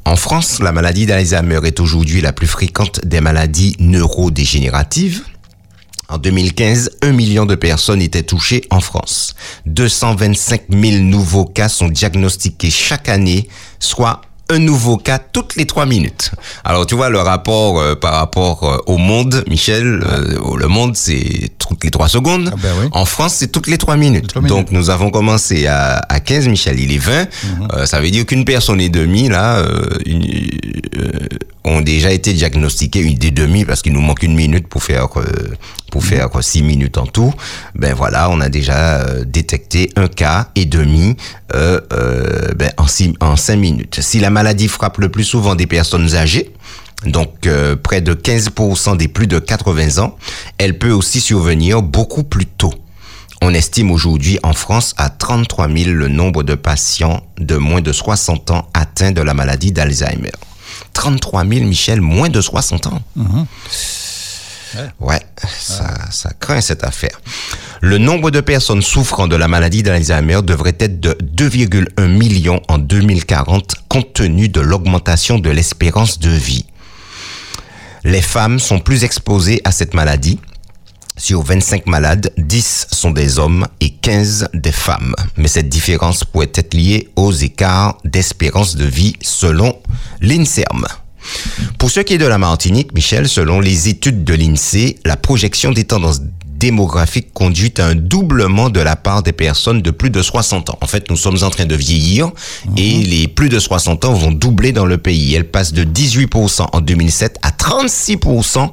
En 0.05 0.15
France, 0.15 0.59
la 0.59 0.71
maladie 0.71 1.05
d'Alzheimer 1.05 1.59
est 1.63 1.79
aujourd'hui 1.79 2.21
la 2.21 2.33
plus 2.33 2.47
fréquente 2.47 3.05
des 3.05 3.21
maladies 3.21 3.75
neurodégénératives. 3.79 5.23
En 6.09 6.17
2015, 6.17 6.97
un 7.03 7.11
million 7.11 7.45
de 7.45 7.55
personnes 7.55 8.01
étaient 8.01 8.23
touchées 8.23 8.65
en 8.71 8.81
France. 8.81 9.35
225 9.67 10.63
000 10.69 11.03
nouveaux 11.03 11.45
cas 11.45 11.69
sont 11.69 11.87
diagnostiqués 11.87 12.71
chaque 12.71 13.09
année, 13.09 13.47
soit 13.79 14.21
un 14.51 14.59
nouveau 14.59 14.97
cas 14.97 15.17
toutes 15.19 15.55
les 15.55 15.65
trois 15.65 15.85
minutes. 15.85 16.31
Alors 16.63 16.85
tu 16.85 16.95
vois 16.95 17.09
le 17.09 17.19
rapport 17.19 17.79
euh, 17.79 17.95
par 17.95 18.13
rapport 18.13 18.63
euh, 18.63 18.77
au 18.85 18.97
monde, 18.97 19.43
Michel, 19.47 20.03
euh, 20.05 20.57
le 20.57 20.67
monde 20.67 20.95
c'est 20.95 21.51
toutes 21.57 21.83
les 21.83 21.91
trois 21.91 22.09
secondes. 22.09 22.49
Ah 22.53 22.55
ben 22.61 22.69
oui. 22.81 22.87
En 22.91 23.05
France 23.05 23.35
c'est 23.37 23.51
toutes 23.51 23.67
les 23.67 23.77
trois 23.77 23.95
minutes. 23.97 24.33
Donc 24.49 24.71
nous 24.71 24.89
avons 24.89 25.09
commencé 25.09 25.67
à, 25.67 25.97
à 26.09 26.19
15, 26.19 26.47
Michel, 26.47 26.79
il 26.79 26.91
est 26.93 26.97
20. 26.97 27.27
Euh, 27.73 27.85
ça 27.85 27.99
veut 28.01 28.09
dire 28.11 28.25
qu'une 28.25 28.45
personne 28.45 28.81
et 28.81 28.89
demie 28.89 29.29
là 29.29 29.57
euh, 29.59 29.87
une- 30.05 30.25
euh, 30.97 31.09
ont 31.63 31.81
déjà 31.81 32.11
été 32.11 32.33
diagnostiquées, 32.33 33.01
une 33.01 33.15
des 33.15 33.31
demi 33.31 33.65
parce 33.65 33.81
qu'il 33.81 33.93
nous 33.93 34.01
manque 34.01 34.23
une 34.23 34.35
minute 34.35 34.67
pour 34.67 34.83
faire 34.83 35.07
euh, 35.17 35.23
pour 35.91 36.03
faire 36.03 36.29
six 36.41 36.63
minutes 36.63 36.97
en 36.97 37.05
tout. 37.05 37.33
Ben 37.75 37.93
voilà, 37.93 38.29
on 38.29 38.39
a 38.39 38.49
déjà 38.49 39.01
euh, 39.01 39.23
détecté 39.25 39.89
un 39.95 40.07
cas 40.07 40.49
et 40.55 40.65
demi 40.65 41.15
euh, 41.53 41.79
ben, 42.55 42.71
en 42.77 42.87
six, 42.87 43.13
en 43.19 43.35
cinq 43.35 43.57
minutes. 43.57 43.99
Si 44.01 44.19
la 44.19 44.29
maladie 44.29 44.67
frappe 44.67 44.97
le 44.97 45.09
plus 45.09 45.23
souvent 45.23 45.55
des 45.55 45.67
personnes 45.67 46.15
âgées, 46.15 46.51
donc 47.05 47.49
près 47.81 48.01
de 48.01 48.13
15% 48.13 48.95
des 48.95 49.07
plus 49.07 49.25
de 49.25 49.39
80 49.39 50.03
ans, 50.03 50.15
elle 50.59 50.77
peut 50.77 50.91
aussi 50.91 51.19
survenir 51.19 51.81
beaucoup 51.81 52.23
plus 52.23 52.45
tôt. 52.45 52.73
On 53.41 53.55
estime 53.55 53.89
aujourd'hui 53.89 54.37
en 54.43 54.53
France 54.53 54.93
à 54.97 55.09
33 55.09 55.67
000 55.67 55.91
le 55.91 56.07
nombre 56.07 56.43
de 56.43 56.53
patients 56.53 57.23
de 57.39 57.57
moins 57.57 57.81
de 57.81 57.91
60 57.91 58.51
ans 58.51 58.69
atteints 58.75 59.11
de 59.11 59.21
la 59.21 59.33
maladie 59.33 59.71
d'Alzheimer. 59.71 60.29
33 60.93 61.45
000, 61.45 61.65
Michel, 61.65 62.01
moins 62.01 62.29
de 62.29 62.41
60 62.41 62.87
ans. 62.87 63.01
Ouais, 64.99 65.19
ça, 65.59 65.93
ça 66.11 66.29
craint 66.39 66.61
cette 66.61 66.83
affaire. 66.85 67.19
Le 67.81 67.97
nombre 67.97 68.31
de 68.31 68.39
personnes 68.39 68.81
souffrant 68.81 69.27
de 69.27 69.35
la 69.35 69.47
maladie 69.49 69.83
d'Alzheimer 69.83 70.41
devrait 70.43 70.75
être 70.79 70.99
de 70.99 71.17
2,1 71.21 72.07
millions 72.07 72.61
en 72.69 72.77
2040 72.77 73.75
compte 73.89 74.13
tenu 74.13 74.47
de 74.47 74.61
l'augmentation 74.61 75.39
de 75.39 75.49
l'espérance 75.49 76.19
de 76.19 76.29
vie. 76.29 76.65
Les 78.03 78.21
femmes 78.21 78.59
sont 78.59 78.79
plus 78.79 79.03
exposées 79.03 79.61
à 79.65 79.71
cette 79.71 79.93
maladie. 79.93 80.39
Sur 81.23 81.43
25 81.43 81.85
malades, 81.85 82.33
10 82.39 82.87
sont 82.91 83.11
des 83.11 83.37
hommes 83.37 83.67
et 83.79 83.91
15 83.91 84.49
des 84.55 84.71
femmes. 84.71 85.13
Mais 85.37 85.47
cette 85.47 85.69
différence 85.69 86.23
pourrait 86.23 86.51
être 86.55 86.73
liée 86.73 87.09
aux 87.15 87.31
écarts 87.31 87.99
d'espérance 88.03 88.75
de 88.75 88.85
vie 88.85 89.13
selon 89.21 89.77
l'INSERM. 90.19 90.87
Pour 91.77 91.91
ce 91.91 91.99
qui 91.99 92.15
est 92.15 92.17
de 92.17 92.25
la 92.25 92.39
Martinique, 92.39 92.95
Michel, 92.95 93.29
selon 93.29 93.59
les 93.59 93.87
études 93.87 94.23
de 94.23 94.33
l'INSEE, 94.33 94.97
la 95.05 95.15
projection 95.15 95.71
des 95.71 95.83
tendances 95.83 96.21
démographiques 96.61 97.31
conduit 97.33 97.73
à 97.77 97.85
un 97.85 97.95
doublement 97.95 98.71
de 98.71 98.79
la 98.79 98.95
part 98.95 99.21
des 99.21 99.31
personnes 99.31 99.83
de 99.83 99.91
plus 99.91 100.09
de 100.09 100.23
60 100.23 100.71
ans. 100.71 100.79
En 100.81 100.87
fait, 100.87 101.07
nous 101.11 101.17
sommes 101.17 101.43
en 101.43 101.51
train 101.51 101.65
de 101.65 101.75
vieillir 101.75 102.31
et 102.77 103.03
les 103.03 103.27
plus 103.27 103.49
de 103.49 103.59
60 103.59 104.05
ans 104.05 104.13
vont 104.13 104.31
doubler 104.31 104.71
dans 104.71 104.87
le 104.87 104.97
pays. 104.97 105.35
Elles 105.35 105.49
passent 105.49 105.73
de 105.73 105.83
18% 105.83 106.65
en 106.71 106.81
2007 106.81 107.37
à 107.43 107.51
36% 107.51 108.71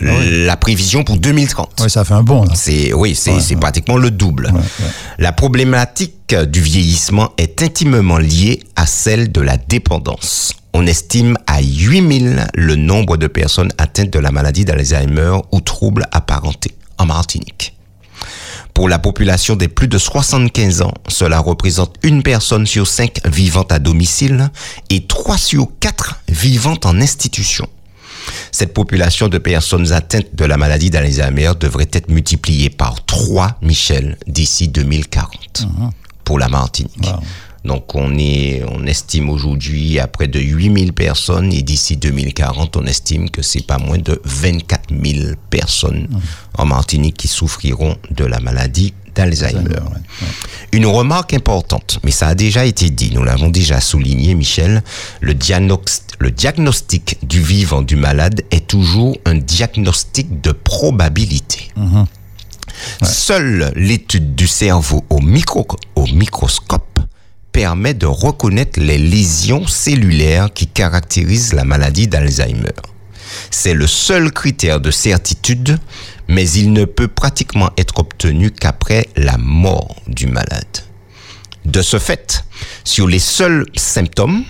la 0.00 0.56
prévision 0.56 1.04
pour 1.04 1.16
2030. 1.18 1.70
Oui, 1.82 1.90
ça 1.90 2.04
fait 2.04 2.14
un 2.14 2.22
bon. 2.22 2.44
Là. 2.44 2.52
C'est 2.54 2.92
oui, 2.92 3.14
c'est 3.14 3.32
Ouais, 3.32 3.40
c'est 3.40 3.54
ouais. 3.54 3.60
pratiquement 3.60 3.96
le 3.96 4.10
double. 4.10 4.50
Ouais. 4.52 4.60
La 5.18 5.32
problématique 5.32 6.34
du 6.34 6.60
vieillissement 6.60 7.32
est 7.38 7.62
intimement 7.62 8.18
liée 8.18 8.60
à 8.76 8.86
celle 8.86 9.30
de 9.32 9.40
la 9.40 9.56
dépendance. 9.56 10.54
On 10.72 10.86
estime 10.86 11.36
à 11.46 11.60
8000 11.60 12.46
le 12.54 12.76
nombre 12.76 13.16
de 13.16 13.26
personnes 13.26 13.72
atteintes 13.78 14.10
de 14.12 14.18
la 14.18 14.30
maladie 14.30 14.64
d'Alzheimer 14.64 15.38
ou 15.52 15.60
troubles 15.60 16.06
apparentés 16.12 16.74
en 16.98 17.06
Martinique. 17.06 17.74
Pour 18.72 18.88
la 18.88 18.98
population 19.00 19.56
des 19.56 19.66
plus 19.68 19.88
de 19.88 19.98
75 19.98 20.82
ans, 20.82 20.94
cela 21.08 21.40
représente 21.40 21.96
une 22.04 22.22
personne 22.22 22.66
sur 22.66 22.86
cinq 22.86 23.18
vivant 23.26 23.66
à 23.68 23.78
domicile 23.80 24.50
et 24.90 25.06
trois 25.06 25.36
sur 25.36 25.66
quatre 25.80 26.20
vivant 26.28 26.76
en 26.84 27.00
institution. 27.00 27.66
Cette 28.52 28.72
population 28.74 29.28
de 29.28 29.38
personnes 29.38 29.92
atteintes 29.92 30.34
de 30.34 30.44
la 30.44 30.56
maladie 30.56 30.90
d'Alzheimer 30.90 31.52
devrait 31.58 31.88
être 31.92 32.10
multipliée 32.10 32.70
par 32.70 33.04
3, 33.04 33.58
Michel, 33.62 34.16
d'ici 34.26 34.68
2040 34.68 35.66
pour 36.24 36.38
la 36.38 36.48
Martinique. 36.48 37.06
Wow. 37.06 37.20
Donc 37.64 37.94
on 37.94 38.16
est, 38.18 38.62
on 38.70 38.86
estime 38.86 39.28
aujourd'hui 39.28 39.98
à 39.98 40.06
près 40.06 40.28
de 40.28 40.40
8000 40.40 40.92
personnes 40.94 41.52
et 41.52 41.62
d'ici 41.62 41.96
2040, 41.96 42.76
on 42.78 42.86
estime 42.86 43.28
que 43.28 43.42
c'est 43.42 43.66
pas 43.66 43.78
moins 43.78 43.98
de 43.98 44.20
24 44.24 44.90
000 44.90 45.34
personnes 45.50 46.08
en 46.56 46.64
Martinique 46.64 47.16
qui 47.18 47.28
souffriront 47.28 47.96
de 48.10 48.24
la 48.24 48.40
maladie 48.40 48.94
d'Alzheimer. 49.14 49.68
Ouais, 49.68 49.80
ouais. 50.22 50.28
Une 50.72 50.86
remarque 50.86 51.34
importante, 51.34 51.98
mais 52.04 52.12
ça 52.12 52.28
a 52.28 52.34
déjà 52.34 52.64
été 52.64 52.88
dit, 52.90 53.10
nous 53.12 53.24
l'avons 53.24 53.50
déjà 53.50 53.80
souligné, 53.80 54.34
Michel, 54.34 54.82
le, 55.20 55.34
diagnos- 55.34 56.02
le 56.18 56.30
diagnostic 56.30 57.18
du 57.26 57.42
vivant 57.42 57.82
du 57.82 57.96
malade 57.96 58.42
est 58.52 58.68
toujours 58.68 59.16
un 59.26 59.34
diagnostic 59.34 60.40
de 60.40 60.52
probabilité. 60.52 61.72
Seule 63.02 63.72
l'étude 63.76 64.34
du 64.34 64.46
cerveau 64.46 65.04
au, 65.10 65.20
micro- 65.20 65.66
au 65.96 66.06
microscope 66.06 67.00
permet 67.52 67.94
de 67.94 68.06
reconnaître 68.06 68.80
les 68.80 68.98
lésions 68.98 69.66
cellulaires 69.66 70.52
qui 70.52 70.66
caractérisent 70.66 71.52
la 71.52 71.64
maladie 71.64 72.08
d'Alzheimer. 72.08 72.74
C'est 73.50 73.74
le 73.74 73.86
seul 73.86 74.32
critère 74.32 74.80
de 74.80 74.90
certitude, 74.90 75.78
mais 76.28 76.48
il 76.50 76.72
ne 76.72 76.84
peut 76.84 77.08
pratiquement 77.08 77.70
être 77.76 77.98
obtenu 77.98 78.50
qu'après 78.50 79.08
la 79.16 79.36
mort 79.38 79.96
du 80.06 80.26
malade. 80.26 80.64
De 81.64 81.82
ce 81.82 81.98
fait, 81.98 82.44
sur 82.84 83.06
les 83.06 83.18
seuls 83.18 83.66
symptômes, 83.76 84.44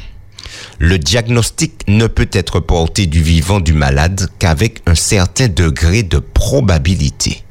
le 0.79 0.99
diagnostic 0.99 1.83
ne 1.89 2.07
peut 2.07 2.29
être 2.33 2.61
porté 2.61 3.07
du 3.07 3.23
vivant 3.23 3.61
du 3.61 3.73
malade 3.73 4.29
qu'avec 4.39 4.81
un 4.87 4.95
certain 4.95 5.49
degré 5.49 6.03
de 6.03 6.19
probabilité. 6.19 7.43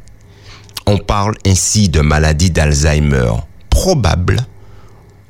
On 0.85 0.97
parle 0.97 1.35
ainsi 1.45 1.89
de 1.89 2.01
maladie 2.01 2.49
d'Alzheimer 2.49 3.31
probable 3.69 4.37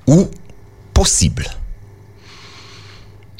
ou 0.10 0.28
possible. 0.94 1.46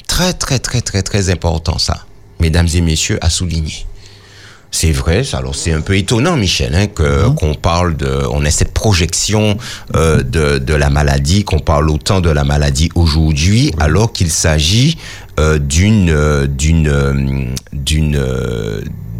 Très 0.06 0.32
très 0.32 0.58
très 0.58 0.80
très 0.80 1.02
très 1.02 1.30
important 1.30 1.78
ça, 1.78 2.06
mesdames 2.38 2.68
et 2.74 2.80
messieurs, 2.80 3.18
à 3.20 3.28
souligner. 3.28 3.86
C'est 4.72 4.92
vrai, 4.92 5.22
alors 5.32 5.56
c'est 5.56 5.72
un 5.72 5.80
peu 5.80 5.96
étonnant, 5.96 6.36
Michel, 6.36 6.76
hein, 6.76 6.86
que 6.86 7.28
qu'on 7.30 7.54
parle 7.54 7.96
de, 7.96 8.22
on 8.30 8.44
ait 8.44 8.52
cette 8.52 8.72
projection 8.72 9.58
euh, 9.96 10.22
de, 10.22 10.58
de 10.58 10.74
la 10.74 10.90
maladie, 10.90 11.42
qu'on 11.42 11.58
parle 11.58 11.90
autant 11.90 12.20
de 12.20 12.30
la 12.30 12.44
maladie 12.44 12.88
aujourd'hui, 12.94 13.72
alors 13.80 14.12
qu'il 14.12 14.30
s'agit 14.30 14.96
euh, 15.40 15.58
d'une 15.58 16.10
euh, 16.10 16.46
d'une 16.46 17.52
d'une 17.72 18.22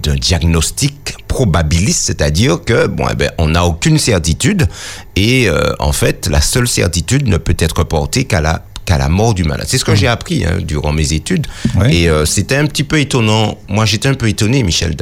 d'un 0.03 0.17
diagnostic 0.17 1.17
probabiliste, 1.29 2.07
c'est-à-dire 2.07 2.63
que 2.65 2.87
bon, 2.87 3.07
eh 3.11 3.15
ben, 3.15 3.31
on 3.39 3.49
n'a 3.49 3.65
aucune 3.65 3.99
certitude 3.99 4.67
et 5.17 5.49
euh, 5.49 5.75
en 5.79 5.93
fait, 5.93 6.27
la 6.29 6.41
seule 6.41 6.69
certitude 6.69 7.29
ne 7.29 7.37
peut 7.37 7.57
être 7.59 7.85
portée 7.85 8.25
qu'à 8.25 8.41
la 8.41 8.65
qu'à 8.85 8.99
la 8.99 9.09
mort 9.09 9.35
du 9.35 9.45
malade. 9.45 9.67
C'est 9.69 9.79
ce 9.79 9.85
que 9.85 9.95
j'ai 9.95 10.09
appris 10.09 10.45
hein, 10.45 10.59
durant 10.63 10.93
mes 10.93 11.13
études. 11.13 11.47
Ouais. 11.77 11.95
Et 11.95 12.09
euh, 12.09 12.25
c'était 12.25 12.57
un 12.57 12.67
petit 12.67 12.85
peu 12.85 12.99
étonnant. 12.99 13.59
Moi, 13.69 13.85
j'étais 13.87 14.09
un 14.09 14.15
peu 14.15 14.29
étonné, 14.29 14.63
Michel, 14.63 14.97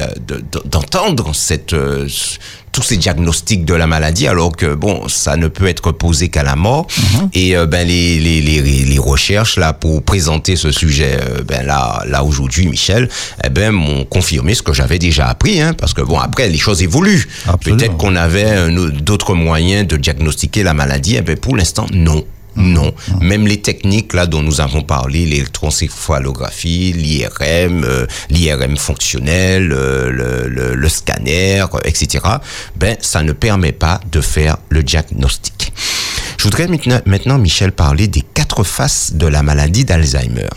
d'entendre 0.65 1.33
cette, 1.33 1.73
euh, 1.73 2.07
tous 2.71 2.83
ces 2.83 2.97
diagnostics 2.97 3.65
de 3.65 3.73
la 3.73 3.87
maladie, 3.87 4.27
alors 4.27 4.55
que 4.55 4.75
bon, 4.75 5.07
ça 5.07 5.37
ne 5.37 5.47
peut 5.47 5.67
être 5.67 5.91
posé 5.91 6.29
qu'à 6.29 6.43
la 6.43 6.55
mort. 6.55 6.85
Et 7.33 7.55
euh, 7.57 7.65
ben 7.65 7.87
les, 7.87 8.19
les, 8.19 8.41
les, 8.41 8.61
les 8.61 8.99
recherches 8.99 9.57
là 9.57 9.73
pour 9.73 10.03
présenter 10.03 10.55
ce 10.55 10.71
sujet, 10.71 11.17
euh, 11.21 11.41
ben 11.43 11.65
là, 11.65 12.03
là 12.07 12.23
aujourd'hui, 12.23 12.67
Michel, 12.67 13.09
eh 13.43 13.49
ben 13.49 13.71
m'ont 13.71 14.05
confirmé 14.05 14.53
ce 14.53 14.61
que 14.61 14.73
j'avais 14.73 14.99
déjà 14.99 15.27
appris, 15.27 15.61
hein, 15.61 15.73
parce 15.73 15.93
que 15.93 16.01
bon, 16.01 16.19
après 16.19 16.47
les 16.49 16.57
choses 16.57 16.83
évoluent. 16.83 17.27
Peut-être 17.63 17.97
qu'on 17.97 18.15
avait 18.15 18.69
d'autres 19.01 19.33
moyens 19.33 19.87
de 19.87 19.97
diagnostiquer 19.97 20.63
la 20.63 20.73
maladie. 20.73 21.15
Eh 21.17 21.21
ben 21.21 21.37
pour 21.37 21.55
l'instant, 21.55 21.87
non. 21.91 22.23
Non, 22.55 22.93
même 23.21 23.47
les 23.47 23.61
techniques 23.61 24.13
là 24.13 24.25
dont 24.25 24.41
nous 24.41 24.59
avons 24.59 24.81
parlé, 24.81 25.25
l'électroencéphalographie, 25.25 26.93
l'IRM, 26.93 27.83
euh, 27.83 28.05
l'IRM 28.29 28.75
fonctionnel, 28.75 29.71
euh, 29.71 30.75
le, 30.75 30.89
scanner, 30.89 31.63
etc. 31.85 32.25
Ben, 32.75 32.97
ça 33.01 33.23
ne 33.23 33.31
permet 33.31 33.71
pas 33.71 34.01
de 34.11 34.19
faire 34.21 34.57
le 34.69 34.83
diagnostic. 34.83 35.71
Je 36.37 36.43
voudrais 36.43 36.67
maintenant, 37.05 37.37
Michel, 37.37 37.71
parler 37.71 38.07
des 38.07 38.21
quatre 38.21 38.63
faces 38.63 39.13
de 39.13 39.27
la 39.27 39.43
maladie 39.43 39.85
d'Alzheimer. 39.85 40.49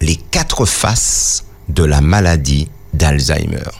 Les 0.00 0.16
quatre 0.16 0.64
faces 0.66 1.44
de 1.68 1.84
la 1.84 2.00
maladie 2.00 2.68
d'Alzheimer. 2.94 3.70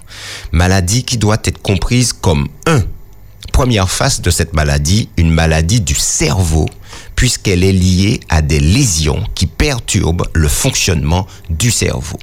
Maladie 0.53 1.05
qui 1.05 1.17
doit 1.17 1.39
être 1.45 1.63
comprise 1.63 2.13
comme 2.13 2.49
un, 2.67 2.83
première 3.53 3.91
face 3.91 4.21
de 4.21 4.31
cette 4.31 4.55
maladie, 4.55 5.09
une 5.17 5.31
maladie 5.31 5.81
du 5.81 5.95
cerveau, 5.95 6.69
puisqu'elle 7.19 7.65
est 7.65 7.73
liée 7.73 8.21
à 8.29 8.43
des 8.43 8.61
lésions 8.61 9.25
qui 9.35 9.47
perturbent 9.49 10.29
le 10.35 10.47
fonctionnement 10.47 11.27
du 11.51 11.73
cerveau. 11.73 12.17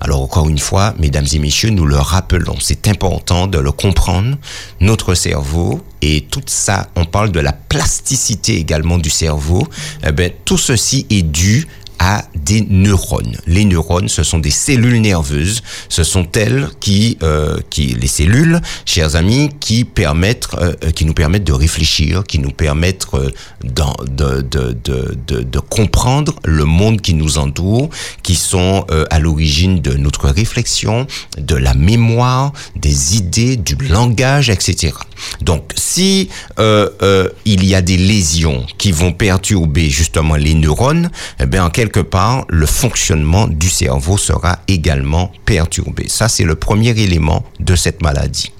Alors 0.00 0.22
encore 0.22 0.48
une 0.48 0.58
fois, 0.58 0.94
mesdames 0.98 1.26
et 1.30 1.38
messieurs, 1.38 1.68
nous 1.68 1.84
le 1.84 1.98
rappelons, 1.98 2.56
c'est 2.58 2.88
important 2.88 3.46
de 3.46 3.58
le 3.58 3.70
comprendre, 3.70 4.38
notre 4.80 5.12
cerveau 5.12 5.84
et 6.00 6.22
tout 6.22 6.40
ça, 6.46 6.88
on 6.96 7.04
parle 7.04 7.32
de 7.32 7.40
la 7.40 7.52
plasticité 7.52 8.56
également 8.56 8.96
du 8.96 9.10
cerveau, 9.10 9.68
eh 10.06 10.10
ben, 10.10 10.32
tout 10.46 10.56
ceci 10.56 11.06
est 11.10 11.20
dû 11.20 11.68
à 12.00 12.24
des 12.34 12.62
neurones. 12.62 13.36
Les 13.46 13.66
neurones, 13.66 14.08
ce 14.08 14.22
sont 14.22 14.38
des 14.38 14.50
cellules 14.50 15.00
nerveuses. 15.02 15.62
Ce 15.90 16.02
sont 16.02 16.26
elles 16.32 16.68
qui, 16.80 17.18
euh, 17.22 17.58
qui 17.68 17.88
les 17.88 18.06
cellules, 18.06 18.60
chers 18.86 19.16
amis, 19.16 19.50
qui 19.60 19.84
permettent, 19.84 20.48
euh, 20.58 20.74
qui 20.92 21.04
nous 21.04 21.12
permettent 21.12 21.44
de 21.44 21.52
réfléchir, 21.52 22.24
qui 22.26 22.38
nous 22.38 22.50
permettent 22.50 23.06
euh, 23.12 23.30
de, 23.62 24.40
de, 24.40 24.72
de, 24.72 25.42
de, 25.42 25.58
comprendre 25.60 26.36
le 26.44 26.64
monde 26.64 27.02
qui 27.02 27.12
nous 27.12 27.36
entoure, 27.36 27.90
qui 28.22 28.34
sont 28.34 28.86
euh, 28.90 29.04
à 29.10 29.18
l'origine 29.18 29.80
de 29.80 29.92
notre 29.92 30.30
réflexion, 30.30 31.06
de 31.36 31.54
la 31.54 31.74
mémoire, 31.74 32.52
des 32.76 33.16
idées, 33.18 33.56
du 33.56 33.76
langage, 33.76 34.48
etc. 34.48 34.94
Donc, 35.42 35.72
si 35.76 36.28
euh, 36.58 36.88
euh, 37.02 37.28
il 37.44 37.64
y 37.64 37.74
a 37.74 37.82
des 37.82 37.96
lésions 37.96 38.64
qui 38.78 38.92
vont 38.92 39.12
perturber 39.12 39.90
justement 39.90 40.36
les 40.36 40.54
neurones, 40.54 41.10
eh 41.40 41.46
bien, 41.46 41.64
en 41.64 41.70
quelque 41.70 41.89
part, 41.98 42.44
le 42.48 42.66
fonctionnement 42.66 43.48
du 43.48 43.68
cerveau 43.68 44.16
sera 44.16 44.60
également 44.68 45.32
perturbé. 45.44 46.06
Ça, 46.08 46.28
c'est 46.28 46.44
le 46.44 46.54
premier 46.54 46.90
élément 46.90 47.44
de 47.58 47.74
cette 47.74 48.00
maladie. 48.02 48.52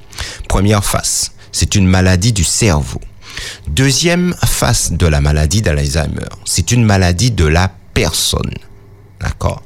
Première 0.49 0.85
face, 0.85 1.31
c'est 1.53 1.77
une 1.77 1.87
maladie 1.87 2.33
du 2.33 2.43
cerveau. 2.43 3.01
Deuxième 3.69 4.35
face 4.45 4.91
de 4.93 5.07
la 5.07 5.21
maladie 5.21 5.63
d'Alzheimer, 5.63 6.27
c'est 6.45 6.73
une 6.73 6.85
maladie 6.85 7.31
de 7.31 7.45
la 7.45 7.71
personne. 7.95 8.53
D'accord? 9.21 9.63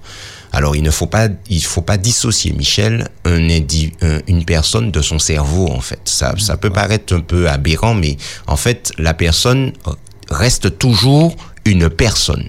Alors, 0.52 0.76
il 0.76 0.82
ne 0.82 0.90
faut 0.90 1.06
pas, 1.06 1.28
il 1.50 1.64
faut 1.64 1.80
pas 1.82 1.96
dissocier, 1.96 2.52
Michel, 2.52 3.08
un 3.24 3.48
indi- 3.48 3.92
un- 4.02 4.20
une 4.28 4.44
personne 4.44 4.92
de 4.92 5.02
son 5.02 5.18
cerveau, 5.18 5.68
en 5.72 5.80
fait. 5.80 6.00
Ça, 6.04 6.34
ça 6.38 6.56
peut 6.56 6.70
paraître 6.70 7.12
un 7.14 7.20
peu 7.20 7.48
aberrant, 7.48 7.94
mais 7.94 8.16
en 8.46 8.56
fait, 8.56 8.92
la 8.98 9.14
personne 9.14 9.72
reste 10.30 10.78
toujours 10.78 11.34
une 11.64 11.88
personne. 11.88 12.48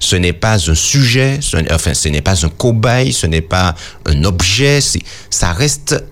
Ce 0.00 0.16
n'est 0.16 0.32
pas 0.32 0.70
un 0.70 0.74
sujet, 0.74 1.38
ce 1.40 1.56
enfin, 1.72 1.94
ce 1.94 2.08
n'est 2.08 2.22
pas 2.22 2.44
un 2.44 2.48
cobaye, 2.48 3.12
ce 3.12 3.26
n'est 3.26 3.40
pas 3.40 3.74
un 4.06 4.24
objet, 4.24 4.80
ça 5.30 5.52
reste 5.52 6.04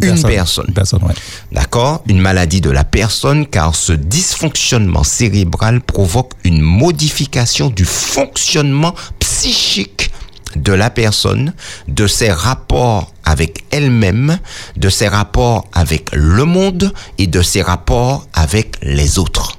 une 0.00 0.22
personne. 0.22 0.64
Une 0.68 0.74
personne, 0.74 1.02
ouais. 1.04 1.14
D'accord? 1.50 2.02
Une 2.06 2.20
maladie 2.20 2.60
de 2.60 2.70
la 2.70 2.84
personne 2.84 3.46
car 3.46 3.74
ce 3.74 3.92
dysfonctionnement 3.92 5.04
cérébral 5.04 5.80
provoque 5.80 6.32
une 6.44 6.60
modification 6.60 7.68
du 7.68 7.84
fonctionnement 7.84 8.94
psychique 9.18 10.10
de 10.56 10.72
la 10.72 10.90
personne, 10.90 11.54
de 11.88 12.06
ses 12.06 12.30
rapports 12.30 13.12
avec 13.24 13.64
elle-même, 13.70 14.38
de 14.76 14.88
ses 14.88 15.08
rapports 15.08 15.66
avec 15.72 16.10
le 16.12 16.44
monde 16.44 16.92
et 17.18 17.26
de 17.26 17.42
ses 17.42 17.62
rapports 17.62 18.26
avec 18.34 18.76
les 18.82 19.18
autres. 19.18 19.58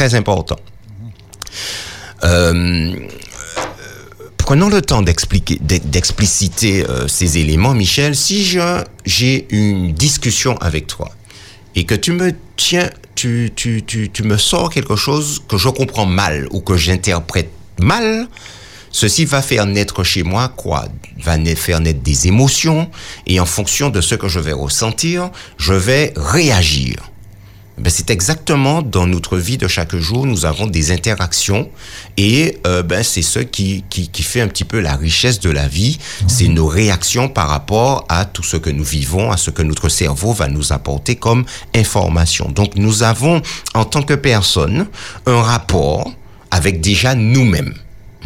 Important. 0.00 0.56
Euh, 2.22 2.94
prenons 4.36 4.68
le 4.68 4.80
temps 4.80 5.02
d'expliciter 5.02 6.86
euh, 6.86 7.08
ces 7.08 7.38
éléments, 7.38 7.74
Michel. 7.74 8.14
Si 8.14 8.44
j'ai 9.04 9.46
une 9.50 9.92
discussion 9.92 10.56
avec 10.58 10.86
toi 10.86 11.10
et 11.74 11.84
que 11.84 11.96
tu 11.96 12.12
me 12.12 12.32
tiens, 12.56 12.88
tu, 13.16 13.50
tu, 13.56 13.82
tu, 13.84 14.08
tu 14.10 14.22
me 14.22 14.36
sors 14.36 14.70
quelque 14.70 14.94
chose 14.94 15.42
que 15.48 15.56
je 15.56 15.68
comprends 15.68 16.06
mal 16.06 16.46
ou 16.52 16.60
que 16.60 16.76
j'interprète 16.76 17.50
mal, 17.80 18.28
ceci 18.92 19.24
va 19.24 19.42
faire 19.42 19.66
naître 19.66 20.04
chez 20.04 20.22
moi 20.22 20.48
quoi? 20.48 20.84
Va 21.24 21.36
faire 21.56 21.80
naître 21.80 22.02
des 22.02 22.28
émotions 22.28 22.88
et 23.26 23.40
en 23.40 23.46
fonction 23.46 23.90
de 23.90 24.00
ce 24.00 24.14
que 24.14 24.28
je 24.28 24.38
vais 24.38 24.52
ressentir, 24.52 25.30
je 25.56 25.74
vais 25.74 26.12
réagir. 26.16 27.10
Ben, 27.80 27.90
c'est 27.90 28.10
exactement 28.10 28.82
dans 28.82 29.06
notre 29.06 29.36
vie 29.36 29.56
de 29.56 29.68
chaque 29.68 29.94
jour, 29.94 30.26
nous 30.26 30.46
avons 30.46 30.66
des 30.66 30.90
interactions 30.90 31.70
et 32.16 32.58
euh, 32.66 32.82
ben, 32.82 33.02
c'est 33.02 33.22
ce 33.22 33.38
qui, 33.38 33.84
qui, 33.88 34.08
qui 34.08 34.22
fait 34.22 34.40
un 34.40 34.48
petit 34.48 34.64
peu 34.64 34.80
la 34.80 34.96
richesse 34.96 35.38
de 35.40 35.50
la 35.50 35.68
vie, 35.68 35.98
c'est 36.26 36.48
nos 36.48 36.66
réactions 36.66 37.28
par 37.28 37.48
rapport 37.48 38.04
à 38.08 38.24
tout 38.24 38.42
ce 38.42 38.56
que 38.56 38.70
nous 38.70 38.84
vivons, 38.84 39.30
à 39.30 39.36
ce 39.36 39.50
que 39.50 39.62
notre 39.62 39.88
cerveau 39.88 40.32
va 40.32 40.48
nous 40.48 40.72
apporter 40.72 41.16
comme 41.16 41.44
information. 41.74 42.50
Donc 42.50 42.74
nous 42.76 43.02
avons 43.02 43.42
en 43.74 43.84
tant 43.84 44.02
que 44.02 44.14
personne 44.14 44.86
un 45.26 45.40
rapport 45.40 46.10
avec 46.50 46.80
déjà 46.80 47.14
nous-mêmes. 47.14 47.74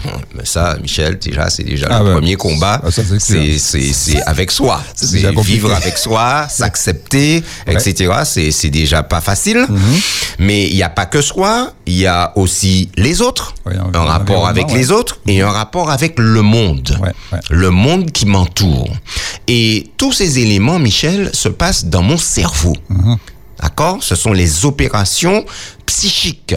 Mais 0.35 0.45
ça, 0.45 0.77
Michel, 0.81 1.19
déjà, 1.19 1.51
c'est 1.51 1.65
déjà 1.65 1.89
Ah 1.91 2.01
le 2.01 2.07
ouais. 2.07 2.13
premier 2.15 2.37
combat. 2.37 2.81
Ah, 2.85 2.89
c'est 2.91 4.23
avec 4.27 4.51
soi. 4.51 4.83
C'est 4.95 5.41
vivre 5.41 5.73
avec 5.75 5.99
soi, 5.99 6.47
s'accepter, 6.49 7.43
etc. 7.67 8.13
C'est, 8.25 8.71
déjà 8.71 9.03
pas 9.03 9.21
facile. 9.21 9.67
Mhm. 9.69 10.01
Mais 10.39 10.67
il 10.69 10.75
n'y 10.75 10.83
a 10.83 10.89
pas 10.89 11.07
que 11.07 11.21
soi, 11.21 11.73
il 11.87 11.99
y 11.99 12.07
a 12.07 12.33
aussi 12.37 12.89
les 12.97 13.21
autres, 13.21 13.55
Ouais, 13.67 13.75
un 13.77 13.95
un 13.95 14.05
rapport 14.05 14.47
avec 14.49 14.71
les 14.73 14.91
autres 14.91 15.19
et 15.27 15.43
un 15.43 15.51
rapport 15.51 15.91
avec 15.91 16.19
le 16.19 16.43
monde. 16.43 16.97
Ouais, 17.01 17.13
ouais. 17.33 17.39
Le 17.51 17.71
monde 17.71 18.11
qui 18.11 18.27
m'entoure. 18.27 18.89
Et 19.47 19.91
tous 19.97 20.13
ces 20.13 20.39
éléments, 20.39 20.79
Michel, 20.79 21.31
se 21.33 21.49
passent 21.49 21.85
dans 21.85 22.03
mon 22.03 22.17
cerveau. 22.17 22.75
Mhm. 22.89 23.17
D'accord? 23.63 24.03
Ce 24.03 24.17
sont 24.17 24.33
les 24.33 24.65
opérations 24.65 25.45
psychiques. 25.87 26.55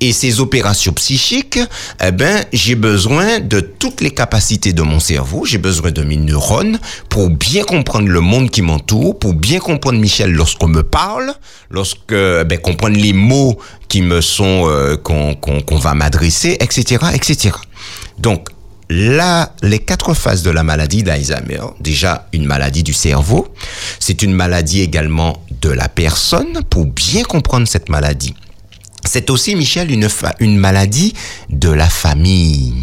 Et 0.00 0.12
ces 0.12 0.40
opérations 0.40 0.92
psychiques, 0.92 1.58
eh 2.02 2.12
ben, 2.12 2.44
j'ai 2.52 2.76
besoin 2.76 3.40
de 3.40 3.60
toutes 3.60 4.00
les 4.00 4.12
capacités 4.12 4.72
de 4.72 4.82
mon 4.82 5.00
cerveau, 5.00 5.44
j'ai 5.44 5.58
besoin 5.58 5.90
de 5.90 6.02
mes 6.02 6.16
neurones 6.16 6.78
pour 7.08 7.30
bien 7.30 7.64
comprendre 7.64 8.08
le 8.08 8.20
monde 8.20 8.50
qui 8.50 8.62
m'entoure, 8.62 9.18
pour 9.18 9.34
bien 9.34 9.58
comprendre 9.58 9.98
Michel 9.98 10.32
lorsqu'on 10.32 10.68
me 10.68 10.82
parle, 10.82 11.34
lorsque, 11.70 12.12
eh 12.12 12.44
ben, 12.44 12.58
comprendre 12.58 12.96
les 12.96 13.12
mots 13.12 13.58
qui 13.88 14.02
me 14.02 14.20
sont, 14.20 14.68
euh, 14.68 14.96
qu'on, 14.96 15.78
va 15.78 15.94
m'adresser, 15.94 16.56
etc., 16.60 17.06
etc. 17.14 17.56
Donc, 18.18 18.48
Là, 18.90 19.54
les 19.62 19.78
quatre 19.78 20.12
phases 20.12 20.42
de 20.42 20.50
la 20.50 20.62
maladie 20.62 21.02
d'Alzheimer, 21.02 21.62
déjà 21.80 22.28
une 22.34 22.44
maladie 22.44 22.82
du 22.82 22.92
cerveau, 22.92 23.48
c'est 23.98 24.22
une 24.22 24.34
maladie 24.34 24.82
également 24.82 25.42
de 25.64 25.70
la 25.70 25.88
personne 25.88 26.62
pour 26.68 26.84
bien 26.84 27.22
comprendre 27.22 27.66
cette 27.66 27.88
maladie. 27.88 28.34
C'est 29.02 29.30
aussi, 29.30 29.56
Michel, 29.56 29.90
une, 29.90 30.08
une 30.40 30.58
maladie 30.58 31.14
de 31.48 31.70
la 31.70 31.88
famille 31.88 32.74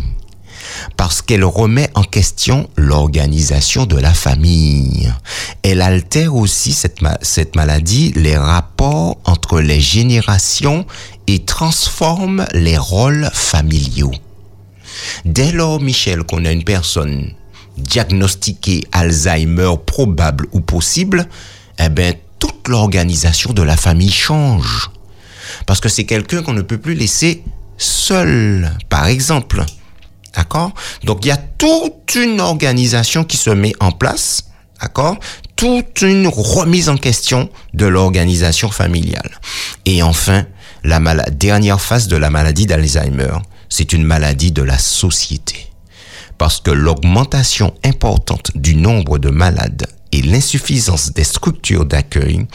parce 0.97 1.21
qu'elle 1.21 1.43
remet 1.43 1.91
en 1.93 2.01
question 2.01 2.67
l'organisation 2.77 3.86
de 3.86 3.97
la 3.97 4.15
famille. 4.15 5.13
Elle 5.61 5.82
altère 5.82 6.36
aussi 6.36 6.73
cette, 6.73 7.01
cette 7.21 7.55
maladie 7.55 8.13
les 8.15 8.36
rapports 8.36 9.17
entre 9.25 9.59
les 9.59 9.79
générations 9.79 10.88
et 11.27 11.45
transforme 11.45 12.47
les 12.53 12.79
rôles 12.79 13.29
familiaux. 13.32 14.13
Dès 15.23 15.51
lors, 15.51 15.79
Michel, 15.79 16.23
qu'on 16.23 16.45
a 16.45 16.51
une 16.51 16.63
personne 16.63 17.32
diagnostiquer 17.77 18.86
Alzheimer 18.91 19.75
probable 19.86 20.47
ou 20.51 20.61
possible, 20.61 21.27
eh 21.77 21.89
ben, 21.89 22.15
toute 22.41 22.67
l'organisation 22.67 23.53
de 23.53 23.61
la 23.61 23.77
famille 23.77 24.11
change. 24.11 24.89
Parce 25.65 25.79
que 25.79 25.87
c'est 25.87 26.03
quelqu'un 26.03 26.41
qu'on 26.41 26.53
ne 26.53 26.61
peut 26.61 26.77
plus 26.77 26.95
laisser 26.95 27.43
seul, 27.77 28.69
par 28.89 29.05
exemple. 29.05 29.63
D'accord? 30.35 30.73
Donc 31.03 31.23
il 31.23 31.29
y 31.29 31.31
a 31.31 31.37
toute 31.37 32.15
une 32.15 32.41
organisation 32.41 33.23
qui 33.23 33.37
se 33.37 33.49
met 33.49 33.73
en 33.79 33.91
place, 33.91 34.45
d'accord? 34.81 35.17
Toute 35.55 36.01
une 36.01 36.27
remise 36.27 36.89
en 36.89 36.97
question 36.97 37.49
de 37.73 37.85
l'organisation 37.85 38.69
familiale. 38.71 39.39
Et 39.85 40.01
enfin, 40.01 40.45
la 40.83 40.99
dernière 41.29 41.79
phase 41.79 42.07
de 42.07 42.17
la 42.17 42.29
maladie 42.29 42.65
d'Alzheimer, 42.65 43.33
c'est 43.69 43.93
une 43.93 44.03
maladie 44.03 44.51
de 44.51 44.63
la 44.63 44.79
société. 44.79 45.67
Parce 46.37 46.59
que 46.59 46.71
l'augmentation 46.71 47.75
importante 47.83 48.51
du 48.55 48.75
nombre 48.75 49.19
de 49.19 49.29
malades 49.29 49.85
et 50.12 50.22
l'insuffisance 50.22 51.12
des 51.14 51.24
structures 51.24 51.86
d'accueil 51.86 52.45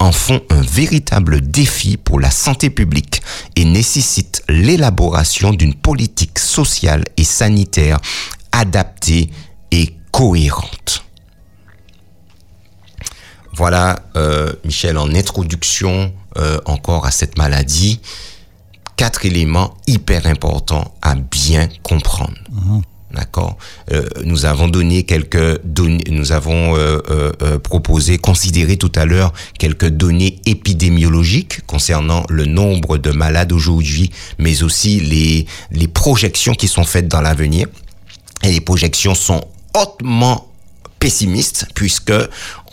en 0.00 0.12
font 0.12 0.40
un 0.50 0.60
véritable 0.62 1.40
défi 1.40 1.96
pour 1.96 2.20
la 2.20 2.30
santé 2.30 2.70
publique 2.70 3.22
et 3.56 3.64
nécessitent 3.64 4.42
l'élaboration 4.48 5.52
d'une 5.52 5.74
politique 5.74 6.38
sociale 6.38 7.04
et 7.16 7.24
sanitaire 7.24 7.98
adaptée 8.52 9.30
et 9.70 9.94
cohérente. 10.12 11.04
Voilà, 13.52 14.00
euh, 14.16 14.52
Michel, 14.64 14.98
en 14.98 15.14
introduction 15.14 16.12
euh, 16.36 16.58
encore 16.66 17.06
à 17.06 17.12
cette 17.12 17.38
maladie, 17.38 18.00
quatre 18.96 19.24
éléments 19.26 19.74
hyper 19.86 20.26
importants 20.26 20.94
à 21.02 21.14
bien 21.14 21.68
comprendre. 21.82 22.34
D'accord. 23.14 23.56
Euh, 23.92 24.04
nous 24.24 24.44
avons 24.44 24.66
donné 24.66 25.04
quelques 25.04 25.62
données, 25.64 26.02
nous 26.10 26.32
avons 26.32 26.76
euh, 26.76 27.00
euh, 27.10 27.58
proposé, 27.60 28.18
considéré 28.18 28.76
tout 28.76 28.90
à 28.96 29.04
l'heure 29.04 29.32
quelques 29.58 29.88
données 29.88 30.40
épidémiologiques 30.46 31.64
concernant 31.66 32.24
le 32.28 32.44
nombre 32.44 32.98
de 32.98 33.12
malades 33.12 33.52
aujourd'hui, 33.52 34.10
mais 34.38 34.64
aussi 34.64 34.98
les 34.98 35.46
les 35.70 35.86
projections 35.86 36.54
qui 36.54 36.66
sont 36.66 36.84
faites 36.84 37.06
dans 37.06 37.20
l'avenir. 37.20 37.68
Et 38.42 38.50
les 38.50 38.60
projections 38.60 39.14
sont 39.14 39.42
hautement 39.74 40.48
pessimistes 40.98 41.66
puisque 41.74 42.12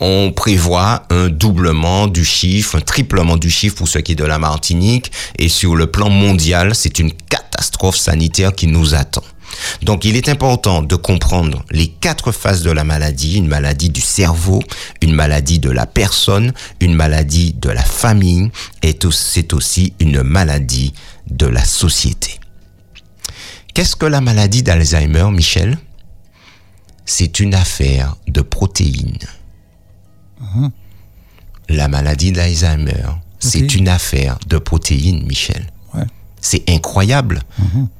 on 0.00 0.32
prévoit 0.34 1.04
un 1.10 1.28
doublement 1.28 2.08
du 2.08 2.24
chiffre, 2.24 2.76
un 2.76 2.80
triplement 2.80 3.36
du 3.36 3.50
chiffre 3.50 3.76
pour 3.76 3.88
ce 3.88 3.98
qui 3.98 4.12
est 4.12 4.16
de 4.16 4.24
la 4.24 4.38
Martinique 4.38 5.12
et 5.38 5.48
sur 5.48 5.76
le 5.76 5.86
plan 5.86 6.10
mondial, 6.10 6.74
c'est 6.74 6.98
une 6.98 7.12
catastrophe 7.12 7.96
sanitaire 7.96 8.54
qui 8.54 8.66
nous 8.66 8.94
attend. 8.94 9.22
Donc 9.82 10.04
il 10.04 10.16
est 10.16 10.28
important 10.28 10.82
de 10.82 10.96
comprendre 10.96 11.64
les 11.70 11.88
quatre 11.88 12.32
phases 12.32 12.62
de 12.62 12.70
la 12.70 12.84
maladie, 12.84 13.36
une 13.36 13.48
maladie 13.48 13.90
du 13.90 14.00
cerveau, 14.00 14.62
une 15.00 15.14
maladie 15.14 15.58
de 15.58 15.70
la 15.70 15.86
personne, 15.86 16.52
une 16.80 16.94
maladie 16.94 17.54
de 17.54 17.70
la 17.70 17.82
famille 17.82 18.50
et 18.82 18.96
c'est 19.10 19.52
aussi 19.52 19.94
une 20.00 20.22
maladie 20.22 20.92
de 21.30 21.46
la 21.46 21.64
société. 21.64 22.38
Qu'est-ce 23.74 23.96
que 23.96 24.06
la 24.06 24.20
maladie 24.20 24.62
d'Alzheimer, 24.62 25.30
Michel? 25.30 25.78
C'est 27.04 27.40
une 27.40 27.54
affaire 27.54 28.16
de 28.28 28.42
protéines. 28.42 29.18
La 31.68 31.88
maladie 31.88 32.32
d'Alzheimer, 32.32 33.08
c'est 33.38 33.74
une 33.74 33.88
affaire 33.88 34.38
de 34.46 34.58
protéines, 34.58 35.24
Michel. 35.26 35.71
C'est 36.44 36.64
incroyable, 36.68 37.40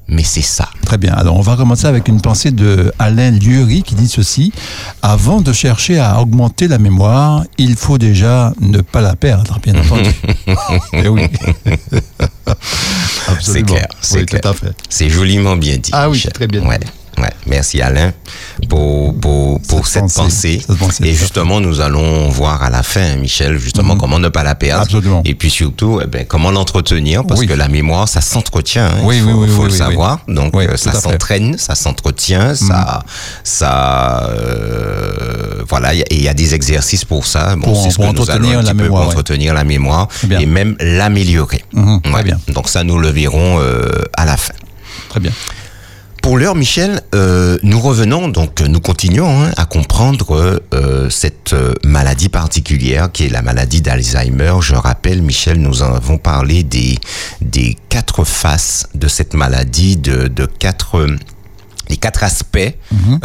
mais 0.09 0.21
c'est 0.23 0.41
ça. 0.41 0.67
Très 0.85 0.97
bien. 0.97 1.13
Alors, 1.13 1.37
on 1.37 1.41
va 1.41 1.55
commencer 1.55 1.87
avec 1.87 2.09
une 2.09 2.19
pensée 2.19 2.51
de 2.51 2.91
Alain 2.99 3.31
Lieury 3.31 3.83
qui 3.83 3.95
dit 3.95 4.09
ceci. 4.09 4.51
Avant 5.01 5.39
de 5.39 5.53
chercher 5.53 5.97
à 5.97 6.19
augmenter 6.19 6.67
la 6.67 6.77
mémoire, 6.77 7.45
il 7.57 7.77
faut 7.77 7.97
déjà 7.97 8.53
ne 8.59 8.81
pas 8.81 8.99
la 8.99 9.15
perdre, 9.15 9.59
bien 9.63 9.75
entendu. 9.75 10.11
Eh 10.93 11.07
oui. 11.07 11.23
C'est 13.39 13.63
clair, 13.63 13.87
c'est 14.01 14.25
Oui, 14.25 15.09
joliment 15.09 15.55
bien 15.55 15.77
dit. 15.77 15.89
Ah 15.93 16.09
oui, 16.09 16.17
Michel. 16.17 16.33
très 16.33 16.47
bien. 16.47 16.65
Ouais. 16.67 16.79
Ouais. 17.17 17.29
Merci 17.45 17.81
Alain 17.81 18.11
pour, 18.69 19.13
pour, 19.19 19.61
pour 19.61 19.85
Cette 19.85 20.09
cette, 20.09 20.15
pensée, 20.15 20.57
pensée. 20.57 20.63
cette 20.67 20.77
pensée, 20.77 21.03
Et 21.05 21.13
justement, 21.13 21.59
nous 21.59 21.79
allons 21.79 22.29
voir 22.29 22.63
à 22.63 22.69
la 22.69 22.81
fin, 22.83 23.15
Michel, 23.17 23.57
justement, 23.59 23.93
Mhm. 23.93 23.99
comment 23.99 24.19
ne 24.19 24.29
pas 24.29 24.43
la 24.43 24.55
perdre. 24.55 24.83
Absolument. 24.83 25.21
Et 25.25 25.35
puis 25.35 25.49
surtout, 25.51 25.99
eh 26.03 26.07
ben, 26.07 26.25
comment 26.25 26.49
l'entretenir, 26.51 27.23
parce 27.25 27.41
Oui. 27.41 27.47
que 27.47 27.53
la 27.53 27.67
mémoire, 27.67 28.07
ça 28.07 28.21
s'entretient. 28.21 28.85
hein. 28.87 29.01
Oui, 29.03 29.17
il 29.17 29.23
faut, 29.23 29.29
oui, 29.31 29.47
oui, 29.49 29.55
faut 29.55 29.65
le 29.65 29.69
savoir. 29.69 30.19
Donc, 30.27 30.55
euh, 30.55 30.75
ça. 30.77 30.91
Mhm. 30.93 30.99
s'entraîne, 31.01 31.57
ça 31.57 31.75
s'entretient, 31.75 32.55
ça, 32.55 33.03
ça, 33.43 34.27
euh, 34.29 35.63
voilà. 35.69 35.93
Et 35.93 36.05
il 36.11 36.23
y 36.23 36.27
a 36.27 36.33
des 36.33 36.53
exercices 36.55 37.05
pour 37.05 37.25
ça. 37.27 37.55
Bon, 37.55 37.61
Pour- 37.73 37.83
c'est 37.83 37.91
ce 37.91 37.95
pour 37.95 38.05
que 38.05 38.11
nous 38.15 38.21
entretenir 38.21 38.59
un 38.59 38.61
la 38.63 38.71
petit 38.71 38.77
peu 38.77 38.83
mémoire, 38.83 39.03
pour 39.03 39.11
ouais. 39.13 39.19
entretenir 39.19 39.53
la 39.53 39.63
mémoire 39.63 40.07
bien. 40.23 40.39
et 40.39 40.45
même 40.45 40.75
l'améliorer. 40.79 41.63
Mhm, 41.73 42.01
très 42.01 42.23
bien. 42.23 42.39
Donc 42.49 42.69
ça, 42.69 42.83
nous 42.83 42.97
le 42.97 43.09
verrons 43.09 43.59
euh, 43.59 43.89
à 44.17 44.25
la 44.25 44.37
fin. 44.37 44.53
Très 45.09 45.19
bien. 45.19 45.31
Pour 46.23 46.37
l'heure, 46.37 46.55
Michel, 46.55 47.01
euh, 47.13 47.57
nous 47.63 47.81
revenons, 47.81 48.29
donc 48.29 48.61
nous 48.61 48.79
continuons 48.79 49.43
hein, 49.43 49.51
à 49.57 49.65
comprendre 49.65 50.61
euh, 50.73 51.09
cette 51.09 51.51
euh, 51.51 51.73
maladie 51.83 52.29
particulière 52.29 53.11
qui 53.11 53.25
est 53.25 53.29
la 53.29 53.41
maladie 53.41 53.81
d'Alzheimer. 53.81 54.53
Je 54.61 54.73
rappelle, 54.73 55.21
Michel, 55.21 55.59
nous 55.59 55.83
avons 55.83 56.17
parlé 56.17 56.63
des, 56.63 56.97
des 57.41 57.75
quatre 57.89 58.23
faces 58.23 58.87
de 58.95 59.09
cette 59.09 59.33
maladie, 59.33 59.97
de, 59.97 60.29
de 60.29 60.45
quatre... 60.45 61.05
les 61.89 61.97
quatre 61.97 62.23
aspects. 62.23 62.59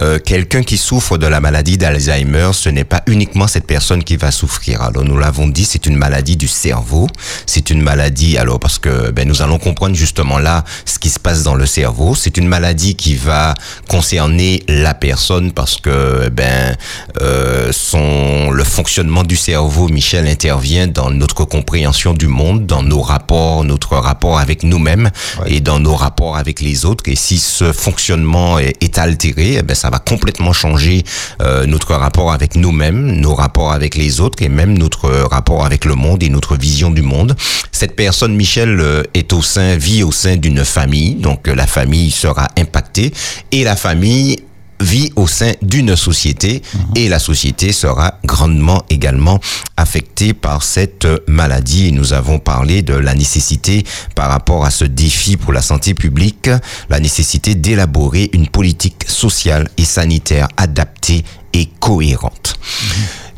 Euh, 0.00 0.18
Quelqu'un 0.24 0.62
qui 0.62 0.76
souffre 0.78 1.16
de 1.18 1.26
la 1.26 1.40
maladie 1.40 1.78
d'Alzheimer, 1.78 2.50
ce 2.52 2.68
n'est 2.68 2.84
pas 2.84 3.02
uniquement 3.06 3.46
cette 3.46 3.66
personne 3.66 4.02
qui 4.04 4.16
va 4.16 4.30
souffrir. 4.30 4.82
Alors 4.82 5.04
nous 5.04 5.16
l'avons 5.16 5.46
dit, 5.46 5.64
c'est 5.64 5.86
une 5.86 5.96
maladie 5.96 6.36
du 6.36 6.48
cerveau. 6.48 7.06
C'est 7.46 7.70
une 7.70 7.82
maladie, 7.82 8.36
alors 8.38 8.58
parce 8.58 8.78
que 8.78 9.10
ben, 9.10 9.26
nous 9.28 9.42
allons 9.42 9.58
comprendre 9.58 9.94
justement 9.94 10.38
là 10.38 10.64
ce 10.84 10.98
qui 10.98 11.08
se 11.10 11.18
passe 11.18 11.42
dans 11.42 11.54
le 11.54 11.66
cerveau. 11.66 12.14
C'est 12.14 12.36
une 12.36 12.48
maladie 12.48 12.94
qui 12.94 13.14
va 13.14 13.54
concerner 13.88 14.62
la 14.68 14.94
personne 14.94 15.52
parce 15.52 15.76
que 15.76 16.28
ben 16.28 16.76
euh, 17.20 17.70
son 17.72 18.50
le 18.50 18.64
fonctionnement 18.64 19.22
du 19.22 19.36
cerveau, 19.36 19.88
Michel 19.88 20.26
intervient 20.26 20.86
dans 20.86 21.10
notre 21.10 21.44
compréhension 21.44 22.14
du 22.14 22.26
monde, 22.26 22.66
dans 22.66 22.82
nos 22.82 23.00
rapports, 23.02 23.64
notre 23.64 23.96
rapport 23.96 24.38
avec 24.38 24.62
nous-mêmes 24.62 25.10
et 25.46 25.60
dans 25.60 25.78
nos 25.78 25.94
rapports 25.94 26.36
avec 26.36 26.60
les 26.60 26.84
autres. 26.84 27.04
Et 27.08 27.16
si 27.16 27.38
ce 27.38 27.72
fonctionnement 27.72 28.47
est, 28.56 28.98
altéré, 28.98 29.56
eh 29.58 29.62
ben 29.62 29.74
ça 29.74 29.90
va 29.90 29.98
complètement 29.98 30.54
changer 30.54 31.04
euh, 31.42 31.66
notre 31.66 31.94
rapport 31.94 32.32
avec 32.32 32.56
nous-mêmes, 32.56 33.12
nos 33.20 33.34
rapports 33.34 33.72
avec 33.72 33.94
les 33.94 34.20
autres 34.20 34.42
et 34.42 34.48
même 34.48 34.78
notre 34.78 35.10
rapport 35.10 35.66
avec 35.66 35.84
le 35.84 35.94
monde 35.94 36.22
et 36.22 36.30
notre 36.30 36.56
vision 36.56 36.90
du 36.90 37.02
monde. 37.02 37.36
Cette 37.72 37.94
personne, 37.94 38.34
Michel, 38.34 38.80
euh, 38.80 39.02
est 39.12 39.32
au 39.32 39.42
sein, 39.42 39.76
vit 39.76 40.02
au 40.02 40.12
sein 40.12 40.36
d'une 40.36 40.64
famille, 40.64 41.14
donc 41.16 41.48
euh, 41.48 41.54
la 41.54 41.66
famille 41.66 42.10
sera 42.10 42.48
impactée 42.56 43.12
et 43.52 43.64
la 43.64 43.76
famille 43.76 44.38
vit 44.80 45.12
au 45.16 45.26
sein 45.26 45.52
d'une 45.62 45.96
société 45.96 46.62
et 46.94 47.08
la 47.08 47.18
société 47.18 47.72
sera 47.72 48.18
grandement 48.24 48.84
également 48.90 49.40
affectée 49.76 50.34
par 50.34 50.62
cette 50.62 51.06
maladie. 51.26 51.88
Et 51.88 51.90
nous 51.90 52.12
avons 52.12 52.38
parlé 52.38 52.82
de 52.82 52.94
la 52.94 53.14
nécessité 53.14 53.84
par 54.14 54.28
rapport 54.28 54.64
à 54.64 54.70
ce 54.70 54.84
défi 54.84 55.36
pour 55.36 55.52
la 55.52 55.62
santé 55.62 55.94
publique, 55.94 56.50
la 56.88 57.00
nécessité 57.00 57.54
d'élaborer 57.54 58.30
une 58.32 58.48
politique 58.48 59.04
sociale 59.08 59.68
et 59.76 59.84
sanitaire 59.84 60.48
adaptée 60.56 61.24
et 61.52 61.68
cohérente. 61.80 62.58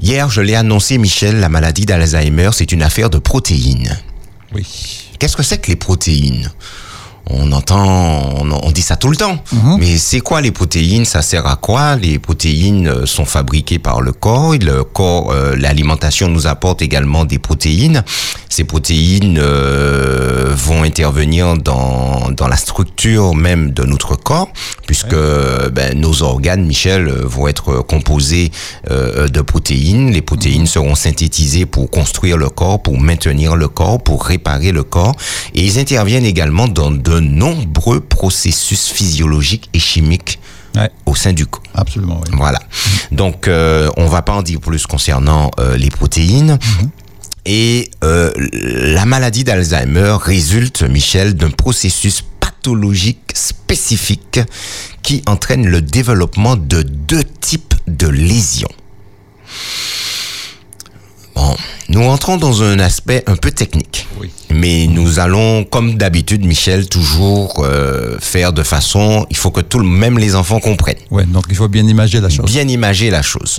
Hier, 0.02 0.28
je 0.30 0.40
l'ai 0.40 0.54
annoncé, 0.54 0.98
Michel, 0.98 1.40
la 1.40 1.48
maladie 1.48 1.86
d'Alzheimer, 1.86 2.50
c'est 2.52 2.72
une 2.72 2.82
affaire 2.82 3.10
de 3.10 3.18
protéines. 3.18 3.98
Oui. 4.52 4.66
Qu'est-ce 5.18 5.36
que 5.36 5.42
c'est 5.42 5.58
que 5.58 5.68
les 5.68 5.76
protéines? 5.76 6.50
On 7.32 7.52
entend, 7.52 8.40
on, 8.40 8.50
on 8.50 8.70
dit 8.70 8.82
ça 8.82 8.96
tout 8.96 9.08
le 9.08 9.16
temps. 9.16 9.38
Mais 9.78 9.98
c'est 9.98 10.20
quoi 10.20 10.40
les 10.40 10.50
protéines? 10.50 11.04
Ça 11.04 11.22
sert 11.22 11.46
à 11.46 11.56
quoi? 11.56 11.96
Les 11.96 12.18
protéines 12.18 12.88
euh, 12.88 13.06
sont 13.06 13.24
fabriquées 13.24 13.78
par 13.78 14.00
le 14.00 14.12
corps. 14.12 14.54
Et 14.54 14.58
le 14.58 14.84
corps, 14.84 15.30
euh, 15.32 15.56
l'alimentation 15.56 16.28
nous 16.28 16.46
apporte 16.46 16.82
également 16.82 17.24
des 17.24 17.38
protéines. 17.38 18.04
Ces 18.48 18.64
protéines 18.64 19.38
euh, 19.40 20.52
vont 20.54 20.82
intervenir 20.82 21.56
dans, 21.56 22.30
dans 22.30 22.48
la 22.48 22.56
structure 22.56 23.34
même 23.34 23.70
de 23.70 23.84
notre 23.84 24.16
corps, 24.16 24.48
puisque 24.86 25.14
ben, 25.72 25.98
nos 25.98 26.22
organes, 26.22 26.64
Michel, 26.66 27.06
euh, 27.08 27.22
vont 27.24 27.46
être 27.46 27.80
composés 27.82 28.50
euh, 28.90 29.28
de 29.28 29.40
protéines. 29.40 30.10
Les 30.10 30.22
protéines 30.22 30.66
seront 30.66 30.96
synthétisées 30.96 31.66
pour 31.66 31.90
construire 31.90 32.36
le 32.36 32.48
corps, 32.48 32.82
pour 32.82 32.98
maintenir 32.98 33.54
le 33.54 33.68
corps, 33.68 34.02
pour 34.02 34.24
réparer 34.24 34.72
le 34.72 34.82
corps. 34.82 35.14
Et 35.54 35.64
ils 35.64 35.78
interviennent 35.78 36.24
également 36.26 36.66
dans 36.66 36.90
de 36.90 37.19
nombreux 37.20 38.00
processus 38.00 38.88
physiologiques 38.88 39.68
et 39.72 39.78
chimiques 39.78 40.38
Ouais, 40.76 40.88
au 41.04 41.16
sein 41.16 41.32
du 41.32 41.46
corps. 41.46 41.64
absolument. 41.74 42.20
oui. 42.24 42.30
Voilà. 42.36 42.60
Donc, 43.10 43.48
euh, 43.48 43.90
on 43.96 44.06
va 44.06 44.22
pas 44.22 44.34
en 44.34 44.42
dire 44.42 44.60
plus 44.60 44.86
concernant 44.86 45.50
euh, 45.58 45.76
les 45.76 45.90
protéines. 45.90 46.58
Et 47.44 47.90
euh, 48.04 48.30
la 48.94 49.04
maladie 49.04 49.42
d'Alzheimer 49.42 50.16
résulte, 50.22 50.82
Michel, 50.84 51.34
d'un 51.34 51.50
processus 51.50 52.22
pathologiques 52.38 53.32
spécifiques 53.34 54.38
qui 55.02 55.22
entraînent 55.26 55.66
le 55.66 55.80
développement 55.82 56.54
de 56.54 56.82
deux 56.82 57.24
types 57.24 57.74
de 57.88 58.06
lésions. 58.06 58.68
Bon, 61.40 61.56
nous 61.88 62.02
entrons 62.04 62.36
dans 62.36 62.62
un 62.62 62.78
aspect 62.80 63.22
un 63.26 63.34
peu 63.36 63.50
technique. 63.50 64.06
Oui. 64.20 64.30
Mais 64.50 64.86
nous 64.86 65.18
allons, 65.20 65.64
comme 65.64 65.94
d'habitude, 65.94 66.44
Michel, 66.44 66.86
toujours 66.86 67.62
euh, 67.64 68.18
faire 68.20 68.52
de 68.52 68.62
façon, 68.62 69.26
il 69.30 69.36
faut 69.38 69.50
que 69.50 69.62
tout, 69.62 69.78
le- 69.78 69.86
même 69.86 70.18
les 70.18 70.34
enfants 70.34 70.60
comprennent 70.60 70.98
Ouais, 71.10 71.24
donc 71.24 71.46
il 71.48 71.56
faut 71.56 71.68
bien 71.68 71.86
imager 71.86 72.20
la 72.20 72.28
chose. 72.28 72.44
bien 72.44 72.68
imager 72.68 73.08
la 73.10 73.22
chose. 73.22 73.58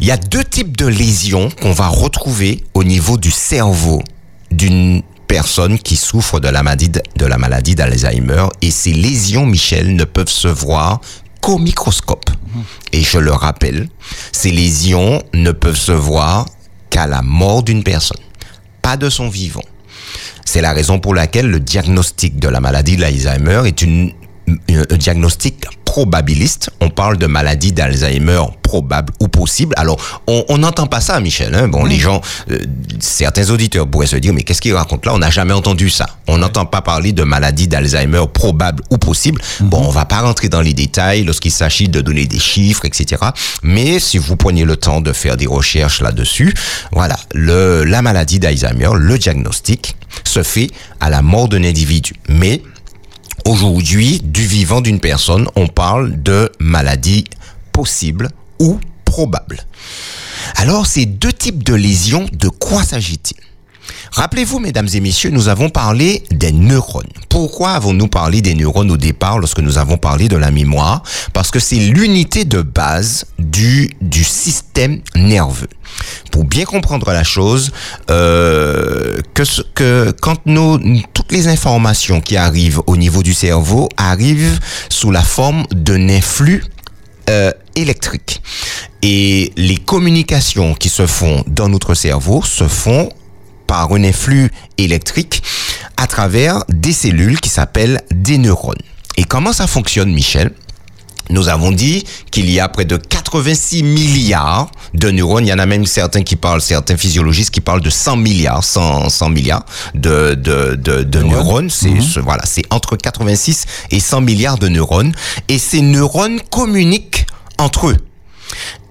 Il 0.00 0.06
y 0.06 0.10
a 0.10 0.16
deux 0.16 0.42
types 0.44 0.74
de 0.74 0.86
lésions 0.86 1.50
qu'on 1.60 1.72
va 1.72 1.88
retrouver 1.88 2.64
au 2.72 2.82
niveau 2.82 3.18
du 3.18 3.30
cerveau 3.30 4.02
d'une 4.50 5.02
personne 5.28 5.78
qui 5.78 5.96
souffre 5.96 6.40
de 6.40 6.48
la 6.48 6.62
maladie 6.62 6.88
de 6.88 7.26
la 7.26 7.36
maladie 7.36 7.74
d'Alzheimer 7.74 8.46
et 8.62 8.70
ces 8.70 8.92
lésions 8.94 9.44
Michel 9.44 9.94
ne 9.94 10.04
peuvent 10.04 10.30
se 10.30 10.48
voir 10.48 11.00
qu'au 11.42 11.58
microscope. 11.58 12.30
Et 12.92 13.02
je 13.02 13.18
le 13.18 13.32
rappelle, 13.32 13.88
ces 14.32 14.50
lésions 14.50 15.22
ne 15.34 15.52
peuvent 15.52 15.76
se 15.78 15.92
voir 15.92 16.46
qu'à 16.90 17.06
la 17.06 17.22
mort 17.22 17.62
d'une 17.62 17.82
personne, 17.82 18.20
pas 18.82 18.96
de 18.96 19.08
son 19.08 19.28
vivant. 19.28 19.64
C'est 20.44 20.60
la 20.60 20.72
raison 20.72 20.98
pour 20.98 21.14
laquelle 21.14 21.48
le 21.48 21.60
diagnostic 21.60 22.38
de 22.38 22.48
la 22.48 22.60
maladie 22.60 22.96
d'Alzheimer 22.96 23.62
est 23.66 23.82
une, 23.82 24.12
un 24.68 24.80
un 24.90 24.96
diagnostic 24.96 25.66
probabiliste. 25.84 26.70
On 26.80 26.88
parle 26.88 27.18
de 27.18 27.26
maladie 27.26 27.72
d'Alzheimer 27.72 28.42
probable 28.62 29.12
ou 29.18 29.26
possible. 29.26 29.74
Alors, 29.76 29.98
on 30.28 30.58
n'entend 30.58 30.86
pas 30.86 31.00
ça, 31.00 31.18
Michel. 31.18 31.52
Hein? 31.52 31.66
Bon, 31.66 31.84
les 31.84 31.98
gens, 31.98 32.20
euh, 32.52 32.58
certains 33.00 33.50
auditeurs 33.50 33.88
pourraient 33.88 34.06
se 34.06 34.14
dire, 34.14 34.32
mais 34.32 34.42
qu'est-ce 34.44 34.60
qu'il 34.60 34.72
raconte 34.72 35.04
là? 35.04 35.12
On 35.14 35.18
n'a 35.18 35.30
jamais 35.30 35.52
entendu 35.52 35.90
ça. 35.90 36.06
On 36.28 36.38
n'entend 36.38 36.64
pas 36.64 36.80
parler 36.80 37.12
de 37.12 37.24
maladie 37.24 37.66
d'Alzheimer 37.66 38.22
probable 38.32 38.84
ou 38.90 38.98
possible. 38.98 39.42
Bon, 39.58 39.82
on 39.84 39.90
va 39.90 40.04
pas 40.04 40.20
rentrer 40.20 40.48
dans 40.48 40.60
les 40.60 40.74
détails 40.74 41.24
lorsqu'il 41.24 41.50
s'agit 41.50 41.88
de 41.88 42.00
donner 42.00 42.26
des 42.26 42.38
chiffres, 42.38 42.84
etc. 42.84 43.22
Mais 43.64 43.98
si 43.98 44.16
vous 44.18 44.36
prenez 44.36 44.64
le 44.64 44.76
temps 44.76 45.00
de 45.00 45.12
faire 45.12 45.36
des 45.36 45.48
recherches 45.48 46.02
là-dessus, 46.02 46.54
voilà, 46.92 47.16
le, 47.34 47.82
la 47.82 48.00
maladie 48.00 48.38
d'Alzheimer, 48.38 48.90
le 48.94 49.18
diagnostic 49.18 49.96
se 50.22 50.44
fait 50.44 50.68
à 51.00 51.10
la 51.10 51.22
mort 51.22 51.48
d'un 51.48 51.64
individu. 51.64 52.14
Mais 52.28 52.62
Aujourd'hui, 53.46 54.20
du 54.22 54.46
vivant 54.46 54.80
d'une 54.80 55.00
personne, 55.00 55.48
on 55.56 55.66
parle 55.66 56.22
de 56.22 56.52
maladie 56.58 57.24
possible 57.72 58.28
ou 58.58 58.78
probable. 59.04 59.64
Alors, 60.56 60.86
ces 60.86 61.06
deux 61.06 61.32
types 61.32 61.64
de 61.64 61.74
lésions, 61.74 62.26
de 62.32 62.48
quoi 62.48 62.82
s'agit-il? 62.82 63.36
Rappelez-vous, 64.12 64.58
mesdames 64.58 64.88
et 64.92 65.00
messieurs, 65.00 65.30
nous 65.30 65.48
avons 65.48 65.70
parlé 65.70 66.22
des 66.30 66.52
neurones. 66.52 67.08
Pourquoi 67.28 67.70
avons-nous 67.70 68.08
parlé 68.08 68.42
des 68.42 68.54
neurones 68.54 68.90
au 68.90 68.96
départ 68.96 69.38
lorsque 69.38 69.60
nous 69.60 69.78
avons 69.78 69.96
parlé 69.96 70.28
de 70.28 70.36
la 70.36 70.50
mémoire? 70.50 71.02
Parce 71.32 71.50
que 71.50 71.60
c'est 71.60 71.76
l'unité 71.76 72.44
de 72.44 72.62
base 72.62 73.26
du, 73.38 73.90
du 74.00 74.24
système 74.24 75.00
nerveux. 75.14 75.68
Pour 76.30 76.44
bien 76.44 76.64
comprendre 76.64 77.10
la 77.12 77.24
chose, 77.24 77.72
euh, 78.10 79.20
que, 79.34 79.42
que 79.74 80.14
quand 80.20 80.46
nos, 80.46 80.78
toutes 81.12 81.32
les 81.32 81.48
informations 81.48 82.20
qui 82.20 82.36
arrivent 82.36 82.80
au 82.86 82.96
niveau 82.96 83.22
du 83.22 83.34
cerveau 83.34 83.88
arrivent 83.96 84.58
sous 84.88 85.10
la 85.10 85.22
forme 85.22 85.64
d'un 85.72 86.08
influx 86.08 86.64
euh, 87.28 87.52
électrique. 87.76 88.42
Et 89.02 89.52
les 89.56 89.76
communications 89.76 90.74
qui 90.74 90.88
se 90.88 91.06
font 91.06 91.44
dans 91.46 91.68
notre 91.68 91.94
cerveau 91.94 92.42
se 92.42 92.66
font 92.66 93.08
par 93.70 93.92
un 93.92 94.02
influx 94.02 94.50
électrique 94.78 95.44
à 95.96 96.08
travers 96.08 96.64
des 96.70 96.92
cellules 96.92 97.38
qui 97.40 97.48
s'appellent 97.48 98.00
des 98.10 98.36
neurones. 98.36 98.82
Et 99.16 99.22
comment 99.22 99.52
ça 99.52 99.68
fonctionne, 99.68 100.12
Michel? 100.12 100.50
Nous 101.28 101.46
avons 101.46 101.70
dit 101.70 102.04
qu'il 102.32 102.50
y 102.50 102.58
a 102.58 102.68
près 102.68 102.84
de 102.84 102.96
86 102.96 103.84
milliards 103.84 104.72
de 104.94 105.12
neurones. 105.12 105.46
Il 105.46 105.50
y 105.50 105.52
en 105.52 105.60
a 105.60 105.66
même 105.66 105.86
certains 105.86 106.24
qui 106.24 106.34
parlent, 106.34 106.60
certains 106.60 106.96
physiologistes 106.96 107.52
qui 107.52 107.60
parlent 107.60 107.80
de 107.80 107.90
100 107.90 108.16
milliards, 108.16 108.64
100, 108.64 109.08
100 109.08 109.28
milliards 109.30 109.64
de, 109.94 110.34
de, 110.34 110.74
de, 110.74 111.04
de 111.04 111.22
neurones. 111.22 111.70
C'est, 111.70 112.00
ce- 112.00 112.18
voilà, 112.18 112.42
c'est 112.46 112.64
entre 112.70 112.96
86 112.96 113.66
et 113.92 114.00
100 114.00 114.20
milliards 114.22 114.58
de 114.58 114.66
neurones. 114.66 115.12
Et 115.46 115.60
ces 115.60 115.80
neurones 115.80 116.40
communiquent 116.50 117.24
entre 117.58 117.90
eux. 117.90 117.96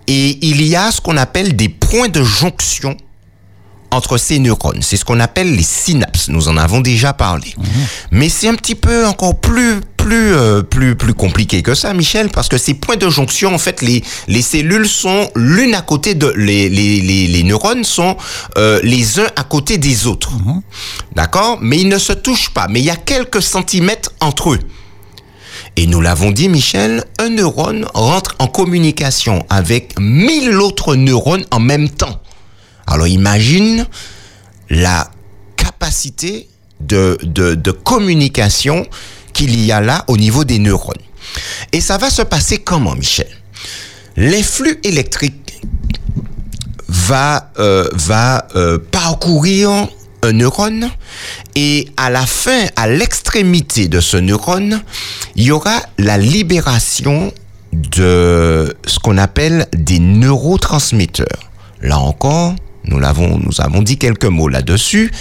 Et 0.07 0.39
il 0.47 0.61
y 0.65 0.77
a 0.77 0.89
ce 0.91 1.01
qu'on 1.01 1.17
appelle 1.17 1.57
des 1.57 1.67
points 1.67 2.07
de 2.07 2.23
jonction 2.23 2.95
entre 3.91 4.17
ces 4.17 4.39
neurones. 4.39 4.81
C'est 4.81 4.97
ce 4.97 5.05
qu'on 5.05 5.19
appelle 5.19 5.55
les 5.55 5.63
synapses. 5.63 6.29
Nous 6.29 6.47
en 6.47 6.57
avons 6.57 6.81
déjà 6.81 7.13
parlé. 7.13 7.55
Mais 8.11 8.29
c'est 8.29 8.47
un 8.47 8.55
petit 8.55 8.75
peu 8.75 9.05
encore 9.05 9.39
plus 9.39 9.81
plus 9.97 10.33
euh, 10.33 10.63
plus 10.63 10.95
plus 10.95 11.13
compliqué 11.13 11.61
que 11.61 11.75
ça, 11.75 11.93
Michel, 11.93 12.29
parce 12.29 12.47
que 12.47 12.57
ces 12.57 12.73
points 12.73 12.95
de 12.95 13.09
jonction, 13.09 13.53
en 13.53 13.57
fait, 13.57 13.81
les 13.81 14.03
les 14.27 14.41
cellules 14.41 14.87
sont 14.87 15.29
l'une 15.35 15.75
à 15.75 15.81
côté 15.81 16.15
de 16.15 16.33
les 16.37 16.69
les 16.69 17.01
les, 17.01 17.27
les 17.27 17.43
neurones 17.43 17.83
sont 17.83 18.15
euh, 18.57 18.79
les 18.83 19.19
uns 19.19 19.27
à 19.35 19.43
côté 19.43 19.77
des 19.77 20.07
autres. 20.07 20.31
D'accord? 21.15 21.57
Mais 21.61 21.79
ils 21.79 21.89
ne 21.89 21.97
se 21.97 22.13
touchent 22.13 22.51
pas. 22.51 22.67
Mais 22.69 22.79
il 22.79 22.85
y 22.85 22.89
a 22.89 22.95
quelques 22.95 23.41
centimètres 23.41 24.11
entre 24.19 24.53
eux. 24.53 24.59
Et 25.75 25.87
nous 25.87 26.01
l'avons 26.01 26.31
dit, 26.31 26.49
Michel, 26.49 27.05
un 27.19 27.29
neurone 27.29 27.85
rentre 27.93 28.35
en 28.39 28.47
communication 28.47 29.45
avec 29.49 29.93
mille 29.99 30.55
autres 30.59 30.95
neurones 30.95 31.45
en 31.51 31.59
même 31.59 31.89
temps. 31.89 32.21
Alors 32.89 33.07
imagine 33.07 33.85
la 34.69 35.09
capacité 35.55 36.49
de, 36.79 37.71
communication 37.83 38.85
qu'il 39.33 39.63
y 39.63 39.71
a 39.71 39.79
là 39.79 40.03
au 40.07 40.17
niveau 40.17 40.43
des 40.43 40.59
neurones. 40.59 40.95
Et 41.71 41.81
ça 41.81 41.97
va 41.97 42.09
se 42.09 42.23
passer 42.23 42.57
comment, 42.57 42.95
Michel? 42.95 43.27
L'influx 44.17 44.79
électrique 44.83 45.61
va, 46.87 47.51
euh, 47.59 47.87
euh, 48.55 48.79
parcourir 48.91 49.87
un 50.23 50.31
neurone 50.33 50.89
et 51.55 51.87
à 51.95 52.09
la 52.09 52.25
fin, 52.25 52.65
à 52.75 52.87
l'extrémité 52.87 53.87
de 53.87 53.99
ce 53.99 54.17
neurone, 54.17 54.81
il 55.35 55.43
y 55.43 55.51
aura 55.51 55.79
la 55.97 56.17
libération 56.17 57.31
de 57.71 58.75
ce 58.85 58.99
qu'on 58.99 59.17
appelle 59.17 59.67
des 59.73 59.99
neurotransmetteurs. 59.99 61.51
Là 61.81 61.99
encore, 61.99 62.55
nous 62.89 62.99
l'avons, 62.99 63.37
nous 63.37 63.61
avons 63.61 63.81
dit 63.81 63.97
quelques 63.97 64.25
mots 64.25 64.47
là-dessus. 64.47 65.11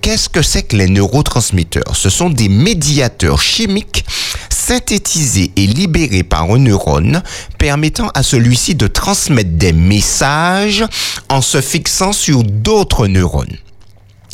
Qu'est-ce 0.00 0.30
que 0.30 0.40
c'est 0.40 0.62
que 0.62 0.76
les 0.76 0.88
neurotransmetteurs? 0.88 1.94
Ce 1.94 2.08
sont 2.08 2.30
des 2.30 2.48
médiateurs 2.48 3.42
chimiques 3.42 4.04
synthétisés 4.48 5.52
et 5.56 5.66
libérés 5.66 6.22
par 6.22 6.50
un 6.50 6.58
neurone 6.58 7.22
permettant 7.58 8.08
à 8.14 8.22
celui-ci 8.22 8.74
de 8.74 8.86
transmettre 8.86 9.50
des 9.50 9.74
messages 9.74 10.84
en 11.28 11.42
se 11.42 11.60
fixant 11.60 12.12
sur 12.12 12.42
d'autres 12.42 13.06
neurones. 13.06 13.58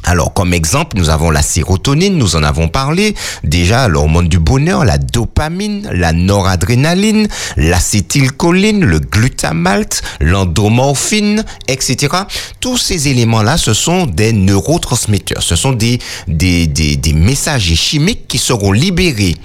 Alors, 0.05 0.33
comme 0.33 0.55
exemple, 0.55 0.97
nous 0.97 1.11
avons 1.11 1.31
la 1.31 1.43
sérotonine, 1.43 2.17
nous 2.17 2.37
en 2.37 2.43
avons 2.43 2.69
parlé. 2.69 3.15
Déjà, 3.43 3.89
l'hormone 3.89 4.29
du 4.29 4.39
bonheur, 4.39 4.85
la 4.85 4.99
dopamine, 4.99 5.89
la 5.93 6.13
noradrénaline, 6.13 7.27
l'acétylcholine, 7.57 8.85
le 8.85 9.01
glutamate, 9.01 10.03
l'endomorphine, 10.21 11.45
etc. 11.67 12.15
Tous 12.61 12.77
ces 12.77 13.09
éléments-là, 13.09 13.57
ce 13.57 13.75
sont 13.75 14.07
des 14.07 14.33
neurotransmetteurs. 14.33 15.43
Ce 15.43 15.57
sont 15.57 15.73
des, 15.73 15.99
des, 16.29 16.67
des, 16.67 16.97
des 16.97 17.13
messagers 17.13 17.77
chimiques 17.77 18.29
qui 18.29 18.39
seront 18.39 18.73
libérés 18.73 19.37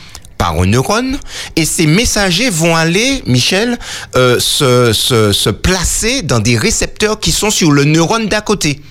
par 0.41 0.59
un 0.59 0.65
neurone 0.65 1.19
et 1.55 1.65
ces 1.65 1.85
messagers 1.85 2.49
vont 2.49 2.75
aller, 2.75 3.21
Michel, 3.27 3.77
euh, 4.15 4.39
se, 4.39 4.91
se, 4.91 5.33
se 5.33 5.51
placer 5.51 6.23
dans 6.23 6.39
des 6.39 6.57
récepteurs 6.57 7.19
qui 7.19 7.31
sont 7.31 7.51
sur 7.51 7.71
le 7.71 7.83
neurone 7.83 8.27
d'à 8.27 8.41
côté. 8.41 8.81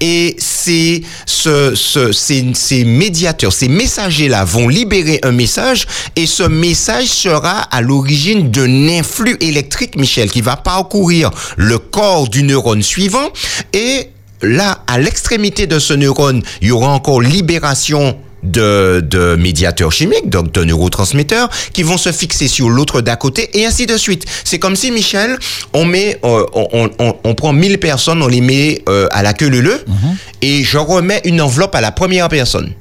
Et 0.00 0.36
ces, 0.38 1.02
ce, 1.26 1.74
ce, 1.74 2.12
ces, 2.12 2.52
ces 2.54 2.84
médiateurs, 2.84 3.52
ces 3.52 3.66
messagers-là 3.66 4.44
vont 4.44 4.68
libérer 4.68 5.18
un 5.24 5.32
message 5.32 5.88
et 6.14 6.26
ce 6.26 6.44
message 6.44 7.08
sera 7.08 7.62
à 7.62 7.80
l'origine 7.80 8.52
d'un 8.52 8.86
influx 8.86 9.36
électrique, 9.40 9.96
Michel, 9.96 10.30
qui 10.30 10.40
va 10.40 10.54
parcourir 10.54 11.32
le 11.56 11.78
corps 11.78 12.28
du 12.28 12.44
neurone 12.44 12.84
suivant 12.84 13.28
et 13.72 14.10
là, 14.40 14.84
à 14.86 15.00
l'extrémité 15.00 15.66
de 15.66 15.80
ce 15.80 15.94
neurone, 15.94 16.44
il 16.60 16.68
y 16.68 16.70
aura 16.70 16.90
encore 16.90 17.20
libération 17.20 18.16
de, 18.50 19.00
de 19.00 19.36
médiateurs 19.36 19.92
chimiques, 19.92 20.28
donc 20.30 20.52
de 20.52 20.64
neurotransmetteurs, 20.64 21.48
qui 21.72 21.82
vont 21.82 21.98
se 21.98 22.12
fixer 22.12 22.48
sur 22.48 22.68
l'autre 22.70 23.00
d'à 23.00 23.16
côté, 23.16 23.50
et 23.58 23.66
ainsi 23.66 23.86
de 23.86 23.96
suite. 23.96 24.24
C'est 24.44 24.58
comme 24.58 24.76
si, 24.76 24.90
Michel, 24.90 25.38
on 25.72 25.84
met, 25.84 26.18
euh, 26.24 26.44
on, 26.54 26.90
on, 26.98 27.14
on 27.24 27.34
prend 27.34 27.52
1000 27.52 27.78
personnes, 27.78 28.22
on 28.22 28.28
les 28.28 28.40
met 28.40 28.82
euh, 28.88 29.06
à 29.10 29.22
la 29.22 29.32
queue 29.32 29.48
leu 29.48 29.84
et 30.42 30.64
je 30.64 30.78
remets 30.78 31.20
une 31.24 31.40
enveloppe 31.40 31.74
à 31.74 31.80
la 31.80 31.92
première 31.92 32.28
personne. 32.28 32.72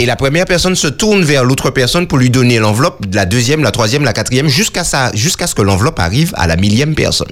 Et 0.00 0.06
la 0.06 0.14
première 0.14 0.44
personne 0.44 0.76
se 0.76 0.86
tourne 0.86 1.24
vers 1.24 1.42
l'autre 1.44 1.70
personne 1.70 2.06
pour 2.06 2.18
lui 2.18 2.30
donner 2.30 2.60
l'enveloppe, 2.60 3.04
la 3.12 3.26
deuxième, 3.26 3.64
la 3.64 3.72
troisième, 3.72 4.04
la 4.04 4.12
quatrième, 4.12 4.46
jusqu'à 4.46 4.84
ça, 4.84 5.10
jusqu'à 5.12 5.48
ce 5.48 5.56
que 5.56 5.62
l'enveloppe 5.62 5.98
arrive 5.98 6.32
à 6.36 6.46
la 6.46 6.54
millième 6.56 6.94
personne. 6.94 7.26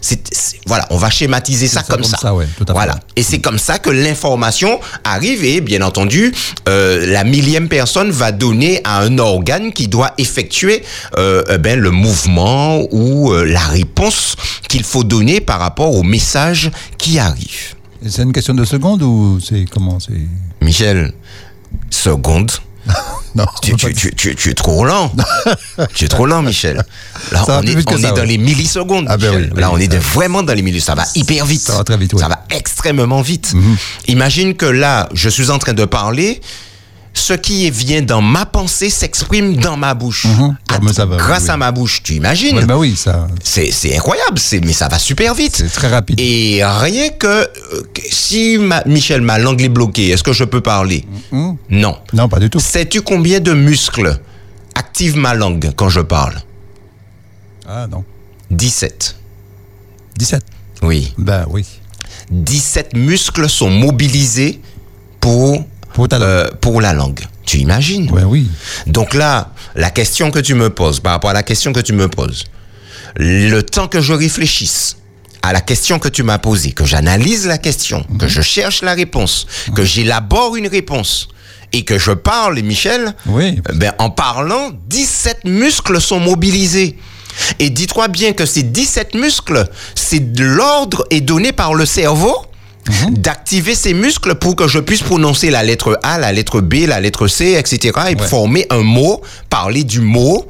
C'est, 0.00 0.22
c'est- 0.32 0.58
voilà, 0.66 0.86
on 0.90 0.96
va 0.96 1.10
schématiser 1.10 1.66
ça, 1.66 1.82
ça 1.82 1.92
comme 1.92 2.04
ça. 2.04 2.16
ça, 2.18 2.32
ouais, 2.32 2.46
tout 2.56 2.62
à 2.62 2.66
fait. 2.68 2.72
voilà. 2.72 3.00
Et 3.16 3.24
c'est 3.24 3.40
comme 3.40 3.58
ça 3.58 3.80
que 3.80 3.90
l'information 3.90 4.78
arrive 5.02 5.44
et 5.44 5.60
bien 5.60 5.82
entendu, 5.82 6.32
euh, 6.68 7.04
la 7.06 7.24
millième 7.24 7.68
personne 7.68 8.12
va 8.12 8.30
donner 8.30 8.80
à 8.84 9.00
un 9.00 9.18
organe 9.18 9.72
qui 9.72 9.88
doit 9.88 10.12
effectuer 10.16 10.84
euh, 11.18 11.42
eh 11.50 11.58
ben, 11.58 11.80
le 11.80 11.90
mouvement 11.90 12.80
ou 12.92 13.32
euh, 13.32 13.44
la 13.44 13.58
réponse 13.66 14.36
qu'il 14.68 14.84
faut 14.84 15.02
donner 15.02 15.40
par 15.40 15.58
rapport 15.58 15.92
au 15.94 16.04
message 16.04 16.70
qui 16.96 17.18
arrive. 17.18 17.74
C'est 18.06 18.22
une 18.22 18.32
question 18.32 18.54
de 18.54 18.64
seconde 18.64 19.02
ou 19.02 19.40
c'est 19.40 19.64
comment 19.70 19.98
c'est 19.98 20.12
Michel, 20.60 21.12
seconde. 21.90 22.50
Non, 23.36 23.46
Tu, 23.62 23.72
es 23.72 24.54
trop 24.54 24.84
lent. 24.84 25.10
tu 25.94 26.04
es 26.04 26.08
trop 26.08 26.24
lent, 26.24 26.40
Michel. 26.40 26.84
Là, 27.32 27.44
Ça 27.44 27.60
on 27.60 27.66
est, 27.66 27.76
on 27.88 27.98
ça, 27.98 28.08
est 28.08 28.12
dans 28.12 28.18
ouais. 28.18 28.26
les 28.26 28.38
millisecondes. 28.38 29.06
Ah 29.08 29.16
ben 29.16 29.30
Michel. 29.30 29.42
oui, 29.46 29.50
oui, 29.56 29.60
Là, 29.60 29.72
on 29.72 29.78
est 29.78 29.92
vraiment 29.92 30.44
dans 30.44 30.54
les 30.54 30.62
millisecondes. 30.62 30.98
Ça 30.98 31.02
va 31.02 31.08
hyper 31.16 31.44
vite. 31.44 31.62
Ça 31.62 31.76
va 31.76 31.82
très 31.82 31.96
vite, 31.96 32.14
ouais. 32.14 32.20
Ça 32.20 32.28
va 32.28 32.44
extrêmement 32.50 33.22
vite. 33.22 33.52
Mhm. 33.54 33.76
Imagine 34.06 34.54
que 34.54 34.66
là, 34.66 35.08
je 35.14 35.28
suis 35.28 35.50
en 35.50 35.58
train 35.58 35.72
de 35.72 35.84
parler. 35.84 36.40
Ce 37.16 37.32
qui 37.32 37.70
vient 37.70 38.02
dans 38.02 38.20
ma 38.20 38.44
pensée 38.44 38.90
s'exprime 38.90 39.56
dans 39.56 39.76
ma 39.76 39.94
bouche. 39.94 40.24
Mhm. 40.26 40.56
Ah, 40.70 40.78
mais 40.82 40.92
ça 40.92 41.06
va, 41.06 41.16
grâce 41.16 41.42
oui, 41.42 41.44
oui. 41.48 41.50
à 41.52 41.56
ma 41.56 41.70
bouche. 41.72 42.02
Tu 42.02 42.14
imagines? 42.14 42.56
Ouais, 42.58 42.66
bah 42.66 42.76
oui, 42.76 42.96
ça, 42.96 43.28
C'est 43.42 43.70
incroyable, 43.96 44.38
mais 44.64 44.72
ça 44.72 44.88
va 44.88 44.98
super 44.98 45.32
vite. 45.34 45.54
c'est 45.56 45.72
très 45.72 45.88
rapide. 45.88 46.18
Et 46.20 46.60
rien 46.64 47.08
que, 47.10 47.26
euh, 47.28 47.46
si 48.10 48.58
ma- 48.58 48.82
Michel, 48.84 49.20
ma 49.22 49.38
langue 49.38 49.62
est 49.62 49.68
bloquée, 49.68 50.08
est-ce 50.10 50.24
que 50.24 50.32
je 50.32 50.44
peux 50.44 50.60
parler? 50.60 51.04
Mhm. 51.30 51.56
Non. 51.70 51.96
Non, 52.12 52.28
pas 52.28 52.40
du 52.40 52.50
tout. 52.50 52.58
Sais-tu 52.60 53.00
combien 53.02 53.38
de 53.40 53.52
muscles 53.52 54.18
activent 54.74 55.16
ma 55.16 55.34
langue 55.34 55.70
quand 55.76 55.88
je 55.88 56.00
parle? 56.00 56.34
Ah 57.66 57.86
non. 57.86 58.04
17. 58.50 59.16
17. 60.18 60.42
Oui. 60.82 61.14
Ben 61.16 61.46
oui. 61.48 61.64
17 62.30 62.94
muscles 62.96 63.48
sont 63.48 63.70
mobilisés 63.70 64.60
pour, 65.20 65.64
Pour 65.94 66.08
ta 66.08 66.18
langue. 66.18 66.28
euh, 66.28 66.50
pour 66.60 66.80
la 66.82 66.92
langue. 66.92 67.20
Tu 67.46 67.58
imagines 67.58 68.10
Ouais, 68.10 68.24
oui. 68.24 68.48
Donc 68.86 69.14
là, 69.14 69.52
la 69.74 69.90
question 69.90 70.30
que 70.30 70.38
tu 70.40 70.54
me 70.54 70.68
poses, 70.70 71.00
par 71.00 71.12
rapport 71.12 71.30
à 71.30 71.34
la 71.34 71.42
question 71.42 71.72
que 71.72 71.80
tu 71.80 71.92
me 71.94 72.08
poses, 72.08 72.44
le 73.16 73.60
temps 73.62 73.88
que 73.88 74.00
je 74.00 74.12
réfléchisse 74.12 74.96
à 75.42 75.52
la 75.52 75.60
question 75.60 75.98
que 75.98 76.08
tu 76.08 76.22
m'as 76.22 76.38
posée, 76.38 76.72
que 76.72 76.84
j'analyse 76.84 77.46
la 77.46 77.58
question, 77.58 78.04
que 78.18 78.26
je 78.28 78.40
cherche 78.40 78.82
la 78.82 78.94
réponse, 78.94 79.46
que 79.76 79.84
j'élabore 79.84 80.56
une 80.56 80.68
réponse 80.68 81.28
et 81.72 81.84
que 81.84 81.98
je 81.98 82.12
parle, 82.12 82.60
Michel, 82.62 83.14
Oui. 83.26 83.60
euh, 83.68 83.72
ben, 83.74 83.92
en 83.98 84.08
parlant, 84.10 84.70
17 84.88 85.44
muscles 85.44 86.00
sont 86.00 86.18
mobilisés. 86.20 86.96
Et 87.58 87.68
dis-toi 87.68 88.08
bien 88.08 88.32
que 88.32 88.46
ces 88.46 88.62
17 88.62 89.16
muscles, 89.16 89.66
c'est 89.94 90.32
de 90.32 90.44
l'ordre 90.44 91.04
est 91.10 91.20
donné 91.20 91.52
par 91.52 91.74
le 91.74 91.84
cerveau 91.84 92.34
d'activer 93.10 93.74
ces 93.74 93.94
muscles 93.94 94.34
pour 94.34 94.56
que 94.56 94.68
je 94.68 94.78
puisse 94.78 95.02
prononcer 95.02 95.50
la 95.50 95.62
lettre 95.62 95.98
A, 96.02 96.18
la 96.18 96.32
lettre 96.32 96.60
B, 96.60 96.86
la 96.86 97.00
lettre 97.00 97.26
C, 97.28 97.54
etc. 97.58 97.92
et 98.10 98.14
Ouais. 98.20 98.26
former 98.28 98.66
un 98.70 98.82
mot, 98.82 99.22
parler 99.50 99.84
du 99.84 100.00
mot 100.00 100.46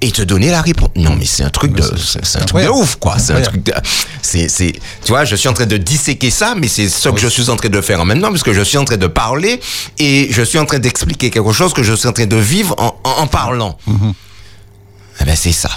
et 0.00 0.10
te 0.10 0.22
donner 0.22 0.50
la 0.50 0.62
réponse. 0.62 0.88
Non, 0.96 1.14
mais 1.16 1.24
c'est 1.26 1.44
un 1.44 1.50
truc 1.50 1.74
de, 1.74 1.82
c'est- 1.96 2.36
un 2.40 2.44
truc 2.44 2.68
ouf, 2.74 2.96
quoi. 2.96 3.18
C'est 3.20 3.34
un 3.34 3.40
truc 3.40 3.62
de, 3.62 3.72
c'est, 4.20 4.48
c'est, 4.48 4.72
tu 5.04 5.08
vois, 5.12 5.24
je 5.24 5.36
suis 5.36 5.48
en 5.48 5.52
train 5.52 5.66
de 5.66 5.76
disséquer 5.76 6.30
ça, 6.30 6.54
mais 6.56 6.66
c'est 6.66 6.88
ce 6.88 7.08
que 7.08 7.20
je 7.20 7.28
suis 7.28 7.48
en 7.50 7.56
train 7.56 7.68
de 7.68 7.80
faire 7.80 8.00
en 8.00 8.04
même 8.04 8.20
temps, 8.20 8.30
parce 8.30 8.42
que 8.42 8.52
je 8.52 8.62
suis 8.62 8.78
en 8.78 8.84
train 8.84 8.96
de 8.96 9.06
parler 9.06 9.60
et 9.98 10.26
je 10.30 10.42
suis 10.42 10.58
en 10.58 10.64
train 10.64 10.80
d'expliquer 10.80 11.30
quelque 11.30 11.52
chose 11.52 11.72
que 11.72 11.82
je 11.84 11.92
suis 11.94 12.08
en 12.08 12.12
train 12.12 12.26
de 12.26 12.36
vivre 12.36 12.74
en, 12.78 12.98
en, 13.04 13.22
en 13.22 13.26
parlant. 13.28 13.76
Mhm. 13.86 14.12
Eh 15.20 15.24
ben, 15.24 15.36
c'est 15.36 15.52
ça. 15.52 15.70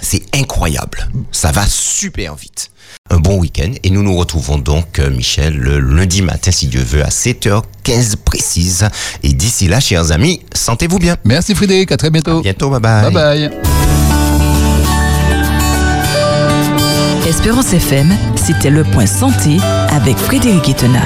C'est 0.00 0.22
incroyable. 0.34 1.08
Ça 1.32 1.52
va 1.52 1.64
super 1.66 2.34
vite. 2.34 2.70
Un 3.10 3.18
bon 3.18 3.38
week-end 3.38 3.70
et 3.82 3.90
nous 3.90 4.02
nous 4.02 4.16
retrouvons 4.16 4.58
donc, 4.58 4.98
euh, 4.98 5.10
Michel, 5.10 5.56
le 5.56 5.78
lundi 5.80 6.22
matin, 6.22 6.50
si 6.50 6.66
Dieu 6.66 6.82
veut, 6.82 7.04
à 7.04 7.08
7h15 7.08 8.16
précise. 8.16 8.88
Et 9.22 9.32
d'ici 9.32 9.68
là, 9.68 9.80
chers 9.80 10.12
amis, 10.12 10.40
sentez-vous 10.54 10.98
bien. 10.98 11.16
Merci 11.24 11.54
Frédéric, 11.54 11.92
à 11.92 11.96
très 11.96 12.10
bientôt. 12.10 12.40
Bientôt, 12.42 12.70
bye 12.70 12.80
bye. 12.80 13.12
Bye 13.12 13.48
bye. 13.48 13.50
Espérance 17.28 17.72
FM, 17.72 18.12
c'était 18.36 18.70
le 18.70 18.84
point 18.84 19.06
santé 19.06 19.56
avec 19.90 20.16
Frédéric 20.16 20.68
Etena. 20.68 21.02